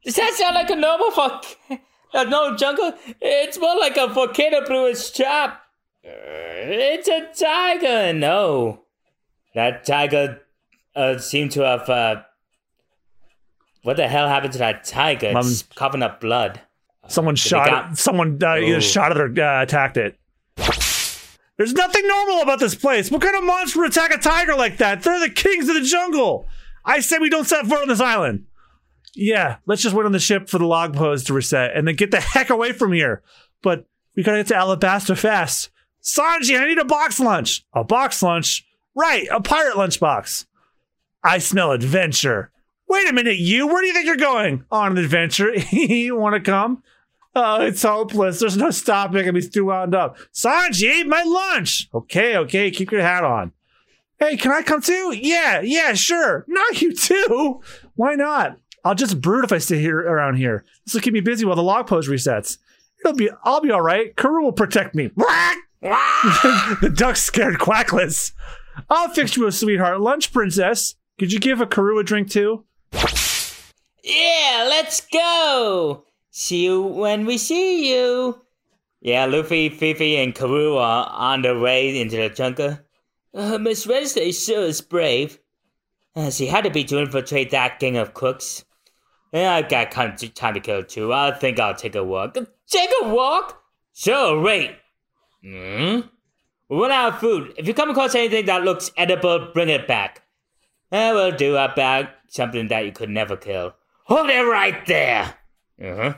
Does 0.04 0.14
that 0.16 0.34
sound 0.34 0.54
like 0.54 0.70
a 0.70 0.76
normal 0.76 1.10
fuck? 1.10 1.44
A 2.14 2.24
normal 2.24 2.56
jungle? 2.56 2.92
It's 3.20 3.58
more 3.58 3.76
like 3.78 3.96
a 3.96 4.06
volcano 4.06 4.64
blew 4.66 4.86
its 4.86 5.10
chop. 5.10 5.60
Uh, 6.04 6.10
It's 6.10 7.08
a 7.08 7.26
tiger. 7.36 8.12
No, 8.12 8.82
that 9.54 9.84
tiger 9.84 10.40
uh, 10.94 11.18
seemed 11.18 11.50
to 11.52 11.62
have. 11.62 11.88
Uh, 11.88 12.22
what 13.88 13.96
the 13.96 14.06
hell 14.06 14.28
happened 14.28 14.52
to 14.52 14.58
that 14.58 14.84
tiger? 14.84 15.32
It's 15.34 15.62
coughing 15.74 16.02
up 16.02 16.20
blood. 16.20 16.60
someone 17.08 17.36
shot 17.36 17.66
got- 17.66 17.92
it. 17.92 17.96
Someone 17.96 18.38
uh, 18.42 18.56
either 18.56 18.82
shot 18.82 19.12
it 19.12 19.18
or 19.18 19.42
uh, 19.42 19.62
attacked 19.62 19.96
it. 19.96 20.18
There's 21.56 21.72
nothing 21.72 22.06
normal 22.06 22.42
about 22.42 22.60
this 22.60 22.74
place. 22.74 23.10
What 23.10 23.22
kind 23.22 23.34
of 23.34 23.44
monster 23.44 23.80
would 23.80 23.88
attack 23.90 24.14
a 24.14 24.18
tiger 24.18 24.54
like 24.54 24.76
that? 24.76 25.02
They're 25.02 25.18
the 25.26 25.30
kings 25.30 25.70
of 25.70 25.74
the 25.74 25.80
jungle. 25.80 26.46
I 26.84 27.00
say 27.00 27.16
we 27.16 27.30
don't 27.30 27.46
set 27.46 27.64
foot 27.66 27.80
on 27.80 27.88
this 27.88 27.98
island. 28.02 28.44
Yeah, 29.14 29.56
let's 29.64 29.80
just 29.80 29.96
wait 29.96 30.04
on 30.04 30.12
the 30.12 30.18
ship 30.18 30.50
for 30.50 30.58
the 30.58 30.66
log 30.66 30.94
pose 30.94 31.24
to 31.24 31.32
reset 31.32 31.74
and 31.74 31.88
then 31.88 31.96
get 31.96 32.10
the 32.10 32.20
heck 32.20 32.50
away 32.50 32.72
from 32.72 32.92
here. 32.92 33.22
But 33.62 33.86
we 34.14 34.22
gotta 34.22 34.40
get 34.40 34.48
to 34.48 34.54
Alabasta 34.54 35.16
fast. 35.16 35.70
Sanji, 36.02 36.60
I 36.60 36.66
need 36.66 36.78
a 36.78 36.84
box 36.84 37.18
lunch. 37.18 37.64
A 37.72 37.84
box 37.84 38.22
lunch? 38.22 38.66
Right, 38.94 39.26
a 39.32 39.40
pirate 39.40 39.76
lunchbox. 39.76 40.44
I 41.24 41.38
smell 41.38 41.72
adventure. 41.72 42.50
Wait 42.88 43.08
a 43.08 43.12
minute, 43.12 43.38
you. 43.38 43.66
Where 43.66 43.82
do 43.82 43.86
you 43.86 43.92
think 43.92 44.06
you're 44.06 44.16
going? 44.16 44.64
On 44.70 44.92
an 44.92 44.98
adventure. 44.98 45.54
you 45.70 46.16
want 46.16 46.34
to 46.34 46.40
come? 46.40 46.82
Oh, 47.34 47.60
it's 47.60 47.82
hopeless. 47.82 48.40
There's 48.40 48.56
no 48.56 48.70
stopping. 48.70 49.28
I'm 49.28 49.40
too 49.40 49.66
wound 49.66 49.94
up. 49.94 50.16
Sanji, 50.32 51.06
my 51.06 51.22
lunch. 51.22 51.88
Okay, 51.92 52.36
okay. 52.36 52.70
Keep 52.70 52.90
your 52.90 53.02
hat 53.02 53.24
on. 53.24 53.52
Hey, 54.18 54.36
can 54.36 54.50
I 54.50 54.62
come 54.62 54.80
too? 54.80 55.14
Yeah, 55.14 55.60
yeah, 55.60 55.94
sure. 55.94 56.44
Not 56.48 56.80
you 56.82 56.92
too. 56.92 57.60
Why 57.94 58.14
not? 58.14 58.58
I'll 58.84 58.94
just 58.94 59.20
brood 59.20 59.44
if 59.44 59.52
I 59.52 59.58
stay 59.58 59.78
here 59.78 60.00
around 60.00 60.36
here. 60.36 60.64
This 60.84 60.94
will 60.94 61.00
keep 61.00 61.12
me 61.12 61.20
busy 61.20 61.44
while 61.44 61.56
the 61.56 61.62
log 61.62 61.86
pose 61.86 62.08
resets. 62.08 62.58
It'll 63.04 63.16
be. 63.16 63.30
I'll 63.44 63.60
be 63.60 63.70
all 63.70 63.82
right. 63.82 64.16
Karoo 64.16 64.42
will 64.42 64.52
protect 64.52 64.94
me. 64.94 65.10
the 65.80 66.92
duck 66.92 67.16
scared 67.16 67.58
quackless. 67.58 68.32
I'll 68.88 69.10
fix 69.10 69.36
you 69.36 69.46
a 69.46 69.52
sweetheart 69.52 70.00
lunch, 70.00 70.32
princess. 70.32 70.96
Could 71.18 71.32
you 71.32 71.38
give 71.38 71.60
a 71.60 71.66
Karoo 71.66 71.98
a 71.98 72.04
drink 72.04 72.30
too? 72.30 72.64
Yeah, 72.92 74.66
let's 74.68 75.00
go. 75.00 76.04
See 76.30 76.64
you 76.64 76.82
when 76.82 77.26
we 77.26 77.38
see 77.38 77.90
you. 77.92 78.42
Yeah, 79.00 79.26
Luffy, 79.26 79.68
Vivi, 79.68 80.16
and 80.16 80.34
Karoo 80.34 80.76
are 80.76 81.08
on 81.10 81.42
their 81.42 81.58
way 81.58 82.00
into 82.00 82.16
the 82.16 82.28
jungle. 82.30 82.78
Uh, 83.34 83.58
Miss 83.58 83.86
Wednesday 83.86 84.32
sure 84.32 84.62
is 84.62 84.80
brave. 84.80 85.38
Uh, 86.16 86.30
she 86.30 86.46
had 86.46 86.64
to 86.64 86.70
be 86.70 86.84
to 86.84 86.98
infiltrate 86.98 87.50
that 87.50 87.78
gang 87.78 87.96
of 87.96 88.14
crooks. 88.14 88.64
Yeah, 89.32 89.54
I've 89.54 89.68
got 89.68 89.90
kind 89.90 90.20
of 90.20 90.34
time 90.34 90.54
to 90.54 90.60
kill 90.60 90.82
too. 90.82 91.12
I 91.12 91.32
think 91.32 91.60
I'll 91.60 91.74
take 91.74 91.94
a 91.94 92.02
walk. 92.02 92.36
Take 92.66 92.90
a 93.02 93.08
walk? 93.08 93.62
Sure, 93.94 94.40
wait. 94.40 94.76
Hmm? 95.44 96.00
We 96.68 96.76
run 96.76 96.90
out 96.90 97.14
of 97.14 97.20
food. 97.20 97.54
If 97.56 97.68
you 97.68 97.74
come 97.74 97.90
across 97.90 98.14
anything 98.14 98.46
that 98.46 98.64
looks 98.64 98.90
edible, 98.96 99.50
bring 99.52 99.68
it 99.68 99.86
back. 99.86 100.22
I 100.90 101.12
will 101.12 101.32
do 101.32 101.56
about 101.56 102.10
something 102.28 102.68
that 102.68 102.84
you 102.84 102.92
could 102.92 103.10
never 103.10 103.36
kill. 103.36 103.74
Hold 104.04 104.30
it 104.30 104.42
right 104.42 104.84
there! 104.86 105.34
Uh 105.82 105.96
huh. 105.96 106.14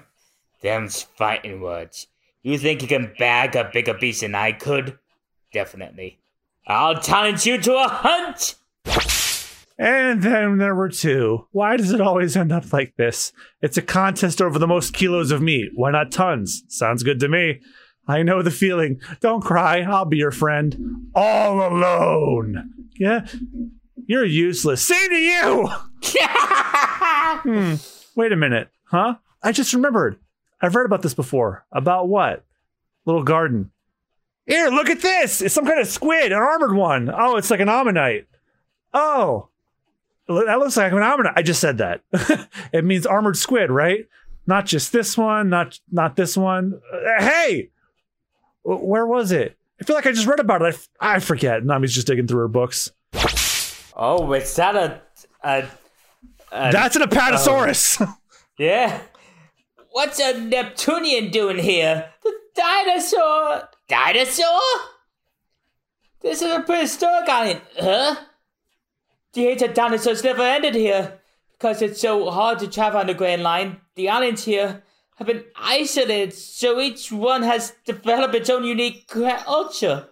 Them's 0.63 1.03
fighting 1.03 1.61
words. 1.61 2.07
You 2.43 2.59
think 2.59 2.83
you 2.83 2.89
can 2.89 3.13
bag 3.19 3.57
a 3.57 3.71
bigger 3.73 3.95
beast 3.95 4.21
than 4.21 4.35
I 4.35 4.53
could? 4.53 4.99
Definitely. 5.53 6.21
I'll 6.67 7.01
challenge 7.01 7.47
you 7.47 7.59
to 7.59 7.75
a 7.75 7.89
hunt! 7.89 8.55
And 9.79 10.23
then 10.23 10.59
there 10.59 10.75
were 10.75 10.91
two. 10.91 11.47
Why 11.53 11.79
does 11.79 11.91
it 11.91 12.03
always 12.03 12.37
end 12.37 12.53
up 12.53 12.71
like 12.71 12.95
this? 12.97 13.33
It's 13.63 13.79
a 13.79 13.83
contest 13.83 14.43
over 14.43 14.59
the 14.59 14.67
most 14.67 14.93
kilos 14.93 15.31
of 15.31 15.41
meat. 15.41 15.71
Why 15.75 15.91
not 15.91 16.13
tons? 16.13 16.65
Sounds 16.69 17.03
good 17.03 17.19
to 17.21 17.29
me. 17.29 17.61
I 18.07 18.23
know 18.23 18.43
the 18.43 18.51
feeling. 18.51 19.01
Don't 19.21 19.43
cry. 19.43 19.81
I'll 19.81 20.05
be 20.05 20.19
your 20.19 20.33
friend. 20.33 21.09
All 21.15 21.67
alone. 21.67 22.75
Yeah? 22.99 23.27
You're 24.11 24.25
useless. 24.25 24.85
Same 24.85 25.09
to 25.09 25.15
you! 25.15 25.69
hmm. 27.47 27.75
Wait 28.17 28.33
a 28.33 28.37
minute. 28.37 28.69
Huh? 28.87 29.15
I 29.41 29.53
just 29.53 29.73
remembered. 29.73 30.19
I've 30.61 30.75
read 30.75 30.85
about 30.85 31.03
this 31.03 31.15
before. 31.15 31.65
About 31.71 32.09
what? 32.09 32.45
Little 33.05 33.23
garden. 33.23 33.71
Here, 34.47 34.67
look 34.67 34.91
at 34.91 35.01
this. 35.01 35.41
It's 35.41 35.55
some 35.55 35.65
kind 35.65 35.79
of 35.79 35.87
squid, 35.87 36.33
an 36.33 36.39
armored 36.39 36.75
one. 36.75 37.09
Oh, 37.09 37.37
it's 37.37 37.53
like 37.53 37.61
an 37.61 37.69
ammonite. 37.69 38.27
Oh, 38.93 39.49
that 40.27 40.59
looks 40.59 40.77
like 40.77 40.91
an 40.91 40.99
ammonite. 40.99 41.35
I 41.37 41.43
just 41.43 41.61
said 41.61 41.79
that. 41.79 42.01
it 42.73 42.85
means 42.85 43.07
armored 43.07 43.37
squid, 43.37 43.71
right? 43.71 44.09
Not 44.45 44.67
just 44.67 44.93
this 44.93 45.17
one, 45.17 45.51
not 45.51 45.79
not 45.89 46.17
this 46.17 46.37
one. 46.37 46.81
Uh, 46.93 47.23
hey, 47.23 47.71
where 48.65 49.07
was 49.07 49.31
it? 49.31 49.57
I 49.81 49.85
feel 49.85 49.95
like 49.95 50.09
I 50.09 50.11
just 50.11 50.27
read 50.27 50.41
about 50.41 50.63
it. 50.63 50.89
I, 50.99 51.15
I 51.15 51.19
forget. 51.21 51.65
Nami's 51.65 51.95
just 51.95 52.09
digging 52.09 52.27
through 52.27 52.41
her 52.41 52.49
books. 52.49 52.91
Oh, 54.03 54.33
is 54.33 54.57
that 54.57 54.77
a, 54.77 55.03
a, 55.45 55.69
a 56.51 56.73
That's 56.73 56.97
an 56.97 57.03
Apatosaurus. 57.03 58.01
Um, 58.01 58.17
yeah. 58.59 59.03
What's 59.91 60.19
a 60.19 60.41
Neptunian 60.41 61.31
doing 61.31 61.59
here? 61.59 62.11
The 62.23 62.33
dinosaur. 62.57 63.69
Dinosaur? 63.89 64.61
This 66.23 66.41
is 66.41 66.51
a 66.51 66.61
prehistoric 66.61 67.29
island, 67.29 67.61
huh? 67.79 68.17
The 69.35 69.47
age 69.49 69.61
of 69.61 69.75
dinosaurs 69.75 70.25
never 70.25 70.43
ended 70.43 70.75
here. 70.75 71.19
Because 71.59 71.83
it's 71.83 72.01
so 72.01 72.31
hard 72.31 72.59
to 72.61 72.69
travel 72.69 73.01
on 73.01 73.07
the 73.07 73.13
Grand 73.13 73.43
Line, 73.43 73.83
the 73.97 74.09
islands 74.09 74.45
here 74.45 74.83
have 75.17 75.27
been 75.27 75.45
isolated, 75.55 76.33
so 76.33 76.81
each 76.81 77.13
one 77.13 77.43
has 77.43 77.75
developed 77.85 78.35
its 78.35 78.49
own 78.49 78.65
unique 78.65 79.09
culture. 79.09 80.09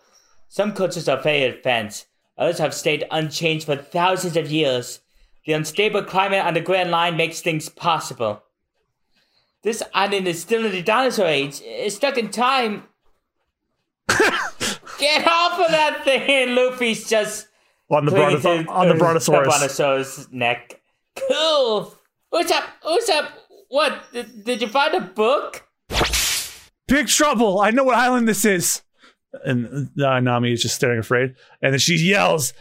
Some 0.51 0.74
cultures 0.74 1.09
are 1.09 1.22
very 1.22 1.45
advanced, 1.45 2.07
others 2.39 2.59
have 2.59 2.72
stayed 2.72 3.05
unchanged 3.11 3.66
for 3.66 3.76
thousands 3.76 4.36
of 4.36 4.51
years. 4.51 5.01
The 5.45 5.53
unstable 5.55 6.05
climate 6.05 6.45
on 6.45 6.55
the 6.55 6.61
Grand 6.61 6.91
Line 6.91 7.16
makes 7.16 7.41
things 7.41 7.68
possible. 7.68 8.43
This 9.62 9.82
island 9.93 10.28
is 10.28 10.41
still 10.41 10.64
in 10.64 10.72
the 10.72 10.82
dinosaur 10.82 11.26
age. 11.26 11.61
It's 11.64 11.97
stuck 11.97 12.16
in 12.16 12.30
time. 12.30 12.84
Get 14.09 15.26
off 15.26 15.61
of 15.61 15.70
that 15.70 16.03
thing! 16.05 16.55
Luffy's 16.55 17.09
just 17.09 17.49
on 17.91 18.05
the 18.05 18.11
brontosaurus 18.11 18.66
on 18.68 18.89
the 18.89 18.95
brontosaurus. 18.95 19.45
The 19.45 19.51
brontosaurus 19.51 20.28
neck. 20.32 20.80
Cool. 21.28 21.95
What's 22.30 22.51
up? 22.51 22.64
What's 22.82 23.09
up? 23.09 23.32
What? 23.68 24.03
Did, 24.12 24.45
did 24.45 24.62
you 24.62 24.68
find 24.68 24.95
a 24.95 25.01
book? 25.01 25.64
Big 26.86 27.09
trouble! 27.09 27.61
I 27.61 27.70
know 27.70 27.84
what 27.84 27.97
island 27.97 28.28
this 28.28 28.45
is. 28.45 28.82
And 29.44 29.90
uh, 30.00 30.20
Nami 30.20 30.52
is 30.52 30.62
just 30.62 30.74
staring 30.74 30.98
afraid, 30.98 31.34
and 31.60 31.72
then 31.72 31.78
she 31.78 31.96
yells! 31.96 32.54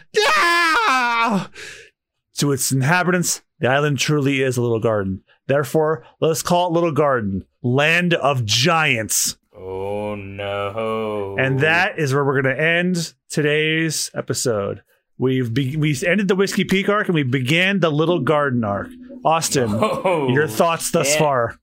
To 2.38 2.52
its 2.52 2.72
inhabitants, 2.72 3.42
the 3.60 3.68
island 3.68 4.00
truly 4.00 4.42
is 4.42 4.58
a 4.58 4.62
little 4.62 4.80
garden. 4.80 5.24
Therefore, 5.48 6.04
let 6.20 6.32
us 6.32 6.44
call 6.44 6.68
it 6.68 6.74
Little 6.74 6.92
Garden, 6.92 7.46
Land 7.64 8.14
of 8.14 8.46
Giants. 8.46 9.38
Oh 9.56 10.14
no! 10.16 11.36
And 11.40 11.62
that 11.62 11.98
is 11.98 12.14
where 12.14 12.24
we're 12.24 12.42
going 12.42 12.56
to 12.56 12.62
end 12.62 13.14
today's 13.30 14.12
episode. 14.14 14.84
We've 15.18 15.52
be- 15.52 15.78
we 15.78 15.98
ended 16.06 16.28
the 16.28 16.36
Whiskey 16.36 16.64
Peak 16.64 16.90
arc 16.90 17.08
and 17.08 17.16
we 17.16 17.24
began 17.24 17.80
the 17.80 17.90
Little 17.90 18.20
Garden 18.20 18.64
arc. 18.64 18.90
Austin, 19.26 19.70
oh, 19.74 20.30
your 20.30 20.48
thoughts 20.48 20.92
thus 20.92 21.14
yeah. 21.14 21.20
far? 21.20 21.60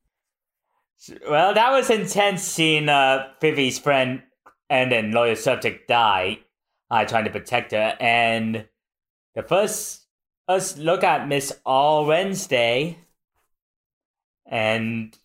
Well, 1.28 1.55
that 1.55 1.70
was 1.70 1.90
intense 1.90 2.42
seeing 2.42 2.88
uh, 2.88 3.28
Vivi's 3.40 3.78
friend 3.78 4.22
and 4.69 4.93
then 4.93 5.12
lawyer 5.12 5.37
subject 5.37 5.89
die, 5.89 6.41
uh, 6.91 7.05
trying 7.05 7.25
to 7.25 7.31
protect 7.31 7.73
her. 7.73 7.97
And 8.01 8.67
the 9.35 9.43
first 9.43 10.05
us 10.49 10.77
look 10.77 11.03
at 11.03 11.29
Miss 11.29 11.53
All 11.65 12.07
Wednesday, 12.07 12.99
and 14.47 15.17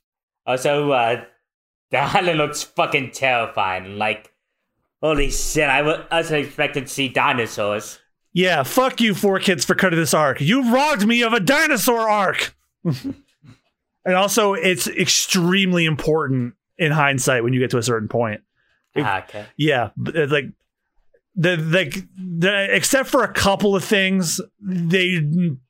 also 0.45 0.91
uh, 0.91 1.25
the 1.91 1.97
island 1.97 2.37
looks 2.37 2.63
fucking 2.63 3.11
terrifying. 3.11 3.97
Like, 3.97 4.33
holy 5.01 5.31
shit! 5.31 5.69
I 5.69 5.81
wasn't 5.81 6.45
expecting 6.45 6.85
to 6.85 6.89
see 6.89 7.09
dinosaurs. 7.09 7.99
Yeah, 8.31 8.63
fuck 8.63 9.01
you, 9.01 9.15
four 9.15 9.39
kids, 9.39 9.65
for 9.65 9.73
cutting 9.73 9.99
this 9.99 10.13
arc. 10.13 10.39
You 10.39 10.71
robbed 10.71 11.07
me 11.07 11.23
of 11.23 11.33
a 11.33 11.39
dinosaur 11.39 12.07
arc. 12.07 12.55
and 12.83 14.15
also, 14.15 14.53
it's 14.53 14.87
extremely 14.87 15.85
important 15.85 16.53
in 16.77 16.91
hindsight 16.91 17.43
when 17.43 17.53
you 17.53 17.59
get 17.59 17.71
to 17.71 17.79
a 17.79 17.83
certain 17.83 18.07
point. 18.07 18.41
Ah, 19.05 19.23
okay. 19.23 19.45
Yeah, 19.57 19.89
uh, 20.07 20.27
like 20.27 20.45
the 21.35 21.57
like 21.57 21.95
the 22.17 22.67
except 22.75 23.09
for 23.09 23.23
a 23.23 23.31
couple 23.31 23.75
of 23.75 23.83
things, 23.83 24.41
they 24.61 25.21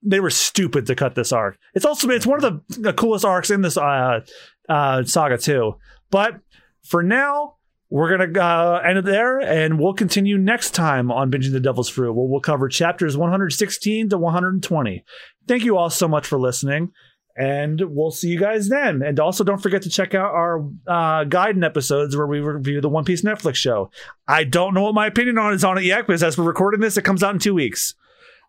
they 0.02 0.20
were 0.20 0.30
stupid 0.30 0.86
to 0.88 0.96
cut 0.96 1.16
this 1.16 1.32
arc. 1.32 1.58
It's 1.74 1.86
also 1.86 2.10
it's 2.10 2.26
one 2.26 2.44
of 2.44 2.64
the, 2.68 2.82
the 2.82 2.94
coolest 2.94 3.26
arcs 3.26 3.50
in 3.50 3.62
this 3.62 3.78
uh, 3.78 4.22
uh, 4.68 5.04
saga 5.04 5.38
too. 5.38 5.76
But 6.10 6.40
for 6.84 7.04
now, 7.04 7.56
we're 7.90 8.16
going 8.16 8.34
to 8.34 8.44
uh, 8.44 8.82
end 8.86 9.00
it 9.00 9.06
there 9.06 9.40
and 9.40 9.80
we'll 9.80 9.94
continue 9.94 10.38
next 10.38 10.72
time 10.72 11.12
on 11.12 11.32
Binging 11.32 11.52
the 11.52 11.60
Devil's 11.60 11.90
Fruit. 11.90 12.14
Where 12.14 12.26
we'll 12.26 12.40
cover 12.40 12.68
chapters 12.68 13.18
116 13.18 14.10
to 14.10 14.18
120. 14.18 15.04
Thank 15.48 15.64
you 15.64 15.78
all 15.78 15.90
so 15.90 16.08
much 16.08 16.26
for 16.26 16.40
listening. 16.40 16.92
And 17.36 17.82
we'll 17.96 18.12
see 18.12 18.28
you 18.28 18.40
guys 18.40 18.68
then. 18.68 19.02
And 19.02 19.20
also, 19.20 19.44
don't 19.44 19.62
forget 19.62 19.82
to 19.84 19.90
check 19.90 20.14
out 20.14 20.34
our 20.34 20.60
uh, 20.88 21.24
Gaiden 21.24 21.64
episodes 21.66 22.18
where 22.18 22.28
we 22.28 22.40
review 22.40 22.82
the 22.82 22.90
One 22.90 23.06
Piece 23.06 23.22
Netflix 23.22 23.56
show. 23.56 23.92
I 24.28 24.44
don't 24.44 24.74
know 24.74 24.82
what 24.82 24.94
my 24.94 25.08
opinion 25.08 25.38
on 25.38 25.54
is 25.54 25.64
on 25.64 25.78
it 25.78 25.86
yet, 25.86 26.06
because 26.06 26.22
as 26.22 26.38
we're 26.38 26.44
recording 26.44 26.82
this, 26.82 26.98
it 26.98 27.04
comes 27.04 27.24
out 27.24 27.34
in 27.34 27.40
two 27.40 27.54
weeks. 27.54 27.96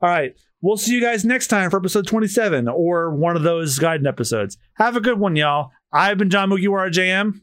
All 0.02 0.08
right. 0.08 0.34
We'll 0.62 0.76
see 0.76 0.92
you 0.92 1.00
guys 1.00 1.24
next 1.24 1.46
time 1.46 1.70
for 1.70 1.78
episode 1.78 2.06
27 2.06 2.68
or 2.68 3.14
one 3.14 3.36
of 3.36 3.42
those 3.42 3.78
Gaiden 3.78 4.06
episodes. 4.06 4.58
Have 4.74 4.96
a 4.96 5.00
good 5.00 5.18
one, 5.18 5.36
y'all. 5.36 5.70
I've 5.92 6.18
been 6.18 6.28
John 6.28 6.50
Mugiwara 6.50 6.90
JM. 6.90 7.40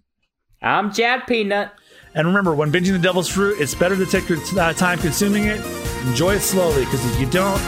I'm 0.61 0.91
Chad 0.91 1.27
Peanut. 1.27 1.71
And 2.13 2.27
remember, 2.27 2.53
when 2.53 2.71
binging 2.71 2.93
the 2.93 2.99
devil's 2.99 3.29
fruit, 3.29 3.59
it's 3.59 3.75
better 3.75 3.95
to 3.95 4.05
take 4.05 4.27
your 4.27 4.39
uh, 4.59 4.73
time 4.73 4.99
consuming 4.99 5.45
it. 5.45 5.63
Enjoy 6.07 6.35
it 6.35 6.41
slowly, 6.41 6.83
because 6.85 7.05
if 7.05 7.19
you 7.19 7.29
don't, 7.29 7.61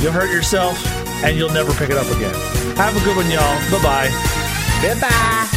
you'll 0.00 0.12
hurt 0.12 0.30
yourself 0.30 0.76
and 1.24 1.36
you'll 1.36 1.52
never 1.52 1.72
pick 1.74 1.90
it 1.90 1.96
up 1.96 2.06
again. 2.16 2.34
Have 2.76 2.96
a 2.96 3.04
good 3.04 3.16
one, 3.16 3.30
y'all. 3.30 3.70
Bye 3.70 3.82
bye. 3.82 4.82
Goodbye. 4.82 5.56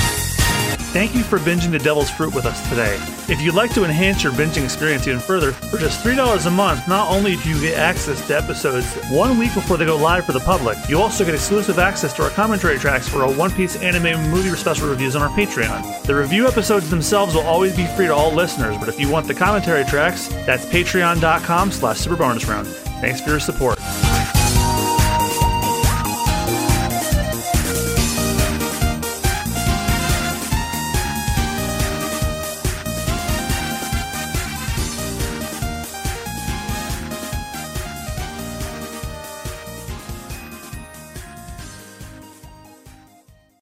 Thank 0.91 1.13
you 1.13 1.21
for 1.21 1.37
binging 1.37 1.69
The 1.69 1.77
Devil's 1.77 2.09
Fruit 2.09 2.33
with 2.33 2.47
us 2.47 2.67
today. 2.67 2.95
If 3.31 3.39
you'd 3.41 3.53
like 3.53 3.71
to 3.75 3.83
enhance 3.83 4.23
your 4.23 4.33
binging 4.33 4.63
experience 4.63 5.07
even 5.07 5.19
further, 5.19 5.51
for 5.51 5.77
just 5.77 6.03
$3 6.03 6.47
a 6.47 6.49
month, 6.49 6.87
not 6.87 7.11
only 7.11 7.35
do 7.35 7.49
you 7.49 7.61
get 7.61 7.77
access 7.77 8.25
to 8.25 8.35
episodes 8.35 8.91
one 9.11 9.37
week 9.37 9.53
before 9.53 9.77
they 9.77 9.85
go 9.85 9.97
live 9.97 10.25
for 10.25 10.31
the 10.31 10.39
public, 10.39 10.77
you 10.89 10.99
also 10.99 11.23
get 11.23 11.35
exclusive 11.35 11.77
access 11.77 12.11
to 12.13 12.23
our 12.23 12.31
commentary 12.31 12.79
tracks 12.79 13.07
for 13.07 13.19
our 13.19 13.31
One 13.31 13.51
Piece 13.51 13.75
anime 13.75 14.31
movie 14.31 14.49
special 14.57 14.89
reviews 14.89 15.15
on 15.15 15.21
our 15.21 15.29
Patreon. 15.29 16.01
The 16.05 16.15
review 16.15 16.47
episodes 16.47 16.89
themselves 16.89 17.35
will 17.35 17.43
always 17.43 17.75
be 17.77 17.85
free 17.95 18.07
to 18.07 18.13
all 18.15 18.33
listeners, 18.33 18.75
but 18.79 18.89
if 18.89 18.99
you 18.99 19.09
want 19.11 19.27
the 19.27 19.35
commentary 19.35 19.85
tracks, 19.85 20.27
that's 20.47 20.65
patreon.com 20.65 21.71
slash 21.71 21.99
superbonusround. 21.99 22.65
Thanks 22.99 23.21
for 23.21 23.29
your 23.29 23.39
support. 23.39 23.78